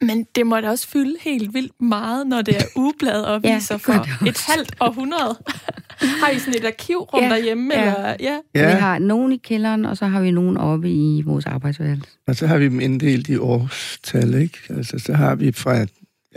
Men 0.00 0.26
det 0.34 0.46
må 0.46 0.60
da 0.60 0.70
også 0.70 0.88
fylde 0.88 1.16
helt 1.20 1.54
vildt 1.54 1.82
meget, 1.82 2.26
når 2.26 2.42
det 2.42 2.56
er 2.56 2.62
ugeblad 2.80 3.22
og 3.22 3.42
viser 3.42 3.74
ja, 3.74 3.76
for 3.76 4.26
et 4.26 4.38
halvt 4.48 4.76
århundrede. 4.80 5.38
har 6.20 6.30
I 6.30 6.38
sådan 6.38 6.54
et 6.60 6.64
arkivrum 6.64 7.22
ja, 7.22 7.28
derhjemme? 7.28 7.74
Ja. 7.74 7.80
Eller? 7.80 8.16
Ja. 8.20 8.38
ja. 8.54 8.74
Vi 8.74 8.80
har 8.80 8.98
nogen 8.98 9.32
i 9.32 9.36
kælderen, 9.36 9.84
og 9.84 9.96
så 9.96 10.06
har 10.06 10.20
vi 10.20 10.30
nogen 10.30 10.56
oppe 10.56 10.90
i 10.90 11.22
vores 11.22 11.46
arbejdsværelse. 11.46 12.10
Og 12.26 12.36
så 12.36 12.46
har 12.46 12.58
vi 12.58 12.64
dem 12.64 12.80
inddelt 12.80 13.28
i 13.28 13.36
årstal, 13.36 14.34
ikke? 14.34 14.58
Altså, 14.70 14.98
så 14.98 15.12
har 15.14 15.34
vi 15.34 15.52
fra 15.52 15.86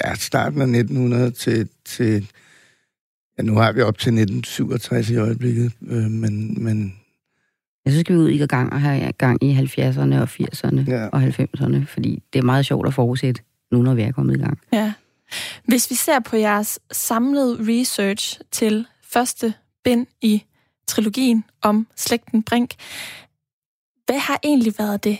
ja, 0.06 0.16
starten 0.16 0.62
af 0.62 0.66
1900 0.66 1.32
til, 1.32 1.70
til 1.86 2.28
ja, 3.38 3.44
nu 3.44 3.56
har 3.56 3.72
vi 3.72 3.82
op 3.82 3.98
til 3.98 4.10
1967 4.10 5.10
i 5.10 5.18
øjeblikket, 5.18 5.72
øh, 5.88 6.12
men, 6.12 6.64
men 6.64 6.96
Ja, 7.86 7.92
så 7.92 8.00
skal 8.00 8.16
vi 8.16 8.20
ud 8.20 8.30
i 8.30 8.46
gang 8.46 8.74
og 8.74 8.82
have 8.82 9.12
gang 9.12 9.44
i 9.44 9.54
70'erne 9.54 10.16
og 10.16 10.24
80'erne 10.24 10.92
ja. 10.92 11.08
og 11.08 11.24
90'erne, 11.24 11.86
fordi 11.86 12.24
det 12.34 12.40
er 12.40 12.44
meget 12.44 12.66
sjovt 12.66 12.88
at 12.88 12.94
forudsætte, 12.94 13.42
nu 13.72 13.82
når 13.82 13.94
vi 13.94 14.02
er 14.02 14.12
kommet 14.12 14.36
i 14.36 14.40
gang. 14.40 14.60
Ja. 14.74 14.94
Hvis 15.64 15.90
vi 15.90 15.96
ser 15.96 16.20
på 16.20 16.36
jeres 16.36 16.80
samlede 16.92 17.58
research 17.60 18.40
til 18.52 18.86
første 19.04 19.54
bind 19.84 20.08
i 20.22 20.44
trilogien 20.88 21.44
om 21.62 21.88
slægten 21.96 22.44
Brink, 22.44 22.74
hvad 24.06 24.20
har 24.20 24.40
egentlig 24.44 24.74
været 24.78 25.04
det 25.04 25.18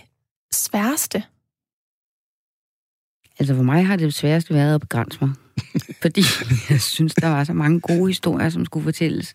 sværeste? 0.52 1.24
Altså 3.40 3.56
for 3.56 3.64
mig 3.64 3.86
har 3.86 3.96
det 3.96 4.14
sværeste 4.14 4.54
været 4.54 4.76
at 4.76 4.82
begrænse 4.82 5.18
mig. 5.22 5.32
fordi 6.02 6.22
jeg 6.70 6.82
synes, 6.82 7.14
der 7.14 7.28
var 7.28 7.44
så 7.44 7.54
mange 7.54 7.80
gode 7.80 8.08
historier, 8.08 8.50
som 8.50 8.66
skulle 8.66 8.84
fortælles. 8.84 9.34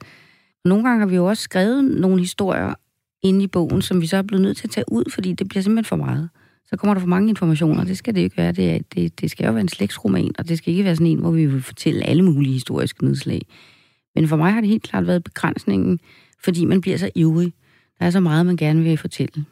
Nogle 0.64 0.84
gange 0.84 1.00
har 1.00 1.06
vi 1.06 1.16
jo 1.16 1.26
også 1.26 1.42
skrevet 1.42 1.84
nogle 1.84 2.20
historier 2.20 2.74
inde 3.22 3.44
i 3.44 3.46
bogen, 3.46 3.82
som 3.82 4.00
vi 4.00 4.06
så 4.06 4.16
er 4.16 4.22
blevet 4.22 4.42
nødt 4.42 4.56
til 4.56 4.66
at 4.66 4.70
tage 4.70 4.92
ud, 4.92 5.04
fordi 5.10 5.32
det 5.32 5.48
bliver 5.48 5.62
simpelthen 5.62 5.88
for 5.88 5.96
meget. 5.96 6.30
Så 6.66 6.76
kommer 6.76 6.94
der 6.94 7.00
for 7.00 7.08
mange 7.08 7.28
informationer, 7.28 7.84
det 7.84 7.98
skal 7.98 8.14
det 8.14 8.20
ikke 8.20 8.36
være. 8.36 8.52
Det, 8.52 8.74
er, 8.74 8.78
det, 8.94 9.20
det 9.20 9.30
skal 9.30 9.46
jo 9.46 9.52
være 9.52 9.60
en 9.60 9.68
slægtsroman, 9.68 10.30
og 10.38 10.48
det 10.48 10.58
skal 10.58 10.72
ikke 10.72 10.84
være 10.84 10.96
sådan 10.96 11.06
en, 11.06 11.18
hvor 11.18 11.30
vi 11.30 11.46
vil 11.46 11.62
fortælle 11.62 12.04
alle 12.04 12.22
mulige 12.22 12.52
historiske 12.52 13.04
nedslag. 13.04 13.40
Men 14.14 14.28
for 14.28 14.36
mig 14.36 14.52
har 14.52 14.60
det 14.60 14.68
helt 14.68 14.82
klart 14.82 15.06
været 15.06 15.24
begrænsningen, 15.24 16.00
fordi 16.44 16.64
man 16.64 16.80
bliver 16.80 16.96
så 16.96 17.10
ivrig. 17.14 17.52
Der 17.98 18.06
er 18.06 18.10
så 18.10 18.20
meget, 18.20 18.46
man 18.46 18.56
gerne 18.56 18.82
vil 18.82 18.98
fortælle. 18.98 19.44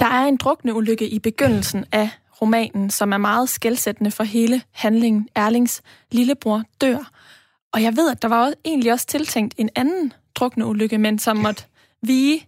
Der 0.00 0.06
er 0.06 0.26
en 0.26 0.36
drukne 0.36 0.74
ulykke 0.74 1.08
i 1.08 1.18
begyndelsen 1.18 1.84
af 1.92 2.10
romanen, 2.42 2.90
som 2.90 3.12
er 3.12 3.18
meget 3.18 3.48
skældsættende 3.48 4.10
for 4.10 4.24
hele 4.24 4.62
handlingen. 4.72 5.28
Erlings 5.34 5.82
lillebror 6.12 6.62
dør. 6.80 7.10
Og 7.72 7.82
jeg 7.82 7.96
ved, 7.96 8.10
at 8.10 8.22
der 8.22 8.28
var 8.28 8.52
egentlig 8.64 8.92
også 8.92 9.06
tiltænkt 9.06 9.54
en 9.58 9.68
anden 9.76 10.12
drukne 10.34 10.66
ulykke, 10.66 10.98
men 10.98 11.18
som 11.18 11.36
måtte 11.36 11.64
vige 12.02 12.46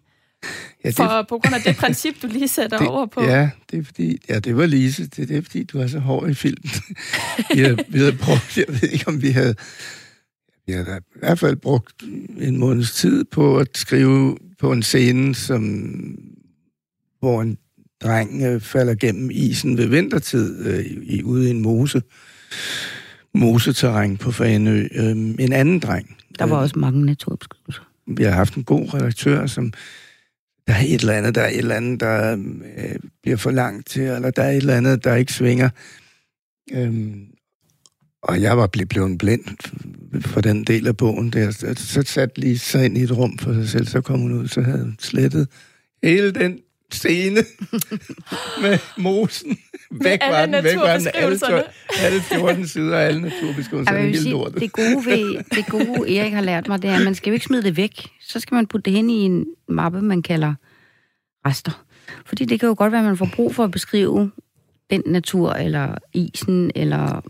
Ja, 0.84 0.88
det, 0.88 0.96
for, 0.96 1.26
på 1.28 1.38
grund 1.38 1.54
af 1.54 1.60
det 1.62 1.76
princip, 1.76 2.22
du 2.22 2.26
lige 2.26 2.48
sætter 2.48 2.78
det, 2.82 2.88
over 2.88 3.06
på. 3.06 3.22
Ja, 3.22 3.50
det 3.70 3.78
er 3.78 3.84
fordi, 3.84 4.18
ja, 4.28 4.38
det 4.38 4.56
var 4.56 4.66
Lise. 4.66 5.06
Det, 5.06 5.28
det 5.28 5.36
er 5.36 5.42
fordi, 5.42 5.64
du 5.64 5.78
er 5.78 5.86
så 5.86 5.98
hård 5.98 6.30
i 6.30 6.34
filmen. 6.34 6.70
vi, 7.54 7.60
havde, 7.60 7.76
vi 7.88 7.98
havde 7.98 8.12
brugt, 8.12 8.56
jeg 8.56 8.64
ved 8.68 8.88
ikke, 8.88 9.08
om 9.08 9.22
vi 9.22 9.30
havde, 9.30 9.54
vi 10.66 10.72
havde 10.72 11.00
i 11.16 11.18
hvert 11.18 11.38
fald 11.38 11.56
brugt 11.56 12.02
en 12.38 12.56
måneds 12.56 12.92
tid 12.92 13.24
på 13.24 13.58
at 13.58 13.68
skrive 13.74 14.36
på 14.58 14.72
en 14.72 14.82
scene, 14.82 15.34
som, 15.34 15.62
hvor 17.20 17.42
en 17.42 17.58
dreng 18.02 18.42
øh, 18.42 18.60
falder 18.60 18.94
gennem 18.94 19.30
isen 19.32 19.78
ved 19.78 19.86
vintertid 19.86 20.66
øh, 20.66 20.84
i, 21.02 21.22
ude 21.22 21.48
i 21.48 21.50
en 21.50 21.60
mose. 21.60 22.02
Moseterræn 23.34 24.16
på 24.16 24.32
Fanø. 24.32 24.88
Øh, 24.94 25.10
en 25.10 25.52
anden 25.52 25.78
dreng. 25.78 26.16
Der 26.38 26.44
var 26.44 26.56
øh, 26.56 26.62
også 26.62 26.78
mange 26.78 27.06
naturbeskrivelser 27.06 27.82
vi 28.06 28.24
har 28.24 28.30
haft 28.30 28.54
en 28.54 28.64
god 28.64 28.94
redaktør, 28.94 29.46
som 29.46 29.72
der 30.66 30.74
er 30.74 30.82
et 30.82 31.00
eller 31.00 31.12
andet, 31.12 31.34
der 31.34 31.40
er 31.40 31.48
et 31.48 31.58
eller 31.58 31.74
andet, 31.74 32.00
der 32.00 32.32
øh, 32.76 32.96
bliver 33.22 33.36
for 33.36 33.50
langt 33.50 33.88
til, 33.88 34.02
eller 34.02 34.30
der 34.30 34.42
er 34.42 34.50
et 34.50 34.56
eller 34.56 34.76
andet, 34.76 35.04
der 35.04 35.14
ikke 35.14 35.32
svinger. 35.32 35.70
Øhm, 36.72 37.26
og 38.22 38.42
jeg 38.42 38.58
var 38.58 38.66
blevet 38.66 39.18
blind 39.18 39.44
for 40.20 40.40
den 40.40 40.64
del 40.64 40.86
af 40.86 40.96
bogen 40.96 41.30
der. 41.30 41.74
Så 41.76 42.02
satte 42.06 42.40
lige 42.40 42.58
sig 42.58 42.84
ind 42.84 42.98
i 42.98 43.02
et 43.02 43.16
rum 43.16 43.38
for 43.38 43.52
sig 43.52 43.68
selv, 43.68 43.86
så 43.86 44.00
kom 44.00 44.20
hun 44.20 44.32
ud, 44.32 44.48
så 44.48 44.60
havde 44.60 44.82
hun 44.82 44.96
slettet 45.00 45.48
hele 46.02 46.30
den 46.30 46.58
scene 46.92 47.44
med 48.62 48.78
mosen. 48.98 49.58
Væk 49.90 50.20
var 50.30 50.46
den, 50.46 50.64
væk 50.64 50.76
var 50.76 50.98
den. 50.98 51.08
Alle, 51.14 51.64
alle 52.00 52.20
14 52.20 52.66
sider 52.66 52.98
af 52.98 53.06
alle 53.06 53.20
naturbeskrivelser. 53.20 53.94
Ja, 53.94 54.06
helt 54.06 54.28
lortet. 54.28 54.60
Det 54.60 54.72
gode, 54.72 55.06
ved, 55.06 55.44
det 55.54 55.66
gode, 55.66 56.16
Erik 56.16 56.32
har 56.32 56.40
lært 56.40 56.68
mig, 56.68 56.82
det 56.82 56.90
er, 56.90 56.96
at 56.96 57.04
man 57.04 57.14
skal 57.14 57.30
jo 57.30 57.34
ikke 57.34 57.46
smide 57.46 57.62
det 57.62 57.76
væk. 57.76 58.08
Så 58.20 58.40
skal 58.40 58.54
man 58.54 58.66
putte 58.66 58.84
det 58.84 58.92
hen 58.92 59.10
i 59.10 59.14
en 59.22 59.46
mappe, 59.68 60.02
man 60.02 60.22
kalder 60.22 60.54
rester. 61.46 61.84
Fordi 62.26 62.44
det 62.44 62.60
kan 62.60 62.68
jo 62.68 62.74
godt 62.78 62.92
være, 62.92 63.00
at 63.00 63.06
man 63.06 63.16
får 63.16 63.28
brug 63.34 63.54
for 63.54 63.64
at 63.64 63.70
beskrive 63.70 64.30
den 64.90 65.02
natur, 65.06 65.52
eller 65.52 65.94
isen, 66.14 66.70
eller 66.74 67.20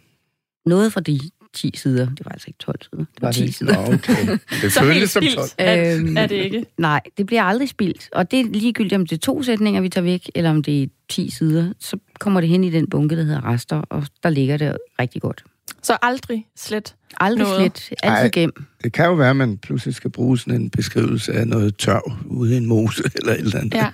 noget 0.66 0.92
fra 0.92 1.00
de 1.00 1.20
10 1.56 1.72
sider. 1.76 2.06
Det 2.06 2.24
var 2.24 2.30
altså 2.32 2.44
ikke 2.48 2.58
12 2.58 2.78
sider. 2.82 2.96
Det 3.14 3.22
var, 3.22 3.28
Var 3.28 3.32
10 3.32 3.46
det? 3.46 3.54
sider. 3.54 3.86
Nå, 3.88 3.94
okay. 3.94 4.38
Det 4.62 4.72
Så 4.72 4.80
føles 4.80 5.10
som 5.10 5.22
spildt 5.22 5.36
12. 5.36 5.48
er, 5.58 5.96
Øhm, 5.98 6.16
er 6.16 6.26
det 6.26 6.36
ikke. 6.36 6.64
Nej, 6.78 7.00
det 7.18 7.26
bliver 7.26 7.42
aldrig 7.42 7.68
spildt. 7.68 8.08
Og 8.12 8.30
det 8.30 8.40
er 8.40 8.44
ligegyldigt, 8.44 8.94
om 8.94 9.06
det 9.06 9.16
er 9.16 9.20
to 9.20 9.42
sætninger, 9.42 9.80
vi 9.80 9.88
tager 9.88 10.04
væk, 10.04 10.30
eller 10.34 10.50
om 10.50 10.62
det 10.62 10.82
er 10.82 10.86
10 11.08 11.30
sider. 11.30 11.72
Så 11.80 11.96
kommer 12.20 12.40
det 12.40 12.48
hen 12.50 12.64
i 12.64 12.70
den 12.70 12.90
bunke, 12.90 13.16
der 13.16 13.22
hedder 13.22 13.52
rester, 13.52 13.76
og 13.76 14.06
der 14.22 14.30
ligger 14.30 14.56
det 14.56 14.76
rigtig 15.00 15.22
godt. 15.22 15.44
Så 15.82 15.96
aldrig 16.02 16.46
slet. 16.56 16.94
Aldrig 17.20 17.48
Noget. 17.48 17.78
slet. 17.78 17.98
Altid 18.02 18.30
gem. 18.30 18.52
Det 18.84 18.92
kan 18.92 19.04
jo 19.06 19.12
være, 19.14 19.30
at 19.30 19.36
man 19.36 19.58
pludselig 19.58 19.94
skal 19.94 20.10
bruge 20.10 20.38
sådan 20.38 20.60
en 20.60 20.70
beskrivelse 20.70 21.32
af 21.32 21.46
noget 21.48 21.76
tørv 21.76 22.12
ude 22.26 22.54
i 22.54 22.56
en 22.56 22.66
mose 22.66 23.02
eller 23.16 23.32
et 23.32 23.40
eller 23.40 23.58
andet. 23.58 23.74
Ja. 23.74 23.88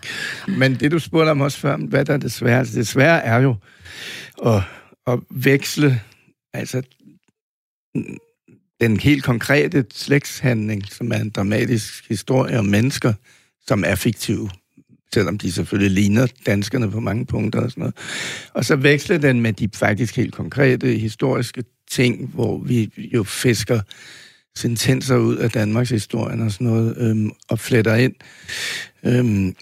Men 0.48 0.74
det, 0.74 0.90
du 0.92 0.98
spurgte 0.98 1.30
om 1.30 1.40
også 1.40 1.58
før, 1.58 1.76
hvad 1.76 2.04
der 2.04 2.12
er 2.12 2.16
det 2.18 2.32
svære? 2.32 2.64
Det 2.64 2.86
svære 2.86 3.22
er 3.24 3.38
jo 3.38 3.56
at, 4.46 4.62
at 5.06 5.18
veksle 5.30 6.00
altså, 6.52 6.82
den 8.80 9.00
helt 9.00 9.24
konkrete 9.24 9.84
slægtshandling, 9.94 10.86
som 10.86 11.12
er 11.12 11.16
en 11.16 11.30
dramatisk 11.30 12.08
historie 12.08 12.58
om 12.58 12.64
mennesker, 12.64 13.12
som 13.66 13.84
er 13.86 13.94
fiktive, 13.94 14.50
selvom 15.14 15.38
de 15.38 15.52
selvfølgelig 15.52 15.90
ligner 15.90 16.26
danskerne 16.46 16.90
på 16.90 17.00
mange 17.00 17.26
punkter 17.26 17.60
og 17.60 17.70
sådan 17.70 17.80
noget. 17.80 17.94
Og 18.54 18.64
så 18.64 18.76
veksler 18.76 19.18
den 19.18 19.40
med 19.40 19.52
de 19.52 19.68
faktisk 19.74 20.16
helt 20.16 20.34
konkrete 20.34 20.86
historiske 20.86 21.64
ting, 21.90 22.28
hvor 22.34 22.58
vi 22.58 22.90
jo 23.14 23.22
fisker 23.22 23.80
sentenser 24.56 25.16
ud 25.16 25.36
af 25.36 25.50
Danmarks 25.50 25.90
historien 25.90 26.40
og 26.40 26.52
sådan 26.52 26.66
noget, 26.66 26.96
øhm, 26.98 27.30
og 27.48 27.58
fletter 27.58 27.94
ind. 27.94 28.14
Øhm, 29.04 29.54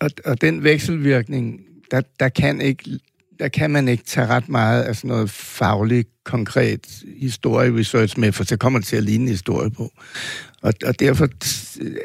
og, 0.00 0.10
og 0.24 0.40
den 0.40 0.64
vekselvirkning, 0.64 1.60
der, 1.90 2.02
der, 2.20 2.28
kan 2.28 2.60
ikke, 2.60 2.98
der 3.38 3.48
kan 3.48 3.70
man 3.70 3.88
ikke 3.88 4.04
tage 4.04 4.26
ret 4.26 4.48
meget 4.48 4.82
af 4.82 4.96
sådan 4.96 5.08
noget 5.08 5.30
faglig, 5.30 6.04
konkret 6.24 7.02
historieresearch 7.18 8.18
med, 8.18 8.32
for 8.32 8.44
så 8.44 8.56
kommer 8.56 8.78
det 8.78 8.86
til 8.86 8.96
at 8.96 9.02
ligne 9.02 9.24
en 9.24 9.28
historie 9.28 9.70
på. 9.70 9.92
Og, 10.62 10.74
og 10.84 11.00
derfor 11.00 11.28
øh, 11.80 11.96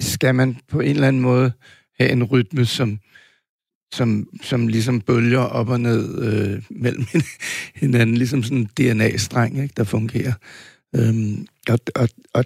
skal 0.00 0.34
man 0.34 0.56
på 0.68 0.80
en 0.80 0.90
eller 0.90 1.08
anden 1.08 1.22
måde 1.22 1.52
have 2.00 2.10
en 2.10 2.24
rytme, 2.24 2.66
som, 2.66 2.98
som, 3.94 4.28
som 4.42 4.68
ligesom 4.68 5.00
bølger 5.00 5.38
op 5.38 5.68
og 5.68 5.80
ned 5.80 6.22
øh, 6.22 6.62
mellem 6.70 7.04
hinanden, 7.82 8.16
ligesom 8.16 8.42
sådan 8.42 8.58
en 8.58 8.70
DNA-streng, 8.78 9.62
ikke, 9.62 9.74
der 9.76 9.84
fungerer. 9.84 10.32
Øhm, 10.96 11.46
og, 11.68 11.78
og, 11.94 12.08
og 12.32 12.44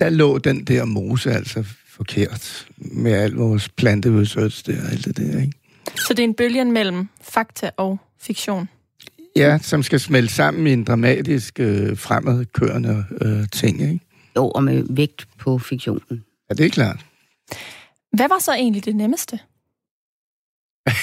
der 0.00 0.08
lå 0.08 0.38
den 0.38 0.64
der 0.64 0.84
mose 0.84 1.32
altså 1.32 1.64
forkert 1.86 2.68
med 2.76 3.12
al 3.12 3.32
vores 3.32 3.68
planteresearch 3.68 4.66
der 4.66 4.82
og 4.82 4.90
alt 4.90 5.04
det 5.04 5.16
der, 5.16 5.40
ikke? 5.40 5.59
Så 5.94 6.14
det 6.14 6.18
er 6.18 6.24
en 6.24 6.34
bølgen 6.34 6.72
mellem 6.72 7.08
fakta 7.22 7.70
og 7.76 7.98
fiktion. 8.18 8.68
Ja, 9.36 9.58
som 9.62 9.82
skal 9.82 10.00
smelte 10.00 10.34
sammen 10.34 10.66
i 10.66 10.72
en 10.72 10.84
dramatisk, 10.84 11.60
øh, 11.60 11.98
fremadkørende 11.98 13.04
øh, 13.20 13.48
ting, 13.52 13.80
ikke? 13.80 14.00
Jo, 14.36 14.50
og 14.50 14.64
med 14.64 14.84
vægt 14.90 15.28
på 15.38 15.58
fiktionen. 15.58 16.24
Ja, 16.48 16.54
det 16.54 16.66
er 16.66 16.70
klart. 16.70 17.06
Hvad 18.12 18.28
var 18.28 18.38
så 18.38 18.52
egentlig 18.52 18.84
det 18.84 18.96
nemmeste? 18.96 19.38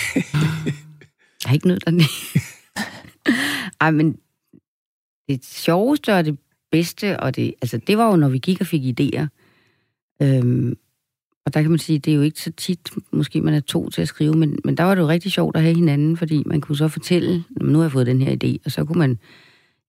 Jeg 1.43 1.49
har 1.49 1.53
ikke 1.53 1.67
nødt 1.67 1.85
den. 1.85 2.01
Ej, 3.81 3.91
men 3.91 4.17
det 5.27 5.45
sjoveste 5.45 6.15
og 6.15 6.25
det 6.25 6.38
bedste, 6.71 7.19
og 7.19 7.35
det, 7.35 7.53
altså, 7.61 7.77
det 7.77 7.97
var 7.97 8.09
jo, 8.09 8.15
når 8.15 8.29
vi 8.29 8.38
gik 8.38 8.61
og 8.61 8.67
fik 8.67 8.99
idéer. 8.99 9.27
Øhm, 10.21 10.77
og 11.48 11.54
der 11.54 11.62
kan 11.62 11.72
man 11.72 11.80
sige, 11.80 12.00
det 12.00 12.12
er 12.12 12.16
jo 12.16 12.22
ikke 12.22 12.41
så 12.41 12.52
tit, 12.52 12.89
måske 13.12 13.41
man 13.41 13.54
er 13.54 13.60
to 13.60 13.89
til 13.89 14.02
at 14.02 14.08
skrive, 14.08 14.34
men, 14.34 14.60
men 14.64 14.78
der 14.78 14.84
var 14.84 14.95
det 14.95 15.02
jo 15.02 15.08
rigtig 15.08 15.32
sjovt 15.32 15.56
at 15.56 15.62
have 15.62 15.76
hinanden, 15.76 16.18
fordi 16.18 16.43
man 16.45 16.62
kunne 16.62 16.76
så 16.76 16.88
fortælle, 16.88 17.43
"Nå, 17.50 17.66
nu 17.68 17.78
har 17.78 17.84
jeg 17.84 17.91
fået 17.91 18.06
den 18.08 18.22
her 18.22 18.36
idé, 18.43 18.58
og 18.66 18.72
så 18.72 18.86
kunne 18.86 19.00
man 19.00 19.20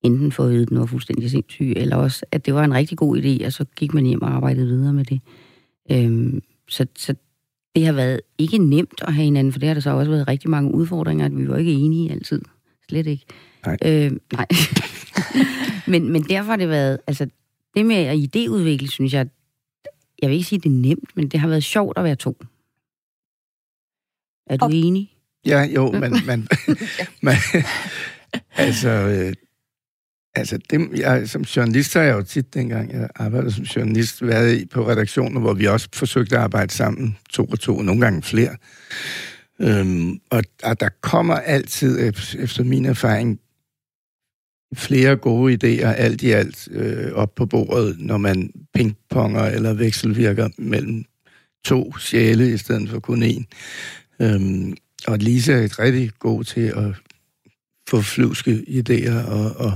enten 0.03 0.33
få 0.33 0.49
at 0.49 0.69
den 0.69 0.79
var 0.79 0.87
fuldstændig 0.87 1.31
sindssyg, 1.31 1.73
eller 1.77 1.97
også, 1.97 2.27
at 2.33 2.47
det 2.47 2.55
var 2.55 2.65
en 2.65 2.75
rigtig 2.75 2.99
god 2.99 3.19
idé, 3.19 3.47
og 3.47 3.53
så 3.53 3.65
gik 3.77 3.95
man 3.95 4.05
hjem 4.05 4.23
og 4.23 4.31
arbejdede 4.31 4.67
videre 4.67 4.93
med 4.93 5.05
det. 5.05 5.21
Øhm, 5.93 6.43
så, 6.69 6.87
så 6.97 7.15
det 7.75 7.87
har 7.87 7.93
været 7.93 8.21
ikke 8.39 8.59
nemt 8.59 9.03
at 9.03 9.15
have 9.15 9.25
hinanden, 9.25 9.53
for 9.53 9.59
det 9.59 9.67
har 9.67 9.75
der 9.75 9.81
så 9.81 9.91
også 9.91 10.11
været 10.11 10.29
rigtig 10.29 10.51
mange 10.51 10.75
udfordringer, 10.75 11.25
at 11.27 11.39
vi 11.39 11.49
var 11.49 11.57
ikke 11.57 11.73
enige 11.73 12.13
altid. 12.13 12.41
Slet 12.89 13.07
ikke. 13.07 13.25
Nej. 13.67 13.77
Øh, 13.85 14.13
nej. 14.33 14.47
men, 15.93 16.13
men 16.13 16.23
derfor 16.23 16.51
har 16.51 16.57
det 16.57 16.69
været, 16.69 16.99
altså 17.07 17.27
det 17.77 17.87
med 17.87 17.97
at 17.97 18.19
idéudvikle, 18.19 18.87
synes 18.91 19.15
jeg, 19.15 19.27
jeg 20.23 20.29
vil 20.31 20.37
ikke 20.37 20.49
sige, 20.49 20.59
det 20.59 20.67
er 20.69 20.81
nemt, 20.89 21.17
men 21.17 21.29
det 21.29 21.41
har 21.41 21.49
været 21.49 21.65
sjovt 21.65 21.99
at 21.99 22.05
være 22.05 22.17
to. 22.17 22.37
Er 24.47 24.57
du 24.57 24.65
Og- 24.65 24.73
enig? 24.75 25.15
Ja, 25.47 25.63
jo, 25.63 25.91
men, 25.93 26.01
men, 26.27 26.49
men 27.23 27.35
altså, 28.57 28.89
øh, 28.89 29.33
altså 30.35 30.59
det, 30.71 30.89
jeg, 31.01 31.29
som 31.29 31.43
journalist 31.43 31.95
har 31.95 32.03
jeg 32.03 32.15
jo 32.15 32.23
tit, 32.23 32.55
dengang 32.55 32.93
jeg 32.93 33.09
arbejdede 33.15 33.53
som 33.53 33.65
journalist, 33.65 34.27
været 34.27 34.59
i 34.61 34.67
på 34.67 34.89
redaktioner, 34.89 35.41
hvor 35.41 35.55
vi 35.55 35.65
også 35.67 35.89
forsøgte 35.95 36.37
at 36.37 36.43
arbejde 36.43 36.73
sammen, 36.73 37.17
to 37.31 37.45
og 37.45 37.61
to, 37.61 37.83
nogle 37.83 38.01
gange 38.01 38.23
flere. 38.23 38.57
Øhm, 39.61 40.19
og, 40.31 40.43
og 40.63 40.81
der 40.81 40.89
kommer 41.01 41.35
altid, 41.35 42.09
ef- 42.09 42.43
efter 42.43 42.65
min 42.65 42.85
erfaring, 42.85 43.41
flere 44.75 45.17
gode 45.17 45.55
idéer, 45.55 45.87
alt 45.87 46.23
i 46.23 46.31
alt, 46.31 46.69
øh, 46.71 47.13
op 47.13 47.35
på 47.35 47.47
bordet, 47.47 47.97
når 47.99 48.19
man 48.19 48.51
pingponger 48.75 49.45
eller 49.45 49.73
vekselvirker 49.73 50.49
mellem 50.59 51.05
to 51.65 51.99
sjæle 51.99 52.53
i 52.53 52.57
stedet 52.57 52.89
for 52.89 53.01
kun 53.01 53.23
én. 53.23 53.45
Øhm, 54.21 54.77
og 55.07 55.19
Lisa 55.19 55.53
er 55.53 55.79
rigtig 55.79 56.11
god 56.19 56.45
til 56.45 56.61
at 56.61 56.95
få 57.89 58.01
flyvske 58.01 58.65
idéer, 58.69 59.31
og, 59.31 59.57
og, 59.57 59.73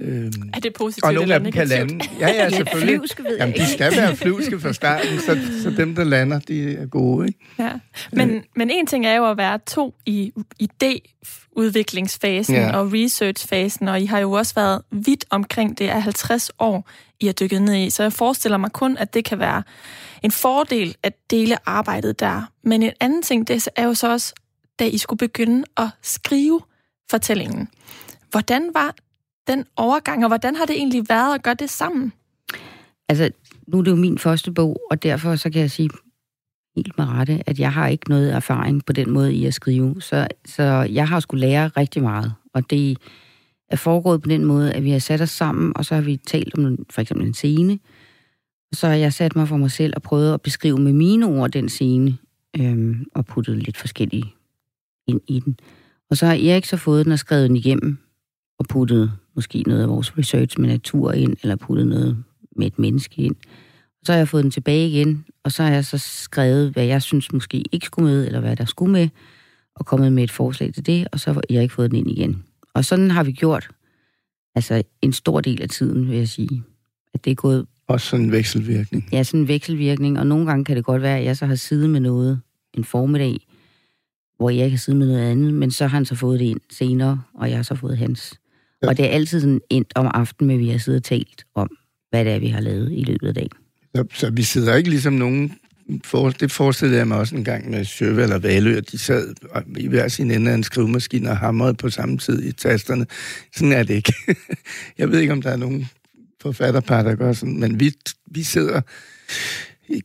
øhm, 0.00 0.50
Er 0.54 0.60
det 0.60 0.72
positivt 0.72 1.04
og 1.04 1.14
nogle 1.14 1.34
af 1.34 1.40
dem 1.40 1.52
kan 1.52 1.68
lande. 1.68 2.04
Ja, 2.20 2.28
ja, 2.28 2.50
selvfølgelig. 2.50 2.98
Flyvske 3.00 3.22
ved 3.22 3.36
Jamen, 3.36 3.54
de 3.54 3.66
skal 3.66 3.96
være 3.96 4.16
flyvske 4.16 4.60
fra 4.60 4.72
starten, 4.72 5.18
så, 5.18 5.38
så 5.62 5.70
dem, 5.70 5.94
der 5.94 6.04
lander, 6.04 6.38
de 6.38 6.76
er 6.76 6.86
gode, 6.86 7.26
ikke? 7.26 7.38
Ja. 7.58 7.72
Men, 8.12 8.44
men 8.56 8.70
en 8.70 8.86
ting 8.86 9.06
er 9.06 9.16
jo 9.16 9.30
at 9.30 9.36
være 9.36 9.58
to 9.66 9.94
i 10.06 10.32
idéudviklingsfasen 10.62 11.39
Ja. 12.52 12.60
ja. 12.60 12.76
og 12.76 12.92
researchfasen, 12.92 13.88
og 13.88 14.00
I 14.00 14.06
har 14.06 14.18
jo 14.18 14.32
også 14.32 14.54
været 14.54 14.82
vidt 14.90 15.24
omkring 15.30 15.78
det 15.78 15.88
af 15.88 16.02
50 16.02 16.50
år, 16.58 16.88
I 17.20 17.26
har 17.26 17.32
dykket 17.32 17.62
ned 17.62 17.74
i. 17.74 17.90
Så 17.90 18.02
jeg 18.02 18.12
forestiller 18.12 18.58
mig 18.58 18.72
kun, 18.72 18.96
at 18.96 19.14
det 19.14 19.24
kan 19.24 19.38
være 19.38 19.62
en 20.22 20.30
fordel 20.30 20.96
at 21.02 21.12
dele 21.30 21.68
arbejdet 21.68 22.20
der. 22.20 22.42
Men 22.62 22.82
en 22.82 22.92
anden 23.00 23.22
ting, 23.22 23.48
det 23.48 23.68
er 23.76 23.84
jo 23.84 23.94
så 23.94 24.12
også, 24.12 24.34
da 24.78 24.86
I 24.86 24.98
skulle 24.98 25.18
begynde 25.18 25.64
at 25.76 25.88
skrive 26.02 26.60
fortællingen. 27.10 27.68
Hvordan 28.30 28.70
var 28.74 28.94
den 29.46 29.64
overgang, 29.76 30.24
og 30.24 30.28
hvordan 30.28 30.56
har 30.56 30.66
det 30.66 30.76
egentlig 30.76 31.08
været 31.08 31.34
at 31.34 31.42
gøre 31.42 31.54
det 31.54 31.70
sammen? 31.70 32.12
Altså, 33.08 33.30
nu 33.66 33.78
er 33.78 33.82
det 33.82 33.90
jo 33.90 33.96
min 33.96 34.18
første 34.18 34.52
bog, 34.52 34.80
og 34.90 35.02
derfor 35.02 35.36
så 35.36 35.50
kan 35.50 35.60
jeg 35.60 35.70
sige 35.70 35.90
helt 36.76 36.98
med 36.98 37.06
rette, 37.06 37.42
at 37.46 37.58
jeg 37.58 37.72
har 37.72 37.88
ikke 37.88 38.08
noget 38.08 38.32
erfaring 38.32 38.84
på 38.84 38.92
den 38.92 39.10
måde 39.10 39.34
i 39.34 39.46
at 39.46 39.54
skrive. 39.54 40.02
Så, 40.02 40.28
så 40.44 40.62
jeg 40.90 41.08
har 41.08 41.20
skulle 41.20 41.40
lære 41.40 41.68
rigtig 41.68 42.02
meget. 42.02 42.32
Og 42.54 42.70
det 42.70 42.98
er 43.68 43.76
foregået 43.76 44.22
på 44.22 44.28
den 44.28 44.44
måde, 44.44 44.72
at 44.72 44.84
vi 44.84 44.90
har 44.90 44.98
sat 44.98 45.20
os 45.20 45.30
sammen, 45.30 45.72
og 45.76 45.84
så 45.84 45.94
har 45.94 46.02
vi 46.02 46.16
talt 46.16 46.58
om 46.58 46.86
for 46.90 47.00
eksempel 47.00 47.26
en 47.26 47.34
scene. 47.34 47.78
Så 48.72 48.86
har 48.86 48.94
jeg 48.94 49.12
sat 49.12 49.36
mig 49.36 49.48
for 49.48 49.56
mig 49.56 49.70
selv 49.70 49.92
og 49.96 50.02
prøvet 50.02 50.34
at 50.34 50.42
beskrive 50.42 50.78
med 50.78 50.92
mine 50.92 51.26
ord 51.26 51.50
den 51.50 51.68
scene, 51.68 52.18
øhm, 52.60 53.06
og 53.14 53.26
puttet 53.26 53.56
lidt 53.56 53.76
forskellige 53.76 54.34
ind 55.06 55.20
i 55.28 55.40
den. 55.40 55.58
Og 56.10 56.16
så 56.16 56.26
har 56.26 56.34
Erik 56.34 56.64
så 56.64 56.76
fået 56.76 57.04
den 57.04 57.12
og 57.12 57.18
skrevet 57.18 57.48
den 57.48 57.56
igennem, 57.56 57.98
og 58.58 58.66
puttet 58.68 59.12
måske 59.34 59.62
noget 59.66 59.82
af 59.82 59.88
vores 59.88 60.18
research 60.18 60.60
med 60.60 60.68
natur 60.68 61.12
ind, 61.12 61.36
eller 61.42 61.56
puttet 61.56 61.86
noget 61.86 62.24
med 62.56 62.66
et 62.66 62.78
menneske 62.78 63.22
ind. 63.22 63.36
Så 64.04 64.12
har 64.12 64.18
jeg 64.18 64.28
fået 64.28 64.42
den 64.44 64.50
tilbage 64.50 64.88
igen, 64.88 65.24
og 65.44 65.52
så 65.52 65.62
har 65.62 65.70
jeg 65.70 65.84
så 65.84 65.98
skrevet, 65.98 66.70
hvad 66.72 66.84
jeg 66.84 67.02
synes 67.02 67.32
måske 67.32 67.64
ikke 67.72 67.86
skulle 67.86 68.08
med, 68.10 68.26
eller 68.26 68.40
hvad 68.40 68.56
der 68.56 68.64
skulle 68.64 68.92
med, 68.92 69.08
og 69.74 69.86
kommet 69.86 70.12
med 70.12 70.24
et 70.24 70.30
forslag 70.30 70.74
til 70.74 70.86
det, 70.86 71.08
og 71.12 71.20
så 71.20 71.32
har 71.32 71.42
jeg 71.50 71.62
ikke 71.62 71.74
fået 71.74 71.90
den 71.90 71.98
ind 71.98 72.10
igen. 72.10 72.42
Og 72.74 72.84
sådan 72.84 73.10
har 73.10 73.24
vi 73.24 73.32
gjort, 73.32 73.68
altså 74.54 74.82
en 75.02 75.12
stor 75.12 75.40
del 75.40 75.62
af 75.62 75.68
tiden, 75.68 76.08
vil 76.08 76.16
jeg 76.18 76.28
sige. 76.28 76.62
At 77.14 77.24
det 77.24 77.30
er 77.30 77.34
gået, 77.34 77.66
Også 77.88 78.06
sådan 78.06 78.26
en 78.26 78.32
vekselvirkning. 78.32 79.08
ja, 79.12 79.22
sådan 79.22 79.40
en 79.40 79.48
vekselvirkning, 79.48 80.18
og 80.18 80.26
nogle 80.26 80.46
gange 80.46 80.64
kan 80.64 80.76
det 80.76 80.84
godt 80.84 81.02
være, 81.02 81.18
at 81.18 81.24
jeg 81.24 81.36
så 81.36 81.46
har 81.46 81.54
siddet 81.54 81.90
med 81.90 82.00
noget 82.00 82.40
en 82.74 82.84
formiddag, 82.84 83.46
hvor 84.36 84.50
jeg 84.50 84.64
ikke 84.64 84.74
har 84.74 84.78
siddet 84.78 84.98
med 84.98 85.06
noget 85.06 85.30
andet, 85.30 85.54
men 85.54 85.70
så 85.70 85.84
har 85.84 85.96
han 85.96 86.04
så 86.04 86.14
fået 86.14 86.40
det 86.40 86.46
ind 86.46 86.60
senere, 86.70 87.22
og 87.34 87.48
jeg 87.50 87.58
har 87.58 87.62
så 87.62 87.74
fået 87.74 87.98
hans. 87.98 88.34
Ja. 88.82 88.88
Og 88.88 88.96
det 88.96 89.04
er 89.04 89.08
altid 89.10 89.40
sådan 89.40 89.60
endt 89.70 89.92
om 89.94 90.10
aftenen, 90.14 90.46
med 90.46 90.58
vi 90.58 90.68
har 90.68 90.78
siddet 90.78 90.98
og 91.00 91.04
talt 91.04 91.44
om, 91.54 91.70
hvad 92.10 92.24
det 92.24 92.32
er, 92.32 92.38
vi 92.38 92.48
har 92.48 92.60
lavet 92.60 92.92
i 92.92 93.04
løbet 93.04 93.28
af 93.28 93.34
dagen. 93.34 93.50
Så, 93.96 94.04
så 94.14 94.30
vi 94.30 94.42
sidder 94.42 94.74
ikke 94.74 94.90
ligesom 94.90 95.12
nogen... 95.12 95.52
For, 96.04 96.30
det 96.30 96.52
forestillede 96.52 96.98
jeg 96.98 97.08
mig 97.08 97.18
også 97.18 97.36
en 97.36 97.44
gang 97.44 97.70
med 97.70 97.84
Sjøve 97.84 98.22
eller 98.22 98.38
Valø, 98.38 98.76
at 98.76 98.92
de 98.92 98.98
sad 98.98 99.34
i 99.76 99.88
hver 99.88 100.08
sin 100.08 100.30
ende 100.30 100.50
af 100.50 100.54
en 100.54 100.62
skrivemaskine 100.62 101.30
og 101.30 101.36
hamrede 101.36 101.74
på 101.74 101.90
samme 101.90 102.18
tid 102.18 102.42
i 102.42 102.52
tasterne. 102.52 103.06
Sådan 103.56 103.72
er 103.72 103.82
det 103.82 103.94
ikke. 103.94 104.14
jeg 104.98 105.10
ved 105.10 105.18
ikke, 105.18 105.32
om 105.32 105.42
der 105.42 105.50
er 105.50 105.56
nogen 105.56 105.88
forfatterpar, 106.40 107.02
der 107.02 107.14
gør 107.14 107.32
sådan, 107.32 107.60
men 107.60 107.80
vi, 107.80 107.92
vi 108.26 108.42
sidder 108.42 108.80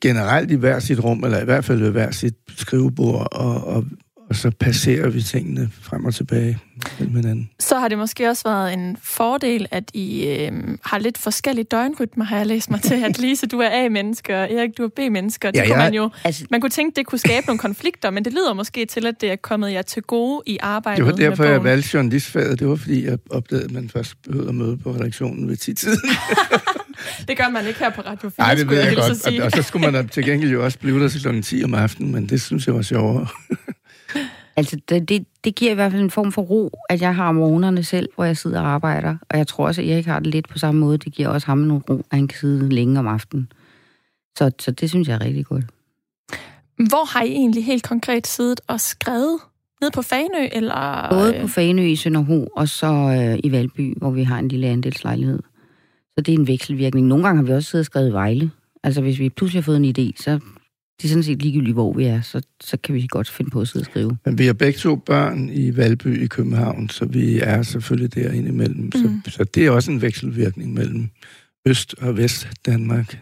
generelt 0.01 0.51
i 0.51 0.55
hver 0.55 0.79
sit 0.79 1.03
rum, 1.03 1.23
eller 1.23 1.41
i 1.41 1.45
hvert 1.45 1.65
fald 1.65 1.79
ved 1.79 1.91
hver 1.91 2.11
sit 2.11 2.35
skrivebord, 2.57 3.27
og, 3.31 3.67
og, 3.67 3.85
og 4.29 4.35
så 4.35 4.51
passerer 4.59 5.09
vi 5.09 5.21
tingene 5.21 5.69
frem 5.81 6.05
og 6.05 6.13
tilbage. 6.15 6.57
mellem 6.99 7.15
hinanden. 7.15 7.49
Så 7.59 7.77
har 7.79 7.87
det 7.87 7.97
måske 7.97 8.29
også 8.29 8.43
været 8.45 8.73
en 8.73 8.97
fordel, 9.03 9.67
at 9.71 9.83
I 9.93 10.25
øh, 10.27 10.51
har 10.85 10.97
lidt 10.99 11.17
forskellige 11.17 11.65
døgnrytmer, 11.71 12.25
har 12.25 12.37
jeg 12.37 12.45
læst 12.47 12.71
mig 12.71 12.81
til. 12.81 12.93
At 13.05 13.19
Lise, 13.19 13.47
du 13.47 13.59
er 13.59 13.69
A-menneske, 13.71 14.35
og 14.37 14.51
Erik, 14.53 14.69
du 14.77 14.83
er 14.83 14.87
B-menneske. 14.87 15.47
Det 15.47 15.55
Ja, 15.55 15.65
kunne 15.67 15.75
jeg- 15.75 15.85
man 15.85 15.93
jo... 15.93 16.09
Altså, 16.23 16.45
Man 16.51 16.61
kunne 16.61 16.69
tænke, 16.69 16.95
det 16.95 17.05
kunne 17.05 17.19
skabe 17.19 17.45
nogle 17.47 17.59
konflikter, 17.59 18.09
men 18.09 18.25
det 18.25 18.33
lyder 18.33 18.53
måske 18.53 18.85
til, 18.85 19.05
at 19.05 19.21
det 19.21 19.31
er 19.31 19.35
kommet 19.35 19.71
jer 19.71 19.81
til 19.81 20.01
gode 20.03 20.41
i 20.45 20.57
arbejdet 20.61 20.97
Det 20.97 21.05
var 21.05 21.17
derfor, 21.29 21.43
med 21.43 21.51
jeg 21.51 21.63
valgte 21.63 21.89
journalistfaget. 21.93 22.59
Det 22.59 22.67
var, 22.67 22.75
fordi 22.75 23.05
jeg 23.05 23.17
opdagede, 23.29 23.65
at 23.65 23.71
man 23.71 23.89
først 23.89 24.13
behøvede 24.23 24.49
at 24.49 24.55
møde 24.55 24.77
på 24.77 24.91
redaktionen 24.91 25.47
ved 25.49 25.57
10-tiden. 25.57 25.99
Det 27.27 27.37
gør 27.37 27.49
man 27.49 27.67
ikke 27.67 27.79
her 27.79 27.89
på 27.89 28.01
Radio 28.01 28.29
4, 28.29 28.31
Nej, 28.37 28.55
det 28.55 28.69
ved 28.69 28.77
jeg 28.77 28.87
at 28.87 28.95
godt. 28.97 29.39
Og, 29.39 29.45
og 29.45 29.51
så 29.51 29.61
skulle 29.61 29.91
man 29.91 30.07
til 30.07 30.25
gengæld 30.25 30.51
jo 30.51 30.63
også 30.65 30.79
blive 30.79 30.99
der 31.03 31.07
til 31.09 31.21
kl. 31.21 31.41
10 31.41 31.63
om 31.63 31.73
aftenen, 31.73 32.11
men 32.11 32.29
det 32.29 32.41
synes 32.41 32.67
jeg 32.67 32.75
var 32.75 32.81
sjovere. 32.81 33.27
Altså, 34.57 34.79
det, 34.89 35.09
det, 35.09 35.25
det 35.43 35.55
giver 35.55 35.71
i 35.71 35.75
hvert 35.75 35.91
fald 35.91 36.01
en 36.01 36.11
form 36.11 36.31
for 36.31 36.41
ro, 36.41 36.71
at 36.89 37.01
jeg 37.01 37.15
har 37.15 37.31
morgenerne 37.31 37.83
selv, 37.83 38.09
hvor 38.15 38.23
jeg 38.23 38.37
sidder 38.37 38.61
og 38.61 38.67
arbejder. 38.67 39.17
Og 39.29 39.37
jeg 39.37 39.47
tror 39.47 39.67
også, 39.67 39.81
at 39.81 39.87
Erik 39.87 40.05
har 40.05 40.19
det 40.19 40.27
lidt 40.27 40.49
på 40.49 40.59
samme 40.59 40.81
måde. 40.81 40.97
Det 40.97 41.13
giver 41.13 41.29
også 41.29 41.47
ham 41.47 41.57
nogle 41.57 41.83
ro, 41.89 41.97
at 41.97 42.05
han 42.11 42.27
kan 42.27 42.39
sidde 42.39 42.69
længe 42.69 42.99
om 42.99 43.07
aftenen. 43.07 43.51
Så, 44.37 44.51
så 44.59 44.71
det 44.71 44.89
synes 44.89 45.07
jeg 45.07 45.15
er 45.15 45.21
rigtig 45.21 45.45
godt. 45.45 45.65
Hvor 46.89 47.05
har 47.13 47.23
I 47.23 47.31
egentlig 47.31 47.65
helt 47.65 47.83
konkret 47.83 48.27
siddet 48.27 48.61
og 48.67 48.79
skrevet? 48.79 49.39
Nede 49.81 49.91
på 49.91 50.01
Fanø, 50.01 50.47
eller... 50.51 51.09
Både 51.09 51.35
øh, 51.35 51.41
på 51.41 51.47
Fanø 51.47 51.81
i 51.81 51.95
Sønderho, 51.95 52.47
og 52.55 52.69
så 52.69 52.87
øh, 52.87 53.39
i 53.43 53.51
Valby, 53.51 53.97
hvor 53.97 54.11
vi 54.11 54.23
har 54.23 54.39
en 54.39 54.47
lille 54.47 54.67
andelslejlighed. 54.67 55.39
Så 56.17 56.21
det 56.21 56.33
er 56.33 56.37
en 56.37 56.47
vekselvirkning. 56.47 57.07
Nogle 57.07 57.23
gange 57.23 57.37
har 57.37 57.45
vi 57.45 57.53
også 57.53 57.69
siddet 57.69 57.81
og 57.81 57.85
skrevet 57.85 58.09
i 58.09 58.13
Vejle. 58.13 58.51
Altså, 58.83 59.01
hvis 59.01 59.19
vi 59.19 59.29
pludselig 59.29 59.63
har 59.63 59.65
fået 59.65 59.77
en 59.77 59.95
idé, 59.97 60.23
så 60.23 60.39
det 60.97 61.03
er 61.03 61.09
sådan 61.09 61.23
set 61.23 61.41
ligegyldigt, 61.41 61.75
hvor 61.75 61.93
vi 61.93 62.05
er, 62.05 62.21
så, 62.21 62.41
så 62.61 62.77
kan 62.77 62.95
vi 62.95 63.07
godt 63.09 63.29
finde 63.29 63.51
på 63.51 63.61
at 63.61 63.67
sidde 63.67 63.83
og 63.83 63.85
skrive. 63.85 64.17
Men 64.25 64.37
vi 64.37 64.45
har 64.45 64.53
begge 64.53 64.79
to 64.79 64.95
børn 64.95 65.49
i 65.49 65.77
Valby 65.77 66.23
i 66.23 66.27
København, 66.27 66.89
så 66.89 67.05
vi 67.05 67.39
er 67.39 67.63
selvfølgelig 67.63 68.15
derinde 68.15 68.49
imellem. 68.49 68.83
Mm. 68.83 69.21
Så, 69.25 69.31
så 69.31 69.43
det 69.43 69.65
er 69.65 69.71
også 69.71 69.91
en 69.91 70.01
vekselvirkning 70.01 70.73
mellem 70.73 71.09
Øst- 71.67 71.95
og 72.01 72.17
Vest-Danmark. 72.17 73.19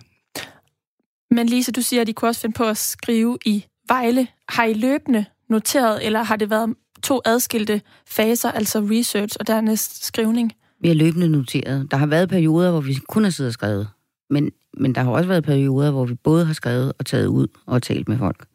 Men 1.31 1.47
Lise, 1.47 1.71
du 1.71 1.81
siger, 1.81 2.01
at 2.01 2.09
I 2.09 2.11
kunne 2.11 2.29
også 2.29 2.41
finde 2.41 2.53
på 2.53 2.63
at 2.63 2.77
skrive 2.77 3.37
i 3.45 3.65
Vejle. 3.87 4.27
Har 4.49 4.65
I 4.65 4.73
løbende 4.73 5.25
noteret, 5.49 6.05
eller 6.05 6.23
har 6.23 6.35
det 6.35 6.49
været 6.49 6.75
to 7.03 7.21
adskilte 7.25 7.81
faser, 8.07 8.51
altså 8.51 8.79
research 8.79 9.37
og 9.39 9.47
dernæst 9.47 10.05
skrivning? 10.05 10.53
Vi 10.81 10.87
har 10.87 10.95
løbende 10.95 11.29
noteret. 11.29 11.91
Der 11.91 11.97
har 11.97 12.05
været 12.05 12.29
perioder, 12.29 12.71
hvor 12.71 12.81
vi 12.81 12.93
kun 12.93 13.23
har 13.23 13.31
siddet 13.31 13.49
og 13.49 13.53
skrevet. 13.53 13.87
Men, 14.29 14.51
men 14.77 14.95
der 14.95 15.01
har 15.03 15.11
også 15.11 15.27
været 15.27 15.43
perioder, 15.43 15.91
hvor 15.91 16.05
vi 16.05 16.13
både 16.13 16.45
har 16.45 16.53
skrevet 16.53 16.93
og 16.99 17.05
taget 17.05 17.25
ud 17.27 17.47
og 17.65 17.83
talt 17.83 18.07
med 18.09 18.17
folk. 18.17 18.45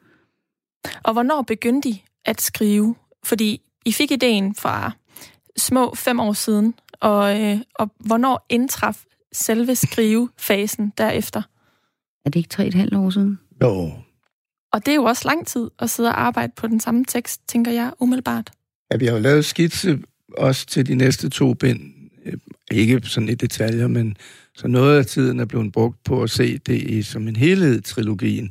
Og 1.03 1.13
hvornår 1.13 1.43
begyndte 1.43 1.89
I 1.89 2.05
at 2.25 2.41
skrive? 2.41 2.95
Fordi 3.25 3.61
I 3.85 3.93
fik 3.93 4.11
ideen 4.11 4.55
fra 4.55 4.93
små 5.57 5.95
fem 5.95 6.21
år 6.21 6.33
siden, 6.33 6.75
og, 7.01 7.41
øh, 7.43 7.59
og 7.75 7.91
hvornår 8.01 8.47
indtraf 8.49 9.05
selve 9.33 9.75
skrivefasen 9.77 10.93
derefter? 10.99 11.43
Er 12.25 12.31
det 12.31 12.37
ikke 12.37 12.49
tre 12.49 12.67
et 12.67 12.75
halvt 12.75 12.95
år 12.95 13.11
siden? 13.11 13.39
Jo, 13.63 13.91
Og 14.73 14.87
det 14.87 14.89
er 14.93 14.97
jo 14.97 15.05
også 15.05 15.29
lang 15.29 15.47
tid 15.47 15.71
at 15.79 15.91
sidde 15.91 16.09
og 16.09 16.21
arbejde 16.21 16.53
på 16.57 16.67
den 16.67 16.81
samme 16.81 17.05
tekst, 17.05 17.49
tænker 17.49 17.73
jeg 17.73 17.93
umiddelbart. 18.01 18.51
ja, 18.93 18.97
vi 18.97 19.07
har 19.07 19.13
jo 19.13 19.19
lavet 19.19 19.45
skitse 19.45 19.99
også 20.39 20.67
til 20.67 20.87
de 20.87 20.95
næste 20.95 21.29
to 21.29 21.55
bind. 21.55 21.81
Øh, 22.25 22.33
Ikke 22.71 23.01
sådan 23.05 23.29
i 23.29 23.35
detaljer, 23.35 23.87
men 23.89 24.17
så 24.59 24.69
noget 24.69 24.99
af 24.99 25.07
tiden 25.07 25.41
er 25.41 25.45
blevet 25.45 25.73
brugt 25.73 26.05
på 26.05 26.23
at 26.23 26.31
se 26.31 26.59
det 26.59 26.83
i, 26.83 27.03
som 27.03 27.29
en 27.29 27.37
helhed 27.37 27.81
trilogien, 27.81 28.51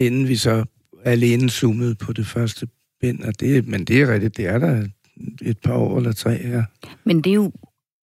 inden 0.00 0.28
vi 0.28 0.36
så 0.36 0.64
alene 1.04 1.50
zoomede 1.50 1.94
på 1.94 2.12
det 2.12 2.26
første 2.26 2.68
bind. 3.00 3.22
Og 3.22 3.40
det, 3.40 3.68
men 3.68 3.84
det 3.84 4.02
er 4.02 4.12
rigtigt, 4.12 4.36
det 4.36 4.46
er 4.46 4.58
der 4.58 4.86
et 5.42 5.58
par 5.58 5.74
år 5.74 5.98
eller 5.98 6.12
tre 6.12 6.36
her. 6.36 6.64
Men 7.04 7.20
det 7.20 7.30
er 7.30 7.34
jo 7.34 7.52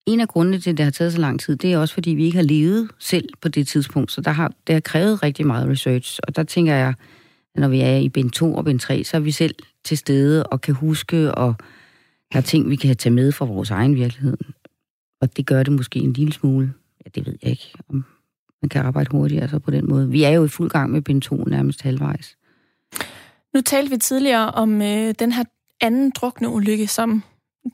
en 0.07 0.19
af 0.19 0.27
grundene 0.27 0.59
til, 0.59 0.69
at 0.69 0.77
det 0.77 0.83
har 0.83 0.91
taget 0.91 1.13
så 1.13 1.19
lang 1.19 1.39
tid, 1.39 1.55
det 1.55 1.73
er 1.73 1.77
også, 1.77 1.93
fordi 1.93 2.09
vi 2.09 2.25
ikke 2.25 2.37
har 2.37 2.43
levet 2.43 2.89
selv 2.99 3.29
på 3.41 3.49
det 3.49 3.67
tidspunkt. 3.67 4.11
Så 4.11 4.21
der 4.21 4.31
har, 4.31 4.53
det 4.67 4.73
har 4.73 4.79
krævet 4.79 5.23
rigtig 5.23 5.47
meget 5.47 5.69
research. 5.69 6.19
Og 6.23 6.35
der 6.35 6.43
tænker 6.43 6.75
jeg, 6.75 6.93
at 7.55 7.61
når 7.61 7.67
vi 7.67 7.81
er 7.81 7.97
i 7.97 8.09
bind 8.09 8.31
2 8.31 8.55
og 8.55 8.65
bind 8.65 8.79
3, 8.79 9.03
så 9.03 9.17
er 9.17 9.21
vi 9.21 9.31
selv 9.31 9.55
til 9.85 9.97
stede 9.97 10.43
og 10.43 10.61
kan 10.61 10.73
huske, 10.73 11.35
og 11.35 11.55
der 12.33 12.37
er 12.37 12.41
ting, 12.41 12.69
vi 12.69 12.75
kan 12.75 12.97
tage 12.97 13.13
med 13.13 13.31
fra 13.31 13.45
vores 13.45 13.71
egen 13.71 13.95
virkelighed. 13.95 14.37
Og 15.21 15.37
det 15.37 15.45
gør 15.45 15.63
det 15.63 15.73
måske 15.73 15.99
en 15.99 16.13
lille 16.13 16.33
smule. 16.33 16.73
Ja, 17.07 17.11
det 17.15 17.25
ved 17.25 17.37
jeg 17.41 17.51
ikke, 17.51 17.73
om 17.89 18.05
man 18.61 18.69
kan 18.69 18.85
arbejde 18.85 19.09
hurtigere 19.11 19.49
så 19.49 19.59
på 19.59 19.71
den 19.71 19.89
måde. 19.89 20.09
Vi 20.09 20.23
er 20.23 20.29
jo 20.29 20.45
i 20.45 20.47
fuld 20.47 20.69
gang 20.69 20.91
med 20.91 21.01
bind 21.01 21.21
2 21.21 21.35
nærmest 21.35 21.81
halvvejs. 21.81 22.37
Nu 23.53 23.61
talte 23.61 23.89
vi 23.91 23.97
tidligere 23.97 24.51
om 24.51 24.81
øh, 24.81 25.15
den 25.19 25.31
her 25.31 25.43
anden 25.81 26.11
drukne 26.11 26.49
ulykke, 26.49 26.87
som 26.87 27.23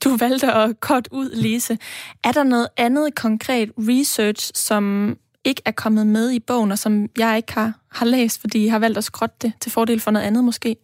du 0.04 0.16
valgte 0.20 0.52
at 0.52 0.80
korte 0.80 1.12
ud, 1.12 1.30
Lise. 1.34 1.78
Er 2.24 2.32
der 2.32 2.42
noget 2.42 2.68
andet 2.76 3.14
konkret 3.14 3.70
research, 3.78 4.52
som 4.54 5.16
ikke 5.44 5.62
er 5.64 5.70
kommet 5.72 6.06
med 6.06 6.30
i 6.32 6.40
bogen, 6.40 6.72
og 6.72 6.78
som 6.78 7.08
jeg 7.18 7.36
ikke 7.36 7.52
har, 7.52 7.80
har 7.90 8.06
læst, 8.06 8.40
fordi 8.40 8.64
I 8.64 8.68
har 8.68 8.78
valgt 8.78 8.98
at 8.98 9.04
skrotte 9.04 9.36
det 9.42 9.52
til 9.60 9.72
fordel 9.72 10.00
for 10.00 10.10
noget 10.10 10.26
andet 10.26 10.44
måske? 10.44 10.76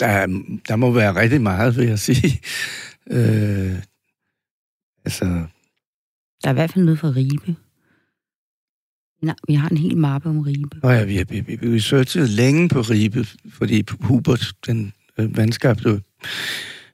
Der, 0.00 0.06
er- 0.06 0.60
der 0.68 0.76
må 0.76 0.90
være 0.90 1.14
rigtig 1.14 1.40
meget, 1.42 1.76
vil 1.76 1.86
jeg 1.88 1.98
sige. 1.98 2.40
Øh, 3.10 3.82
altså, 5.04 5.46
Der 6.44 6.50
er 6.50 6.54
i 6.54 6.54
hvert 6.54 6.72
fald 6.72 6.84
noget 6.84 6.98
for 6.98 7.16
Ribe. 7.16 7.56
Nej, 9.22 9.34
vi 9.48 9.54
har 9.54 9.68
en 9.68 9.76
hel 9.76 9.96
mappe 9.96 10.28
om 10.28 10.38
Ribe. 10.38 10.78
Nå 10.82 10.90
ja, 10.90 11.04
vi 11.04 11.16
har 11.16 11.24
vi, 11.24 11.40
vi, 11.40 11.56
vi 11.56 11.76
researchede 11.76 12.26
længe 12.26 12.68
på 12.68 12.80
Ribe, 12.80 13.26
fordi 13.50 13.84
Hubert, 14.00 14.52
den 14.66 14.92
øh, 15.18 15.36
vandskabte 15.36 16.00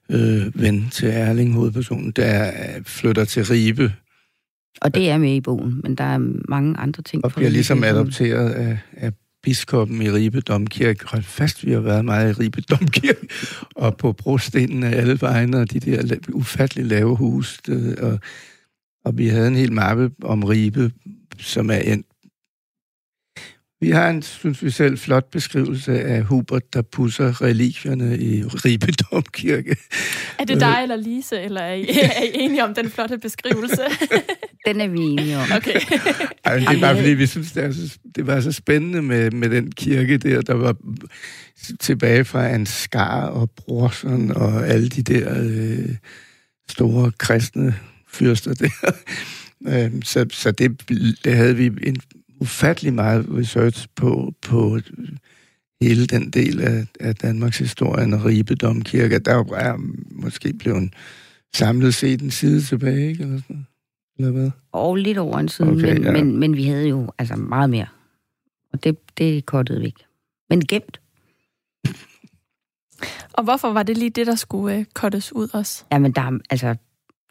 øh, 0.09 0.61
ven 0.61 0.89
til 0.91 1.09
Erling, 1.09 1.53
hovedpersonen, 1.53 2.11
der 2.11 2.47
øh, 2.47 2.83
flytter 2.83 3.25
til 3.25 3.45
Ribe 3.45 3.93
Og 4.81 4.95
det 4.95 5.09
er 5.09 5.17
med 5.17 5.35
i 5.35 5.41
bogen, 5.41 5.79
men 5.83 5.95
der 5.95 6.03
er 6.03 6.17
mange 6.49 6.77
andre 6.77 7.03
ting. 7.03 7.25
og 7.25 7.31
fra 7.31 7.39
bliver 7.39 7.49
Ribe 7.49 7.55
ligesom 7.55 7.83
adopteret 7.83 8.49
af, 8.49 8.77
af 8.93 9.11
biskoppen 9.43 10.01
i 10.01 10.11
Ribe 10.11 10.41
Domkirke. 10.41 11.05
Hold 11.07 11.23
fast, 11.23 11.65
vi 11.65 11.71
har 11.71 11.79
været 11.79 12.05
meget 12.05 12.37
i 12.37 12.41
Ribe 12.43 12.61
Domkirke, 12.61 13.27
og 13.75 13.97
på 13.97 14.11
brostenen 14.11 14.83
af 14.83 14.97
alle 14.97 15.21
vegne, 15.21 15.57
og 15.57 15.71
de 15.71 15.79
der 15.79 16.15
ufattelig 16.33 16.85
lave 16.85 17.15
hus. 17.15 17.59
øh, 17.69 17.93
Og, 18.01 18.19
og 19.05 19.17
vi 19.17 19.27
havde 19.27 19.47
en 19.47 19.55
hel 19.55 19.73
mappe 19.73 20.11
om 20.23 20.43
Ribe, 20.43 20.91
som 21.39 21.69
er 21.69 21.77
en... 21.77 22.03
Vi 23.79 23.89
har 23.89 24.09
en, 24.09 24.21
synes 24.21 24.63
vi 24.63 24.69
selv, 24.69 24.97
flot 24.97 25.31
beskrivelse 25.31 26.01
af 26.01 26.23
Hubert, 26.23 26.73
der 26.73 26.81
pusser 26.81 27.41
relikvierne 27.41 28.17
i 28.17 28.43
Ribe 28.43 28.87
Domkirke. 28.91 29.75
Er 30.39 30.45
det 30.45 30.59
dig 30.59 30.79
eller 30.81 30.95
Lise, 30.95 31.41
eller 31.41 31.61
er 31.61 31.73
I, 31.73 31.87
er 32.19 32.23
I 32.23 32.31
enige 32.33 32.63
om 32.63 32.73
den 32.73 32.89
flotte 32.89 33.17
beskrivelse? 33.17 33.81
Den 34.65 34.81
er 34.81 34.87
vi 34.87 34.99
enige 34.99 35.37
om. 35.37 35.43
Okay. 35.55 35.79
Ej, 36.43 36.55
det 36.55 36.67
er 36.67 36.79
bare 36.79 36.95
fordi, 36.95 37.09
vi 37.09 37.27
synes, 37.27 37.51
det, 37.51 37.63
er 37.63 37.71
så, 37.71 37.97
det 38.15 38.27
var 38.27 38.41
så 38.41 38.51
spændende 38.51 39.01
med, 39.01 39.31
med 39.31 39.49
den 39.49 39.71
kirke 39.71 40.17
der, 40.17 40.41
der 40.41 40.53
var 40.53 40.75
tilbage 41.79 42.25
fra 42.25 42.47
Ansgar 42.47 43.25
og 43.25 43.49
Brorson 43.51 44.31
og 44.31 44.67
alle 44.67 44.89
de 44.89 45.03
der 45.03 45.43
øh, 45.43 45.95
store 46.69 47.11
kristne 47.17 47.75
fyrster 48.13 48.53
der. 48.53 48.91
Øhm, 49.67 50.01
så 50.01 50.25
så 50.31 50.51
det, 50.51 50.89
det 51.25 51.35
havde 51.35 51.55
vi 51.55 51.65
en 51.65 51.95
ufattelig 52.39 52.93
meget 52.93 53.25
research 53.29 53.87
på, 53.95 54.33
på 54.41 54.79
hele 55.81 56.05
den 56.07 56.29
del 56.29 56.61
af, 56.61 56.85
af 56.99 57.15
Danmarks 57.15 57.57
historie 57.57 58.15
og 58.15 58.25
Ribe 58.25 58.55
Domkirke. 58.55 59.19
Der 59.19 59.55
er 59.55 59.77
måske 60.11 60.53
blevet 60.53 60.93
samlet 61.53 61.93
set 61.93 62.21
en 62.21 62.31
side 62.31 62.61
tilbage, 62.61 63.09
ikke? 63.09 63.23
Eller, 63.23 63.37
sådan. 63.37 63.67
Eller 64.17 64.31
hvad? 64.31 64.51
Og 64.71 64.95
lidt 64.95 65.17
over 65.17 65.37
en 65.39 65.49
side, 65.49 65.69
Okay, 65.69 65.93
men, 65.93 66.03
ja. 66.03 66.11
men, 66.11 66.37
men 66.37 66.55
vi 66.55 66.63
havde 66.63 66.87
jo 66.87 67.11
altså 67.17 67.35
meget 67.35 67.69
mere. 67.69 67.87
Og 68.73 68.83
det, 68.83 68.97
det 69.17 69.37
er 69.37 69.41
kortet 69.41 69.81
væk. 69.81 69.95
Men 70.49 70.61
gemt. 70.67 71.01
Og 73.37 73.43
hvorfor 73.43 73.73
var 73.73 73.83
det 73.83 73.97
lige 73.97 74.09
det, 74.09 74.27
der 74.27 74.35
skulle 74.35 74.75
øh, 74.75 74.85
cuttes 74.93 75.35
ud 75.35 75.47
også? 75.53 75.83
Jamen, 75.91 76.11
der 76.11 76.21
er, 76.21 76.39
altså, 76.49 76.75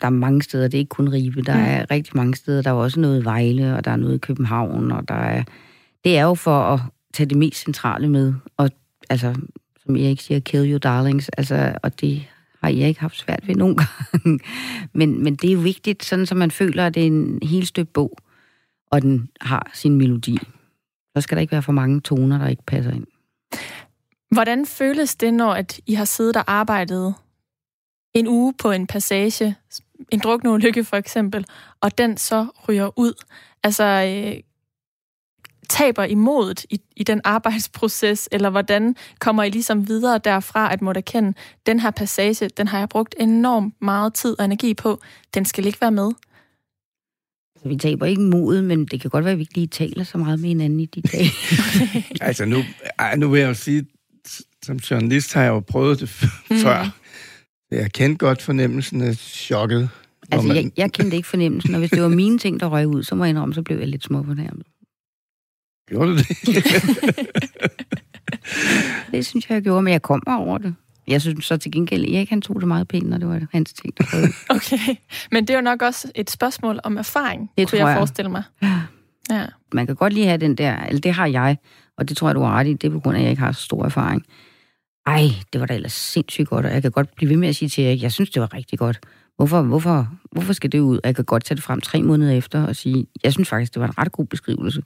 der 0.00 0.06
er 0.06 0.10
mange 0.10 0.42
steder, 0.42 0.68
det 0.68 0.74
er 0.74 0.78
ikke 0.78 0.88
kun 0.88 1.08
Ribe. 1.12 1.42
Der 1.42 1.54
Mm. 1.56 1.60
er 1.66 1.90
rigtig 1.90 2.16
mange 2.16 2.34
steder. 2.34 2.62
Der 2.62 2.70
er 2.70 2.74
også 2.74 3.00
noget 3.00 3.22
i 3.22 3.24
Vejle, 3.24 3.76
og 3.76 3.84
der 3.84 3.90
er 3.90 3.96
noget 3.96 4.14
i 4.14 4.18
København, 4.18 4.90
og 4.92 5.08
der 5.08 5.14
er... 5.14 5.42
Det 6.04 6.18
er 6.18 6.22
jo 6.22 6.34
for 6.34 6.60
at 6.60 6.80
tage 7.14 7.28
det 7.28 7.36
mest 7.38 7.64
centrale 7.64 8.08
med. 8.08 8.34
Og 8.56 8.70
altså, 9.10 9.34
som 9.84 9.96
Erik 9.96 10.20
siger, 10.20 10.40
kill 10.40 10.70
your 10.70 10.78
darlings. 10.78 11.28
Altså, 11.28 11.78
og 11.82 12.00
det 12.00 12.22
har 12.62 12.68
jeg 12.68 12.88
ikke 12.88 13.00
haft 13.00 13.16
svært 13.18 13.48
ved 13.48 13.54
nogen 13.54 13.76
gange. 14.22 14.40
men, 14.92 15.24
men 15.24 15.34
det 15.34 15.50
er 15.50 15.54
jo 15.54 15.60
vigtigt, 15.60 16.04
sådan 16.04 16.26
så 16.26 16.34
man 16.34 16.50
føler, 16.50 16.86
at 16.86 16.94
det 16.94 17.02
er 17.02 17.06
en 17.06 17.38
helt 17.42 17.68
støbt 17.68 17.92
bog, 17.92 18.16
og 18.90 19.02
den 19.02 19.28
har 19.40 19.70
sin 19.74 19.94
melodi. 19.96 20.38
Så 21.16 21.20
skal 21.20 21.36
der 21.36 21.40
ikke 21.40 21.52
være 21.52 21.62
for 21.62 21.72
mange 21.72 22.00
toner, 22.00 22.38
der 22.38 22.48
ikke 22.48 22.62
passer 22.66 22.92
ind. 22.92 23.06
Hvordan 24.30 24.66
føles 24.66 25.16
det, 25.16 25.34
når 25.34 25.52
at 25.52 25.80
I 25.86 25.94
har 25.94 26.04
siddet 26.04 26.36
og 26.36 26.44
arbejdet 26.46 27.14
en 28.14 28.28
uge 28.28 28.54
på 28.58 28.70
en 28.70 28.86
passage, 28.86 29.54
en 30.10 30.18
drukneulykke 30.18 30.84
for 30.84 30.96
eksempel, 30.96 31.46
og 31.80 31.98
den 31.98 32.16
så 32.16 32.46
ryger 32.68 32.98
ud? 32.98 33.12
Altså, 33.64 33.84
øh, 33.84 34.42
taber 35.70 36.04
I 36.04 36.14
modet 36.14 36.64
i, 36.70 36.80
i 36.96 37.04
den 37.04 37.20
arbejdsproces, 37.24 38.28
eller 38.32 38.50
hvordan 38.50 38.96
kommer 39.18 39.42
I 39.42 39.50
ligesom 39.50 39.88
videre 39.88 40.20
derfra, 40.24 40.72
at 40.72 40.82
måtte 40.82 40.98
erkende, 40.98 41.34
den 41.66 41.80
her 41.80 41.90
passage, 41.90 42.48
den 42.48 42.68
har 42.68 42.78
jeg 42.78 42.88
brugt 42.88 43.14
enormt 43.20 43.74
meget 43.80 44.14
tid 44.14 44.38
og 44.38 44.44
energi 44.44 44.74
på, 44.74 45.00
den 45.34 45.44
skal 45.44 45.66
ikke 45.66 45.80
være 45.80 45.90
med? 45.90 46.10
Vi 47.64 47.76
taber 47.76 48.06
ikke 48.06 48.22
modet, 48.22 48.64
men 48.64 48.86
det 48.86 49.00
kan 49.00 49.10
godt 49.10 49.24
være, 49.24 49.32
at 49.32 49.38
vi 49.38 49.42
ikke 49.42 49.54
lige 49.54 49.66
taler 49.66 50.04
så 50.04 50.18
meget 50.18 50.40
med 50.40 50.48
hinanden 50.48 50.80
i 50.80 50.86
de 50.86 51.02
dage. 51.02 51.30
altså 52.28 52.44
nu, 52.44 52.62
ej, 52.98 53.16
nu 53.16 53.28
vil 53.28 53.40
jeg 53.40 53.48
jo 53.48 53.54
sige, 53.54 53.86
som 54.62 54.76
journalist 54.76 55.34
har 55.34 55.42
jeg 55.42 55.50
jo 55.50 55.60
prøvet 55.60 56.00
det 56.00 56.24
mm. 56.50 56.56
før. 56.56 56.99
Jeg 57.70 57.92
kendte 57.92 58.26
godt 58.26 58.42
fornemmelsen 58.42 59.00
af 59.00 59.16
chokket. 59.16 59.88
Altså, 60.30 60.48
man... 60.48 60.56
jeg, 60.56 60.70
jeg 60.76 60.92
kendte 60.92 61.16
ikke 61.16 61.28
fornemmelsen, 61.28 61.74
og 61.74 61.78
hvis 61.78 61.90
det 61.90 62.02
var 62.02 62.08
mine 62.08 62.38
ting, 62.38 62.60
der 62.60 62.66
røg 62.66 62.86
ud, 62.86 63.02
så 63.02 63.14
må 63.14 63.24
jeg 63.24 63.30
indrømme, 63.30 63.54
så 63.54 63.62
blev 63.62 63.78
jeg 63.78 63.88
lidt 63.88 64.04
småfornærmet. 64.04 64.66
Gjorde 65.88 66.10
du 66.10 66.16
det? 66.16 66.28
det 69.12 69.26
synes 69.26 69.48
jeg, 69.48 69.54
jeg 69.54 69.62
gjorde, 69.62 69.82
men 69.82 69.92
jeg 69.92 70.02
kom 70.02 70.22
over 70.26 70.58
det. 70.58 70.74
Jeg 71.06 71.22
synes 71.22 71.46
så 71.46 71.56
til 71.56 71.72
gengæld, 71.72 72.04
Erik 72.04 72.28
han 72.28 72.42
tog 72.42 72.60
det 72.60 72.68
meget 72.68 72.88
pænt, 72.88 73.14
og 73.14 73.20
det 73.20 73.28
var 73.28 73.46
hans 73.52 73.72
ting, 73.72 73.98
der 73.98 74.04
Okay, 74.56 74.96
men 75.32 75.46
det 75.46 75.54
er 75.54 75.58
jo 75.58 75.62
nok 75.62 75.82
også 75.82 76.12
et 76.14 76.30
spørgsmål 76.30 76.80
om 76.84 76.96
erfaring, 76.96 77.50
det 77.58 77.70
kunne 77.70 77.78
jeg, 77.78 77.86
jeg 77.86 77.96
forestille 77.96 78.30
mig. 78.30 78.42
Ja. 79.30 79.46
Man 79.72 79.86
kan 79.86 79.96
godt 79.96 80.12
lige 80.12 80.26
have 80.26 80.38
den 80.38 80.54
der, 80.54 80.76
eller 80.76 81.00
det 81.00 81.12
har 81.12 81.26
jeg, 81.26 81.56
og 81.96 82.08
det 82.08 82.16
tror 82.16 82.28
jeg, 82.28 82.34
du 82.34 82.40
har 82.40 82.52
ret 82.52 82.66
i, 82.66 82.72
det 82.72 82.88
er 82.88 82.92
på 82.92 83.00
grund 83.00 83.16
af, 83.16 83.20
at 83.20 83.24
jeg 83.24 83.30
ikke 83.30 83.42
har 83.42 83.52
så 83.52 83.62
stor 83.62 83.84
erfaring. 83.84 84.24
Ej, 85.06 85.22
det 85.52 85.60
var 85.60 85.66
da 85.66 85.74
ellers 85.74 85.92
sindssygt 85.92 86.48
godt, 86.48 86.66
og 86.66 86.72
jeg 86.72 86.82
kan 86.82 86.90
godt 86.90 87.14
blive 87.14 87.30
ved 87.30 87.36
med 87.36 87.48
at 87.48 87.56
sige 87.56 87.68
til 87.68 87.84
jer, 87.84 87.92
jeg 87.92 88.12
synes, 88.12 88.30
det 88.30 88.42
var 88.42 88.54
rigtig 88.54 88.78
godt. 88.78 89.00
Hvorfor, 89.36 89.62
hvorfor, 89.62 90.08
hvorfor 90.32 90.52
skal 90.52 90.72
det 90.72 90.80
ud? 90.80 91.00
Jeg 91.04 91.16
kan 91.16 91.24
godt 91.24 91.44
tage 91.44 91.56
det 91.56 91.64
frem 91.64 91.80
tre 91.80 92.02
måneder 92.02 92.32
efter 92.32 92.66
og 92.66 92.76
sige, 92.76 93.06
jeg 93.24 93.32
synes 93.32 93.48
faktisk, 93.48 93.74
det 93.74 93.80
var 93.80 93.86
en 93.86 93.98
ret 93.98 94.12
god 94.12 94.26
beskrivelse. 94.26 94.82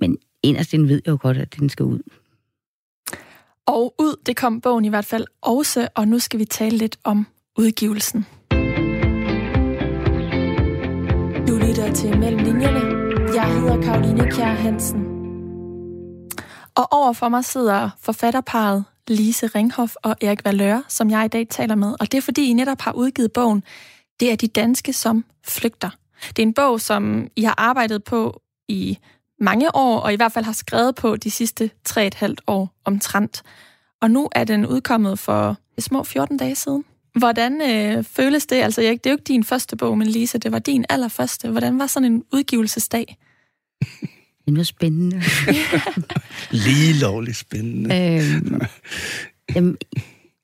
Men 0.00 0.18
inderst 0.42 0.72
ved 0.72 1.02
jeg 1.04 1.08
jo 1.08 1.18
godt, 1.20 1.36
at 1.36 1.56
den 1.56 1.68
skal 1.68 1.84
ud. 1.84 1.98
Og 3.66 3.94
ud, 3.98 4.16
det 4.26 4.36
kom 4.36 4.60
bogen 4.60 4.84
i 4.84 4.88
hvert 4.88 5.04
fald 5.04 5.24
også, 5.42 5.88
og 5.94 6.08
nu 6.08 6.18
skal 6.18 6.40
vi 6.40 6.44
tale 6.44 6.76
lidt 6.76 6.98
om 7.04 7.26
udgivelsen. 7.58 8.26
Du 11.48 11.54
lytter 11.66 11.92
til 11.94 12.18
Mellem 12.18 12.44
Linjerne. 12.44 12.80
Jeg 13.34 13.60
hedder 13.60 13.82
Karoline 13.82 14.30
Kjær 14.30 14.54
Hansen. 14.54 15.13
Og 16.76 16.88
over 16.90 17.12
for 17.12 17.28
mig 17.28 17.44
sidder 17.44 17.90
forfatterparet 18.00 18.84
Lise 19.08 19.46
Ringhoff 19.46 19.94
og 20.02 20.16
Erik 20.20 20.44
Valør, 20.44 20.80
som 20.88 21.10
jeg 21.10 21.24
i 21.24 21.28
dag 21.28 21.48
taler 21.48 21.74
med. 21.74 21.94
Og 22.00 22.12
det 22.12 22.18
er 22.18 22.22
fordi, 22.22 22.50
I 22.50 22.52
netop 22.52 22.80
har 22.80 22.92
udgivet 22.92 23.32
bogen 23.32 23.64
Det 24.20 24.32
er 24.32 24.36
de 24.36 24.48
danske, 24.48 24.92
som 24.92 25.24
flygter. 25.46 25.90
Det 26.28 26.38
er 26.38 26.46
en 26.46 26.54
bog, 26.54 26.80
som 26.80 27.28
I 27.36 27.42
har 27.42 27.54
arbejdet 27.58 28.04
på 28.04 28.40
i 28.68 28.98
mange 29.40 29.74
år, 29.74 30.00
og 30.00 30.12
i 30.12 30.16
hvert 30.16 30.32
fald 30.32 30.44
har 30.44 30.52
skrevet 30.52 30.94
på 30.94 31.16
de 31.16 31.30
sidste 31.30 31.70
3,5 31.88 32.34
år 32.46 32.74
omtrent. 32.84 33.42
Og 34.02 34.10
nu 34.10 34.28
er 34.32 34.44
den 34.44 34.66
udkommet 34.66 35.18
for 35.18 35.56
små 35.78 36.04
14 36.04 36.36
dage 36.36 36.54
siden. 36.54 36.84
Hvordan 37.18 37.60
øh, 37.70 38.04
føles 38.04 38.46
det? 38.46 38.56
Altså, 38.56 38.82
Erik, 38.82 39.04
det 39.04 39.10
er 39.10 39.12
jo 39.12 39.14
ikke 39.14 39.24
din 39.24 39.44
første 39.44 39.76
bog, 39.76 39.98
men 39.98 40.06
Lise, 40.06 40.38
det 40.38 40.52
var 40.52 40.58
din 40.58 40.84
allerførste. 40.88 41.48
Hvordan 41.48 41.78
var 41.78 41.86
sådan 41.86 42.12
en 42.12 42.24
udgivelsesdag? 42.32 43.16
Det 44.46 44.56
var 44.56 44.62
spændende. 44.62 45.22
Lige 46.66 47.00
lovligt 47.00 47.36
spændende. 47.36 47.90
Øhm, 47.94 48.60
jamen, 49.54 49.76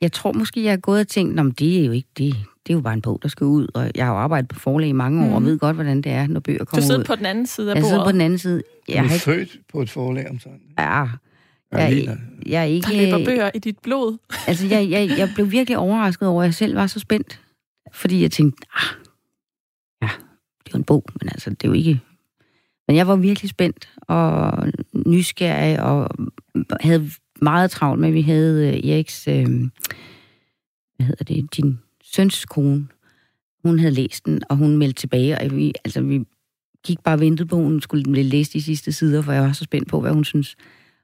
jeg 0.01 0.13
tror 0.13 0.33
måske, 0.33 0.65
jeg 0.65 0.73
er 0.73 0.77
gået 0.77 1.01
og 1.01 1.09
tænkt, 1.09 1.41
om 1.41 1.53
det 1.53 1.81
er 1.81 1.85
jo 1.85 1.93
ikke 1.93 2.09
det. 2.19 2.37
Det 2.67 2.73
er 2.73 2.75
jo 2.75 2.81
bare 2.81 2.95
en 2.95 3.03
bog, 3.03 3.19
der 3.23 3.29
skal 3.29 3.45
ud, 3.45 3.69
og 3.75 3.91
jeg 3.95 4.07
har 4.07 4.13
jo 4.13 4.19
arbejdet 4.19 4.49
på 4.49 4.59
forlag 4.59 4.89
i 4.89 4.93
mange 4.93 5.25
år, 5.25 5.29
mm. 5.29 5.35
og 5.35 5.45
ved 5.45 5.59
godt, 5.59 5.77
hvordan 5.77 6.03
det 6.03 6.13
er, 6.13 6.27
når 6.27 6.41
bøger 6.41 6.65
kommer 6.65 6.79
ud. 6.79 6.83
Du 6.83 6.87
sidder 6.87 7.01
ud. 7.01 7.05
på 7.05 7.17
den 7.17 7.27
anden 7.27 7.47
side 7.47 7.71
af 7.71 7.75
bordet. 7.75 7.83
Jeg 7.83 7.91
sidder 7.91 8.05
på 8.05 8.13
den 8.13 8.21
anden 8.21 8.39
side. 8.39 8.63
Jeg 8.89 9.03
du 9.03 9.09
er 9.09 9.13
ikke... 9.13 9.25
født 9.25 9.59
på 9.73 9.83
et 9.83 9.91
forlag 9.91 10.31
om 10.31 10.41
sådan. 10.41 10.61
Ja, 10.79 10.85
jeg, 10.85 11.09
jeg, 11.73 12.19
jeg 12.47 12.61
er 12.61 12.65
ikke... 12.65 12.89
Der 12.89 13.07
løber 13.07 13.25
bøger 13.25 13.51
i 13.55 13.59
dit 13.59 13.79
blod. 13.79 14.19
altså, 14.49 14.67
jeg, 14.67 14.91
jeg, 14.91 15.19
jeg 15.19 15.31
blev 15.35 15.51
virkelig 15.51 15.79
overrasket 15.79 16.29
over, 16.29 16.43
at 16.43 16.47
jeg 16.47 16.55
selv 16.55 16.77
var 16.77 16.87
så 16.87 17.01
spændt. 17.01 17.41
Fordi 17.93 18.23
jeg 18.23 18.31
tænkte, 18.31 18.67
ah, 18.75 18.83
ja, 20.03 20.09
det 20.65 20.67
er 20.67 20.71
jo 20.75 20.79
en 20.79 20.85
bog, 20.85 21.05
men 21.21 21.29
altså, 21.29 21.51
det 21.51 21.65
er 21.65 21.69
jo 21.69 21.75
ikke 21.75 22.01
men 22.91 22.97
jeg 22.97 23.07
var 23.07 23.17
virkelig 23.17 23.51
spændt 23.51 23.89
og 24.01 24.53
nysgerrig 25.07 25.83
og 25.83 26.09
havde 26.81 27.11
meget 27.43 27.71
travlt 27.71 28.01
med, 28.01 28.09
at 28.09 28.15
vi 28.15 28.21
havde 28.21 28.69
øh, 28.69 28.91
Eriks, 28.91 29.29
øh, 29.29 29.47
hvad 30.97 31.07
hedder 31.07 31.25
det, 31.25 31.57
din 31.57 31.79
søns 32.05 32.45
kone. 32.45 32.89
Hun 33.65 33.79
havde 33.79 33.95
læst 33.95 34.27
den, 34.27 34.43
og 34.49 34.57
hun 34.57 34.77
meldte 34.77 35.01
tilbage, 35.01 35.41
og 35.41 35.57
vi, 35.57 35.73
altså, 35.85 36.01
vi 36.01 36.25
gik 36.85 37.01
bare 37.01 37.15
og 37.15 37.21
ventede 37.21 37.49
på, 37.49 37.57
at 37.57 37.63
hun 37.63 37.81
skulle 37.81 38.23
læse 38.23 38.53
de 38.53 38.63
sidste 38.63 38.93
sider, 38.93 39.23
for 39.23 39.33
jeg 39.33 39.43
var 39.43 39.53
så 39.53 39.65
spændt 39.65 39.89
på, 39.89 40.01
hvad 40.01 40.13
hun 40.13 40.25
synes. 40.25 40.57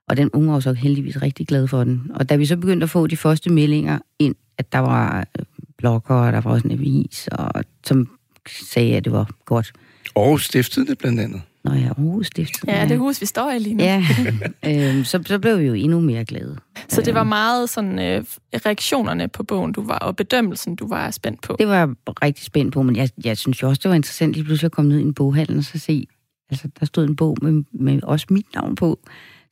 Og 0.08 0.16
den 0.16 0.30
unge 0.32 0.52
var 0.52 0.60
så 0.60 0.72
heldigvis 0.72 1.22
rigtig 1.22 1.46
glad 1.46 1.68
for 1.68 1.84
den. 1.84 2.10
Og 2.14 2.28
da 2.28 2.36
vi 2.36 2.46
så 2.46 2.56
begyndte 2.56 2.84
at 2.84 2.90
få 2.90 3.06
de 3.06 3.16
første 3.16 3.52
meldinger 3.52 3.98
ind, 4.18 4.34
at 4.58 4.72
der 4.72 4.78
var 4.78 5.26
øh, 5.38 5.44
blogger, 5.78 6.14
og 6.14 6.32
der 6.32 6.40
var 6.40 6.50
også 6.50 6.68
en 6.68 6.72
avis, 6.72 7.28
og, 7.32 7.64
som 7.84 8.08
sagde, 8.48 8.96
at 8.96 9.04
det 9.04 9.12
var 9.12 9.30
godt. 9.44 9.72
Og 10.14 10.40
stiftede 10.40 10.86
det 10.86 10.98
blandt 10.98 11.20
andet. 11.20 11.42
Nå 11.66 11.74
ja, 11.74 11.86
Aarhus 11.86 12.26
Stift. 12.26 12.64
Ja, 12.66 12.86
det 12.88 12.98
hus, 12.98 13.20
vi 13.20 13.26
står 13.26 13.50
i 13.50 13.58
lige 13.58 13.74
nu. 13.74 13.84
Ja, 13.84 14.04
øhm, 14.66 15.04
så, 15.04 15.22
så 15.26 15.38
blev 15.38 15.58
vi 15.58 15.64
jo 15.64 15.74
endnu 15.74 16.00
mere 16.00 16.24
glade. 16.24 16.58
Så 16.88 17.02
det 17.02 17.14
var 17.14 17.20
øhm. 17.20 17.28
meget 17.28 17.70
sådan 17.70 17.98
øh, 17.98 18.24
reaktionerne 18.54 19.28
på 19.28 19.42
bogen, 19.42 19.72
du 19.72 19.86
var, 19.86 19.98
og 19.98 20.16
bedømmelsen, 20.16 20.76
du 20.76 20.88
var 20.88 21.10
spændt 21.10 21.42
på? 21.42 21.56
Det 21.58 21.68
var 21.68 21.76
jeg 21.76 21.88
rigtig 22.22 22.44
spændt 22.44 22.74
på, 22.74 22.82
men 22.82 22.96
jeg, 22.96 23.10
jeg 23.24 23.38
synes 23.38 23.62
jo 23.62 23.68
også, 23.68 23.80
det 23.82 23.88
var 23.88 23.94
interessant 23.94 24.32
lige 24.32 24.44
pludselig 24.44 24.66
at 24.66 24.72
komme 24.72 24.88
ned 24.88 24.98
i 24.98 25.02
en 25.02 25.14
boghandel 25.14 25.58
og 25.58 25.64
så 25.64 25.78
se, 25.78 26.06
altså 26.50 26.68
der 26.80 26.86
stod 26.86 27.04
en 27.04 27.16
bog 27.16 27.36
med, 27.42 27.64
med 27.72 28.02
også 28.02 28.26
mit 28.30 28.46
navn 28.54 28.74
på, 28.74 28.98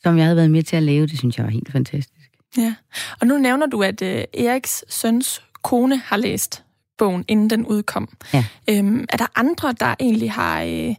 som 0.03 0.17
jeg 0.17 0.25
havde 0.25 0.37
været 0.37 0.51
med 0.51 0.62
til 0.62 0.77
at 0.77 0.83
lave. 0.83 1.07
Det 1.07 1.19
synes 1.19 1.37
jeg 1.37 1.45
var 1.45 1.51
helt 1.51 1.73
fantastisk. 1.73 2.31
Ja, 2.57 2.75
og 3.21 3.27
nu 3.27 3.39
nævner 3.39 3.67
du, 3.67 3.83
at 3.83 4.03
øh, 4.03 4.25
Eriks 4.35 4.85
søns 4.89 5.43
kone 5.62 5.97
har 5.97 6.17
læst 6.17 6.65
bogen, 6.99 7.25
inden 7.29 7.51
den 7.51 7.67
udkom. 7.67 8.09
Ja. 8.35 8.45
Øhm, 8.71 9.05
er 9.09 9.17
der 9.17 9.27
andre, 9.37 9.75
der 9.81 9.95
egentlig 10.01 10.33
har... 10.33 10.62
Øh, 10.62 10.95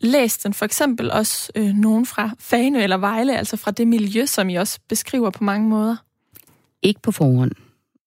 læst 0.00 0.44
den, 0.44 0.54
for 0.54 0.64
eksempel 0.64 1.10
også 1.10 1.52
øh, 1.54 1.74
nogen 1.74 2.06
fra 2.06 2.30
Fane 2.38 2.82
eller 2.82 2.96
Vejle, 2.96 3.38
altså 3.38 3.56
fra 3.56 3.70
det 3.70 3.88
miljø, 3.88 4.26
som 4.26 4.48
I 4.48 4.54
også 4.54 4.78
beskriver 4.88 5.30
på 5.30 5.44
mange 5.44 5.68
måder? 5.68 5.96
Ikke 6.82 7.00
på 7.02 7.12
forhånd, 7.12 7.52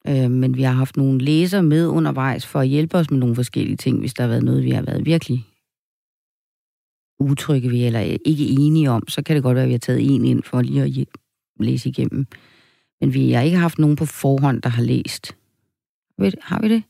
øh, 0.08 0.32
men 0.32 0.58
vi 0.58 0.64
har 0.64 0.74
haft 0.74 0.98
nogle 0.98 1.20
læsere 1.20 1.64
med 1.64 1.88
undervejs 1.88 2.46
for 2.46 2.60
at 2.60 2.68
hjælpe 2.68 2.98
os 2.98 3.12
med 3.12 3.20
nogle 3.20 3.36
forskellige 3.36 3.78
ting, 3.78 4.00
hvis 4.00 4.14
der 4.14 4.24
har 4.24 4.30
været 4.30 4.44
noget, 4.44 4.64
vi 4.64 4.72
har 4.72 4.82
været 4.82 5.06
virkelig 5.06 5.46
utrygge 7.20 7.72
ved, 7.72 7.86
eller 7.86 8.00
ikke 8.26 8.48
enige 8.48 8.89
om, 8.91 9.08
så 9.08 9.24
kan 9.24 9.36
det 9.36 9.44
godt 9.44 9.56
være, 9.56 9.64
at 9.64 9.68
vi 9.68 9.74
har 9.74 9.80
taget 9.80 10.16
en 10.16 10.26
ind 10.26 10.44
for 10.44 10.62
lige 10.62 10.84
at 11.02 11.08
læse 11.60 11.89
igennem. 11.89 12.28
Men 13.02 13.14
vi 13.14 13.32
har 13.32 13.41
ikke 13.41 13.58
haft 13.58 13.80
nogen 13.80 13.96
på 13.96 14.06
forhånd, 14.06 14.62
der 14.62 14.70
har 14.70 14.84
læst. 14.84 15.36
Har 16.41 16.62
vi 16.62 16.70
det? 16.70 16.84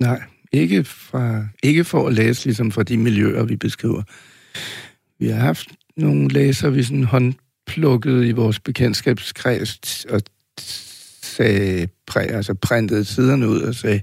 Nej. 0.00 0.22
Ikke, 0.54 0.84
fra, 0.84 1.46
ikke 1.62 1.84
for 1.84 2.06
at 2.06 2.14
læse 2.14 2.44
ligesom 2.44 2.70
fra 2.70 2.82
de 2.82 2.96
miljøer, 2.96 3.44
vi 3.44 3.56
beskriver. 3.56 4.02
Vi 5.18 5.28
har 5.28 5.40
haft 5.40 5.68
nogle 5.96 6.28
læser, 6.28 6.70
vi 6.70 6.82
sådan 6.82 7.04
håndplukkede 7.04 8.28
i 8.28 8.32
vores 8.32 8.60
bekendtskabskreds 8.60 10.04
og 10.04 10.20
sagde, 11.22 11.88
præ, 12.06 12.20
altså 12.20 12.54
printede 12.54 13.04
siderne 13.04 13.48
ud 13.48 13.60
og 13.60 13.74
sagde, 13.74 14.00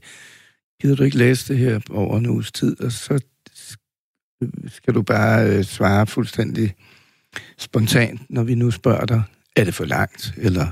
gider 0.82 0.96
du 0.96 1.04
ikke 1.04 1.18
læse 1.18 1.54
det 1.54 1.58
her 1.58 1.80
over 1.90 2.18
en 2.18 2.26
uges 2.30 2.52
tid? 2.52 2.82
Og 2.82 2.92
så 2.92 3.20
skal 4.68 4.94
du 4.94 5.02
bare 5.02 5.50
øh, 5.50 5.64
svare 5.64 6.08
fuldstændig 6.08 6.74
spontant, 7.58 8.22
når 8.30 8.44
vi 8.44 8.56
nu 8.56 8.72
spørger 8.72 9.06
dig, 9.06 9.24
er 9.56 9.64
det 9.64 9.74
for 9.74 9.86
langt, 9.86 10.34
eller 10.38 10.68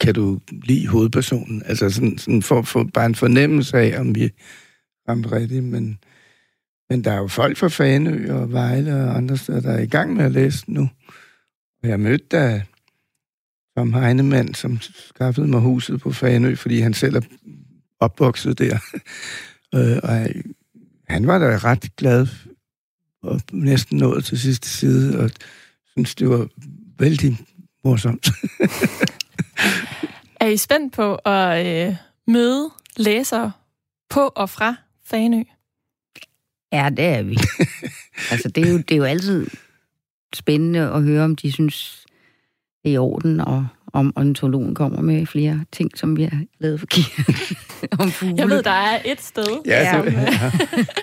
kan 0.00 0.14
du 0.14 0.40
lide 0.64 0.88
hovedpersonen? 0.88 1.62
Altså 1.66 1.90
sådan, 1.90 2.18
sådan 2.18 2.42
for, 2.42 2.62
for 2.62 2.84
bare 2.94 3.06
en 3.06 3.14
fornemmelse 3.14 3.78
af, 3.78 4.00
om 4.00 4.14
vi 4.14 4.30
ramte 5.08 5.32
rigtigt, 5.32 5.64
men, 5.64 5.98
men 6.90 7.04
der 7.04 7.12
er 7.12 7.18
jo 7.18 7.26
folk 7.26 7.56
fra 7.56 7.68
Fanø 7.68 8.32
og 8.32 8.52
Vejle 8.52 8.94
og 8.94 9.16
andre 9.16 9.36
steder, 9.36 9.60
der 9.60 9.72
er 9.72 9.82
i 9.82 9.86
gang 9.86 10.14
med 10.14 10.24
at 10.24 10.32
læse 10.32 10.64
nu. 10.72 10.88
Og 11.82 11.88
jeg 11.88 12.00
mødte 12.00 12.24
da 12.30 12.62
Tom 13.76 13.92
Heinemann, 13.92 14.54
som 14.54 14.78
skaffede 14.80 15.46
mig 15.46 15.60
huset 15.60 16.00
på 16.00 16.12
Fanø, 16.12 16.54
fordi 16.54 16.80
han 16.80 16.94
selv 16.94 17.16
er 17.16 17.20
opvokset 18.00 18.58
der. 18.58 18.78
Øh, 19.74 19.98
og 20.02 20.26
han 21.08 21.26
var 21.26 21.38
da 21.38 21.58
ret 21.58 21.96
glad 21.96 22.26
og 23.22 23.40
næsten 23.52 23.98
nået 23.98 24.24
til 24.24 24.38
sidste 24.38 24.68
side, 24.68 25.18
og 25.18 25.30
synes 25.86 26.14
det 26.14 26.28
var 26.28 26.48
vældig 26.98 27.38
morsomt. 27.84 28.28
Er 30.40 30.46
I 30.46 30.56
spændt 30.56 30.94
på 30.94 31.14
at 31.14 31.66
øh, 31.66 31.94
møde 32.26 32.70
læsere 32.96 33.52
på 34.10 34.20
og 34.20 34.50
fra 34.50 34.74
Fanø? 35.06 35.42
Ja, 36.72 36.90
det 36.96 37.04
er 37.04 37.22
vi. 37.22 37.36
altså, 38.32 38.48
det 38.48 38.66
er, 38.66 38.70
jo, 38.72 38.78
det 38.78 38.90
er 38.90 38.96
jo 38.96 39.04
altid 39.04 39.46
spændende 40.34 40.80
at 40.80 41.02
høre, 41.02 41.24
om 41.24 41.36
de 41.36 41.52
synes, 41.52 42.06
det 42.82 42.90
er 42.90 42.94
i 42.94 42.98
orden 42.98 43.40
at, 43.40 43.62
om 43.92 44.12
ornitologen 44.16 44.74
kommer 44.74 45.00
med 45.00 45.26
flere 45.26 45.64
ting, 45.72 45.90
som 45.98 46.16
vi 46.16 46.22
har 46.22 46.44
lavet 46.58 46.80
forkert 46.80 47.26
om 48.00 48.10
fugle. 48.10 48.34
Jeg 48.40 48.48
ved, 48.48 48.62
der 48.62 48.70
er 48.70 49.00
et 49.04 49.22
sted. 49.22 49.62
Ja, 49.66 49.92
så, 49.92 50.10
ja. 50.10 50.52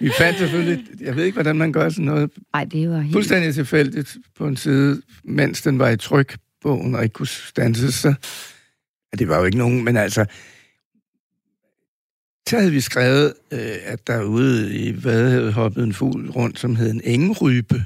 Vi 0.02 0.12
fandt 0.18 0.40
selvfølgelig... 0.40 0.86
Jeg 1.02 1.16
ved 1.16 1.24
ikke, 1.24 1.36
hvordan 1.36 1.56
man 1.56 1.72
gør 1.72 1.90
sådan 1.90 2.06
noget. 2.06 2.32
Nej, 2.54 2.64
det 2.64 2.90
var 2.90 3.00
helt... 3.00 3.14
Fuldstændig 3.14 3.54
tilfældigt 3.54 4.18
på 4.38 4.48
en 4.48 4.58
side, 4.58 5.02
mens 5.24 5.62
den 5.62 5.80
var 5.80 5.90
i 5.90 5.98
bogen 6.66 6.96
og 6.96 7.04
ikke 7.04 7.14
kunne 7.14 7.28
stanse 7.28 7.92
Så, 7.92 8.08
ja, 9.14 9.16
det 9.20 9.28
var 9.28 9.38
jo 9.38 9.44
ikke 9.44 9.58
nogen, 9.58 9.84
men 9.84 9.98
altså... 9.98 10.26
Så 12.50 12.58
havde 12.58 12.72
vi 12.72 12.82
skrevet, 12.82 13.34
øh, 13.52 13.78
at 13.84 14.08
derude 14.08 14.76
i 14.76 15.04
Vadehavet 15.04 15.54
hoppede 15.54 15.86
en 15.86 15.94
fugl 15.94 16.30
rundt, 16.32 16.60
som 16.60 16.76
hed 16.76 16.92
en 16.92 17.02
engrybe. 17.04 17.84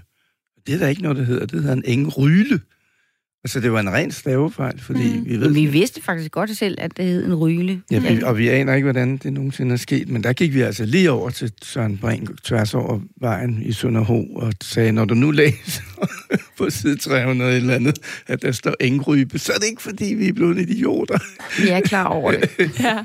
Det 0.68 0.74
er 0.74 0.78
der 0.78 0.88
ikke 0.88 1.02
noget, 1.02 1.18
der 1.18 1.24
hedder. 1.24 1.46
Det 1.46 1.62
hedder 1.62 1.76
en 1.76 1.84
engryle. 1.86 2.60
Altså, 3.44 3.60
det 3.60 3.72
var 3.72 3.80
en 3.80 3.90
ren 3.94 4.12
stavefejl, 4.12 4.80
fordi 4.82 5.18
Mm. 5.20 5.26
vi 5.26 5.38
ved... 5.40 5.54
Vi 5.54 5.66
vidste 5.66 6.02
faktisk 6.02 6.32
godt 6.32 6.58
selv, 6.58 6.76
at 6.82 6.98
det 6.98 7.06
hed 7.06 7.26
en 7.26 7.36
ryle. 7.36 7.82
Ja, 7.92 8.00
vi, 8.00 8.22
og 8.24 8.38
vi 8.38 8.48
aner 8.50 8.74
ikke, 8.74 8.86
hvordan 8.86 9.18
det 9.18 9.34
nogensinde 9.34 9.74
er 9.74 9.78
sket, 9.78 10.10
men 10.10 10.24
der 10.24 10.34
gik 10.34 10.54
vi 10.54 10.62
altså 10.62 10.86
lige 10.86 11.12
over 11.12 11.30
til 11.30 11.52
Søren 11.64 11.98
Brink 11.98 12.44
tværs 12.44 12.74
over 12.74 13.00
vejen 13.22 13.62
i 13.66 13.72
Sønderho 13.72 14.26
og 14.36 14.54
sagde, 14.62 14.92
når 14.92 15.06
du 15.06 15.14
nu 15.14 15.32
læser 15.32 15.82
på 16.58 16.70
side 16.70 16.98
300 16.98 17.56
eller 17.56 17.76
andet, 17.76 18.00
at 18.28 18.42
der 18.42 18.52
står 18.52 18.74
engrybe, 18.80 19.40
så 19.40 19.54
er 19.54 19.58
det 19.58 19.68
ikke, 19.68 19.82
fordi 19.82 20.06
vi 20.14 20.28
er 20.28 20.34
blevet 20.34 20.58
idioter. 20.70 21.18
Vi 21.62 21.70
er 21.70 21.82
klar 21.82 22.06
over 22.06 22.32
det. 22.32 22.50
Ja. 22.84 23.04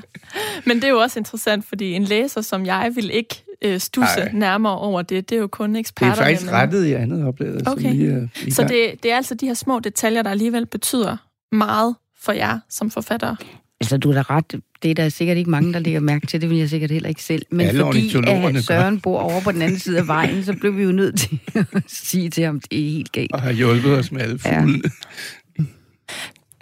Men 0.65 0.75
det 0.77 0.83
er 0.83 0.89
jo 0.89 0.97
også 0.99 1.19
interessant, 1.19 1.65
fordi 1.65 1.91
en 1.91 2.03
læser 2.03 2.41
som 2.41 2.65
jeg 2.65 2.91
vil 2.95 3.11
ikke 3.13 3.43
øh, 3.61 3.79
stusse 3.79 4.19
Ej. 4.21 4.31
nærmere 4.33 4.77
over 4.77 5.01
det. 5.01 5.29
Det 5.29 5.35
er 5.35 5.39
jo 5.39 5.47
kun 5.47 5.73
Det 5.73 5.79
eksperter. 5.79 6.11
er 6.11 6.15
faktisk 6.15 6.51
rettet 6.51 6.85
i 6.85 6.93
andet 6.93 7.25
oplaget, 7.25 7.67
Okay. 7.67 7.81
som 7.83 7.91
lige 7.91 8.11
er 8.11 8.27
i 8.47 8.51
Så 8.51 8.61
det, 8.63 9.03
det 9.03 9.11
er 9.11 9.15
altså 9.15 9.35
de 9.35 9.45
her 9.47 9.53
små 9.53 9.79
detaljer, 9.79 10.21
der 10.21 10.29
alligevel 10.29 10.65
betyder 10.65 11.17
meget 11.51 11.95
for 12.21 12.31
jer 12.31 12.59
som 12.69 12.91
forfattere. 12.91 13.35
Altså, 13.81 13.97
du 13.97 14.09
er 14.09 14.13
da 14.13 14.21
ret. 14.21 14.55
Det 14.83 14.91
er 14.91 14.95
der 14.95 15.09
sikkert 15.09 15.37
ikke 15.37 15.49
mange, 15.49 15.73
der 15.73 15.79
lægger 15.79 15.99
mærke 15.99 16.27
til. 16.27 16.41
Det 16.41 16.49
vil 16.49 16.57
jeg 16.57 16.69
sikkert 16.69 16.91
heller 16.91 17.09
ikke 17.09 17.23
selv. 17.23 17.45
Men 17.51 17.67
Alle 17.67 17.81
fordi 17.83 18.15
at 18.57 18.63
Søren 18.63 18.99
bor 19.01 19.19
over 19.19 19.41
på 19.41 19.51
den 19.51 19.61
anden 19.61 19.79
side 19.79 19.97
af 19.97 20.07
vejen, 20.07 20.43
så 20.43 20.53
blev 20.53 20.77
vi 20.77 20.83
jo 20.83 20.91
nødt 20.91 21.19
til 21.19 21.39
at 21.55 21.83
sige 21.87 22.29
til 22.29 22.43
ham, 22.43 22.59
det 22.59 22.85
er 22.87 22.91
helt 22.91 23.11
galt. 23.11 23.31
Og 23.33 23.41
har 23.41 23.51
hjulpet 23.51 23.97
os 23.97 24.11
med 24.11 24.21
alle 24.21 24.39
Ja. 24.45 24.59
fuglene. 24.61 24.81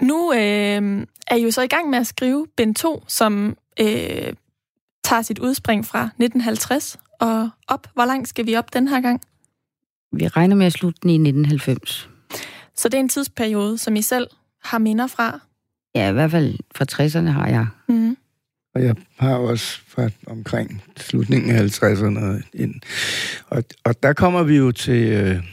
Nu 0.01 0.33
øh, 0.33 1.05
er 1.27 1.35
I 1.35 1.43
jo 1.43 1.51
så 1.51 1.61
i 1.61 1.67
gang 1.67 1.89
med 1.89 1.97
at 1.99 2.07
skrive 2.07 2.47
Bind 2.57 2.75
2, 2.75 3.03
som 3.07 3.57
øh, 3.79 4.33
tager 5.13 5.21
sit 5.21 5.39
udspring 5.39 5.85
fra 5.85 6.03
1950 6.03 6.97
og 7.19 7.49
op. 7.67 7.87
Hvor 7.93 8.05
langt 8.05 8.29
skal 8.29 8.45
vi 8.45 8.55
op 8.55 8.73
den 8.73 8.87
her 8.87 9.01
gang? 9.01 9.21
Vi 10.11 10.27
regner 10.27 10.55
med 10.55 10.65
at 10.65 10.73
slutte 10.73 10.99
den 11.01 11.09
i 11.09 11.13
1990. 11.13 12.09
Så 12.75 12.89
det 12.89 12.93
er 12.93 12.99
en 12.99 13.09
tidsperiode, 13.09 13.77
som 13.77 13.95
I 13.95 14.01
selv 14.01 14.27
har 14.63 14.77
minder 14.77 15.07
fra. 15.07 15.39
Ja, 15.95 16.09
i 16.09 16.13
hvert 16.13 16.31
fald 16.31 16.57
fra 16.75 16.85
60'erne 16.91 17.29
har 17.29 17.47
jeg. 17.47 17.67
Mm. 17.87 18.17
Og 18.75 18.83
jeg 18.83 18.95
har 19.17 19.35
også 19.35 19.79
fra 19.87 20.09
omkring 20.27 20.83
slutningen 20.97 21.55
af 21.55 21.83
50'erne 21.83 22.41
ind. 22.53 22.75
Og, 23.47 23.63
og 23.83 24.03
der 24.03 24.13
kommer 24.13 24.43
vi 24.43 24.57
jo 24.57 24.71
til, 24.71 25.11
øh, 25.11 25.43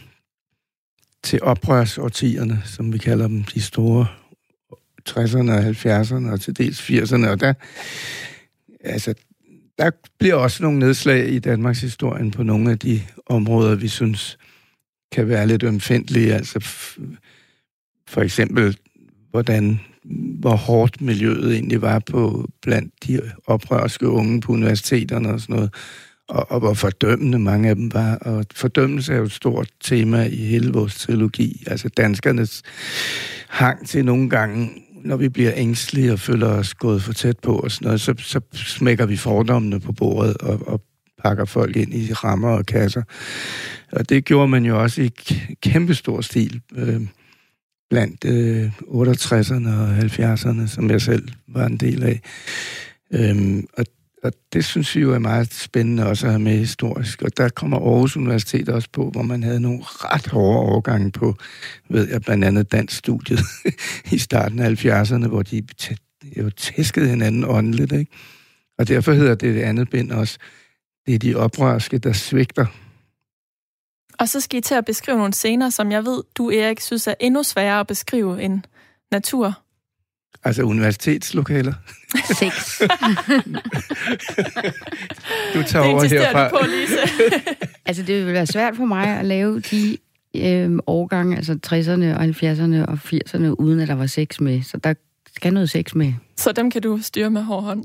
til 1.22 1.42
oprørsårtierne, 1.42 2.62
som 2.64 2.92
vi 2.92 2.98
kalder 2.98 3.28
dem, 3.28 3.44
de 3.44 3.62
store 3.62 4.06
60'erne 5.08 5.50
og 5.50 5.68
70'erne 5.68 6.32
og 6.32 6.40
til 6.40 6.56
dels 6.58 6.90
80'erne. 6.90 7.28
Og 7.28 7.40
der, 7.40 7.54
altså, 8.80 9.14
der 9.80 9.90
bliver 10.18 10.34
også 10.34 10.62
nogle 10.62 10.78
nedslag 10.78 11.28
i 11.28 11.38
Danmarks 11.38 11.80
historien 11.80 12.30
på 12.30 12.42
nogle 12.42 12.70
af 12.70 12.78
de 12.78 13.02
områder, 13.26 13.74
vi 13.74 13.88
synes 13.88 14.38
kan 15.12 15.28
være 15.28 15.46
lidt 15.46 15.62
ømfindtlige. 15.62 16.34
Altså 16.34 16.58
f- 16.58 17.16
for 18.08 18.20
eksempel, 18.20 18.76
hvordan 19.30 19.80
hvor 20.40 20.56
hårdt 20.56 21.00
miljøet 21.00 21.52
egentlig 21.52 21.82
var 21.82 21.98
på 21.98 22.48
blandt 22.62 22.94
de 23.06 23.20
oprørske 23.46 24.08
unge 24.08 24.40
på 24.40 24.52
universiteterne 24.52 25.28
og 25.28 25.40
sådan 25.40 25.54
noget, 25.54 25.74
og, 26.28 26.50
og 26.50 26.58
hvor 26.60 26.74
fordømmende 26.74 27.38
mange 27.38 27.68
af 27.68 27.74
dem 27.76 27.94
var. 27.94 28.16
Og 28.16 28.44
fordømmelse 28.54 29.12
er 29.12 29.16
jo 29.16 29.24
et 29.24 29.32
stort 29.32 29.68
tema 29.80 30.24
i 30.24 30.36
hele 30.36 30.72
vores 30.72 30.94
trilogi. 30.98 31.64
Altså 31.66 31.88
danskernes 31.88 32.62
hang 33.48 33.88
til 33.88 34.04
nogle 34.04 34.30
gange, 34.30 34.70
når 35.04 35.16
vi 35.16 35.28
bliver 35.28 35.52
ængstelige 35.56 36.12
og 36.12 36.18
føler 36.18 36.46
os 36.46 36.74
gået 36.74 37.02
for 37.02 37.12
tæt 37.12 37.38
på 37.38 37.58
og 37.58 37.70
sådan 37.70 37.86
noget, 37.86 38.00
så, 38.00 38.14
så 38.18 38.40
smækker 38.52 39.06
vi 39.06 39.16
fordommene 39.16 39.80
på 39.80 39.92
bordet 39.92 40.36
og, 40.36 40.68
og 40.68 40.80
pakker 41.22 41.44
folk 41.44 41.76
ind 41.76 41.94
i 41.94 42.12
rammer 42.12 42.48
og 42.48 42.66
kasser. 42.66 43.02
Og 43.92 44.08
det 44.08 44.24
gjorde 44.24 44.48
man 44.48 44.64
jo 44.64 44.82
også 44.82 45.02
i 45.02 45.10
kæmpestor 45.62 46.20
stil. 46.20 46.60
Øh, 46.76 47.00
blandt 47.90 48.24
øh, 48.24 48.72
68'erne 48.80 49.68
og 49.68 49.98
70'erne, 49.98 50.66
som 50.66 50.90
jeg 50.90 51.00
selv 51.00 51.28
var 51.48 51.66
en 51.66 51.76
del 51.76 52.02
af. 52.02 52.20
Øhm, 53.12 53.66
og, 53.72 53.84
og 54.22 54.32
det 54.52 54.64
synes 54.64 54.96
vi 54.96 55.00
jo 55.00 55.14
er 55.14 55.18
meget 55.18 55.54
spændende 55.54 56.06
også 56.06 56.26
at 56.26 56.32
have 56.32 56.42
med 56.42 56.58
historisk. 56.58 57.22
Og 57.22 57.36
der 57.36 57.48
kommer 57.48 57.76
Aarhus 57.76 58.16
Universitet 58.16 58.68
også 58.68 58.88
på, 58.92 59.10
hvor 59.10 59.22
man 59.22 59.42
havde 59.42 59.60
nogle 59.60 59.78
ret 59.82 60.26
hårde 60.26 60.58
overgange 60.58 61.12
på, 61.12 61.34
ved 61.88 62.08
jeg, 62.08 62.22
blandt 62.22 62.44
andet 62.44 62.72
dansk 62.72 62.96
studiet 62.96 63.40
i 64.12 64.18
starten 64.18 64.58
af 64.58 64.84
70'erne, 64.84 65.28
hvor 65.28 65.42
de 65.42 65.62
jo 66.36 66.50
tæskede 66.50 67.08
hinanden 67.08 67.44
åndeligt. 67.44 67.92
Ikke? 67.92 68.12
Og 68.78 68.88
derfor 68.88 69.12
hedder 69.12 69.34
det 69.34 69.54
det 69.54 69.62
andet 69.62 69.90
bind 69.90 70.12
også, 70.12 70.38
det 71.06 71.14
er 71.14 71.18
de 71.18 71.34
oprørske, 71.34 71.98
der 71.98 72.12
svigter. 72.12 72.66
Og 74.18 74.28
så 74.28 74.40
skal 74.40 74.58
I 74.58 74.60
til 74.60 74.74
at 74.74 74.84
beskrive 74.84 75.18
nogle 75.18 75.32
scener, 75.32 75.70
som 75.70 75.92
jeg 75.92 76.04
ved, 76.04 76.22
du 76.34 76.50
Erik 76.50 76.80
synes 76.80 77.06
er 77.06 77.14
endnu 77.20 77.42
sværere 77.42 77.80
at 77.80 77.86
beskrive 77.86 78.42
end 78.42 78.62
natur. 79.12 79.62
Altså 80.44 80.62
universitetslokaler. 80.62 81.72
Seks. 82.38 82.82
Du 85.54 85.62
tager 85.62 85.84
Det 85.84 85.92
over 85.94 86.04
herfra. 86.04 86.48
du 86.48 86.58
på, 86.58 86.64
Lise. 86.66 86.98
altså, 87.86 88.02
det 88.02 88.26
vil 88.26 88.34
være 88.34 88.46
svært 88.46 88.76
for 88.76 88.84
mig 88.84 89.06
at 89.18 89.24
lave 89.24 89.60
de 89.60 89.96
øh, 90.36 90.78
årgange, 90.86 91.36
altså 91.36 91.52
60'erne 91.66 92.16
og 92.16 92.24
70'erne 92.24 92.86
og 92.90 92.98
80'erne, 93.04 93.46
uden 93.58 93.80
at 93.80 93.88
der 93.88 93.94
var 93.94 94.06
sex 94.06 94.40
med. 94.40 94.62
Så 94.62 94.76
der 94.84 94.94
skal 95.36 95.52
noget 95.52 95.70
sex 95.70 95.94
med. 95.94 96.12
Så 96.36 96.52
dem 96.52 96.70
kan 96.70 96.82
du 96.82 96.98
styre 97.02 97.30
med 97.30 97.42
hård 97.42 97.62
hånd. 97.62 97.84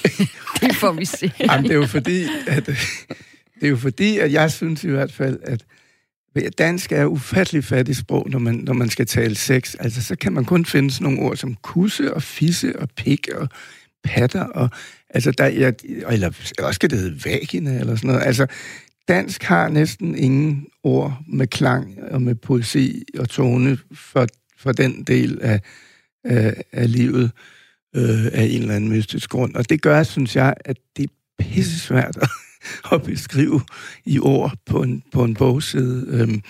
Det 0.60 0.76
får 0.76 0.92
vi 0.92 1.04
se. 1.04 1.32
Jamen, 1.40 1.64
det 1.64 1.70
er 1.70 1.76
jo 1.76 1.86
fordi, 1.86 2.24
at, 2.46 2.66
det 2.66 3.62
er 3.62 3.68
jo 3.68 3.76
fordi, 3.76 4.18
at 4.18 4.32
jeg 4.32 4.52
synes 4.52 4.84
i 4.84 4.88
hvert 4.88 5.12
fald, 5.12 5.38
at 5.42 5.64
dansk 6.58 6.92
er 6.92 7.04
ufattelig 7.04 7.64
fattigt 7.64 7.98
sprog, 7.98 8.30
når 8.30 8.38
man, 8.38 8.54
når 8.54 8.72
man 8.72 8.90
skal 8.90 9.06
tale 9.06 9.34
sex. 9.34 9.74
Altså, 9.78 10.02
så 10.02 10.16
kan 10.16 10.32
man 10.32 10.44
kun 10.44 10.64
finde 10.64 10.90
sådan 10.90 11.04
nogle 11.04 11.20
ord 11.20 11.36
som 11.36 11.54
kusse 11.54 12.14
og 12.14 12.22
fisse 12.22 12.78
og 12.78 12.88
pik 12.96 13.28
og 13.28 13.48
patter 14.04 14.44
og 14.44 14.70
altså 15.10 15.30
der 15.30 15.46
ja, 15.46 15.70
eller 16.10 16.28
også 16.58 16.72
skal 16.72 16.90
det 16.90 16.98
hedde 16.98 17.24
vagina 17.24 17.78
eller 17.80 17.96
sådan 17.96 18.08
noget. 18.08 18.26
Altså 18.26 18.46
dansk 19.08 19.42
har 19.42 19.68
næsten 19.68 20.18
ingen 20.18 20.66
ord 20.82 21.18
med 21.28 21.46
klang 21.46 21.98
og 22.10 22.22
med 22.22 22.34
poesi 22.34 23.02
og 23.18 23.28
tone 23.28 23.78
for, 23.94 24.26
for 24.58 24.72
den 24.72 25.02
del 25.02 25.38
af, 25.42 25.60
af, 26.24 26.62
af 26.72 26.92
livet 26.92 27.30
øh, 27.96 28.26
af 28.26 28.42
en 28.42 28.60
eller 28.60 28.74
anden 28.74 28.90
mystisk 28.90 29.30
grund. 29.30 29.54
Og 29.54 29.70
det 29.70 29.82
gør, 29.82 30.02
synes 30.02 30.36
jeg, 30.36 30.54
at 30.64 30.76
det 30.96 31.04
er 31.04 31.14
pisse 31.38 31.80
svært 31.80 32.16
at, 32.22 32.28
at 32.92 33.02
beskrive 33.02 33.60
i 34.06 34.18
ord 34.18 34.52
på 34.66 34.82
en, 34.82 35.02
på 35.12 35.24
en 35.24 35.34
bogside. 35.34 36.06
Øhm, 36.08 36.42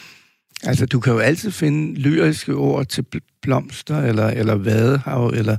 altså, 0.63 0.87
du 0.87 1.01
kan 1.01 1.13
jo 1.13 1.19
altid 1.19 1.51
finde 1.51 2.01
lyriske 2.01 2.55
ord 2.55 2.87
til 2.87 3.05
blomster, 3.43 3.99
eller, 3.99 4.27
eller 4.27 4.55
vadehav, 4.55 5.27
eller, 5.27 5.57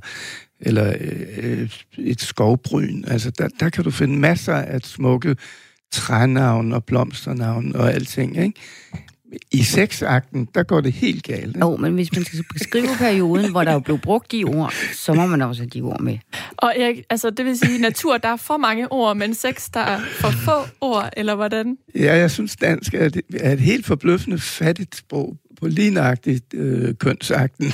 eller 0.60 0.94
øh, 1.38 1.70
et 1.98 2.22
skovbryn. 2.22 3.04
Altså, 3.08 3.32
der, 3.32 3.48
der 3.60 3.70
kan 3.70 3.84
du 3.84 3.92
finde 3.92 4.20
masser 4.20 4.56
af 4.56 4.82
smukke 4.82 5.36
trænavn 5.92 6.74
og 6.74 6.84
blomsternavn 6.84 7.76
og 7.76 7.94
alting, 7.94 8.38
ikke? 8.38 8.60
I 9.52 9.64
seksakten, 9.64 10.48
der 10.56 10.64
går 10.64 10.82
det 10.82 10.94
helt 10.94 11.24
galt. 11.24 11.58
Jo, 11.58 11.76
men 11.76 11.94
hvis 11.94 12.16
man 12.16 12.26
skal 12.26 12.44
beskrive 12.54 12.88
perioden, 12.98 13.52
hvor 13.52 13.64
der 13.64 13.74
jo 13.74 13.80
blev 13.80 13.98
brugt 13.98 14.32
de 14.32 14.44
ord, 14.44 14.74
så 14.94 15.14
må 15.14 15.26
man 15.26 15.42
også 15.42 15.62
have 15.62 15.70
de 15.70 15.82
ord 15.82 16.02
med. 16.02 16.18
Og 16.58 16.74
Erik, 16.78 17.04
altså 17.10 17.30
det 17.30 17.46
vil 17.46 17.58
sige, 17.58 17.82
natur, 17.82 18.18
der 18.18 18.30
er 18.30 18.36
for 18.36 18.58
mange 18.58 18.92
ord, 18.92 19.18
men 19.18 19.34
sex, 19.34 19.70
der 19.74 19.80
er 19.80 20.00
for 20.00 20.32
få 20.32 20.68
ord, 20.82 21.10
eller 21.18 21.36
hvordan? 21.36 21.78
Ja, 21.96 22.16
jeg 22.16 22.32
synes, 22.32 22.56
dansk 22.56 22.94
er 22.94 23.06
et, 23.06 23.22
er 23.40 23.54
et 23.54 23.60
helt 23.60 23.86
forbløffende 23.86 24.40
fattigt 24.40 24.96
sprog 24.96 25.38
på 25.60 25.68
lignagtigt 25.68 26.54
øh, 26.54 26.96
kønsakten. 26.96 27.72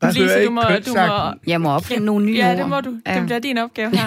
Bare 0.00 0.12
Lise, 0.12 0.34
du 0.34 0.38
ikke 0.38 0.50
må, 0.50 0.60
du 0.60 0.68
må, 0.68 0.74
kønsakten. 0.74 1.40
Jeg 1.46 1.60
må 1.60 1.70
opfinde 1.70 2.04
nogle 2.04 2.26
nye 2.26 2.36
ja, 2.36 2.50
ord. 2.50 2.56
det 2.56 2.68
må 2.68 2.80
du. 2.80 3.00
Det 3.14 3.24
bliver 3.26 3.38
din 3.38 3.58
opgave 3.58 3.90
her. 3.96 4.06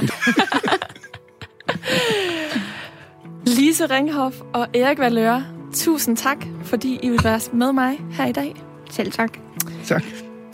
Lise 3.57 3.86
Ringhoff 3.86 4.36
og 4.53 4.68
Erik 4.74 4.99
Valøre, 4.99 5.45
tusind 5.74 6.17
tak, 6.17 6.45
fordi 6.63 6.99
I 7.03 7.09
vil 7.09 7.24
være 7.24 7.39
med 7.53 7.71
mig 7.71 7.99
her 8.11 8.26
i 8.26 8.32
dag. 8.32 8.63
Selv 8.89 9.11
tak. 9.11 9.38
Tak. 9.86 10.03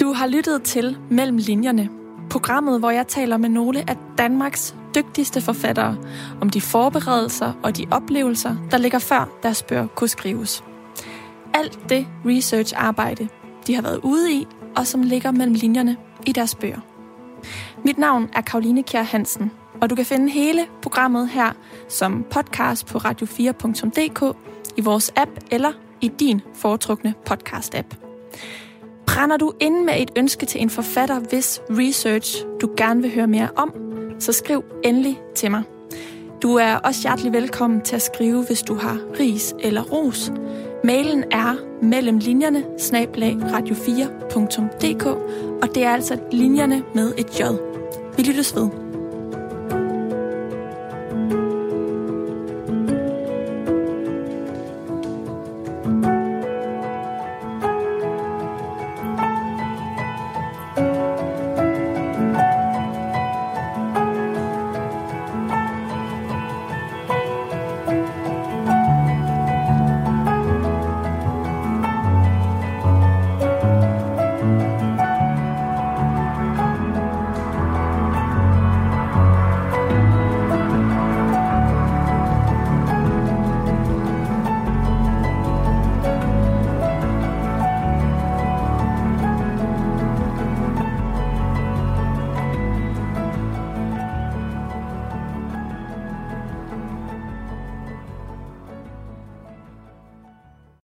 Du 0.02 0.14
har 0.14 0.28
lyttet 0.28 0.64
til 0.64 0.98
Mellem 1.10 1.38
Linjerne, 1.38 1.90
programmet, 2.30 2.80
hvor 2.80 2.90
jeg 2.90 3.08
taler 3.08 3.38
med 3.38 3.50
nogle 3.50 3.90
af 3.90 3.98
Danmarks 4.18 4.76
dygtigste 4.96 5.42
forfattere 5.42 5.98
om 6.42 6.50
de 6.50 6.62
forberedelser 6.62 7.54
og 7.64 7.78
de 7.78 7.86
oplevelser, 7.92 8.56
der 8.72 8.78
ligger 8.78 9.00
før 9.00 9.30
deres 9.44 9.64
bøger 9.64 9.88
kunne 9.88 10.08
skrives. 10.08 10.64
Alt 11.54 11.80
det 11.90 12.08
research-arbejde, 12.26 13.28
de 13.68 13.76
har 13.76 13.82
været 13.82 14.00
ude 14.04 14.34
i, 14.34 14.48
og 14.76 14.88
som 14.88 15.02
ligger 15.04 15.32
mellem 15.32 15.54
linjerne 15.54 15.98
i 16.26 16.32
deres 16.32 16.56
bøger. 16.56 16.80
Mit 17.86 17.98
navn 17.98 18.30
er 18.34 18.42
Karoline 18.42 18.84
Kjær 18.84 19.04
Hansen, 19.04 19.52
og 19.82 19.90
du 19.90 19.96
kan 19.96 20.06
finde 20.06 20.32
hele 20.32 20.66
programmet 20.82 21.30
her 21.30 21.52
som 21.90 22.26
podcast 22.32 22.86
på 22.86 22.98
radio4.dk, 22.98 24.36
i 24.78 24.82
vores 24.82 25.12
app 25.16 25.32
eller 25.52 25.72
i 26.02 26.08
din 26.08 26.42
foretrukne 26.56 27.14
podcast-app. 27.30 27.96
Brænder 29.06 29.38
du 29.38 29.54
ind 29.60 29.84
med 29.84 29.94
et 29.98 30.12
ønske 30.16 30.46
til 30.46 30.62
en 30.62 30.70
forfatter, 30.70 31.20
hvis 31.20 31.62
research 31.70 32.46
du 32.62 32.70
gerne 32.78 33.02
vil 33.02 33.14
høre 33.14 33.28
mere 33.28 33.50
om, 33.56 33.74
så 34.20 34.34
skriv 34.34 34.64
endelig 34.84 35.20
til 35.36 35.52
mig. 35.52 35.64
Du 36.42 36.56
er 36.56 36.76
også 36.76 37.02
hjertelig 37.02 37.34
velkommen 37.34 37.82
til 37.82 37.96
at 37.96 38.02
skrive, 38.02 38.46
hvis 38.46 38.62
du 38.62 38.76
har 38.76 38.98
ris 39.20 39.54
eller 39.60 39.82
ros. 39.82 40.32
Mailen 40.84 41.24
er 41.32 41.56
mellem 41.82 42.18
linjerne 42.18 42.64
radio4.dk, 43.44 45.06
og 45.62 45.76
det 45.76 45.84
er 45.84 45.94
altså 45.94 46.18
linjerne 46.32 46.84
med 46.96 47.14
et 47.18 47.40
j. 47.40 47.44
Vi 48.18 48.24
lyttes 48.24 48.56
ved. 48.56 48.89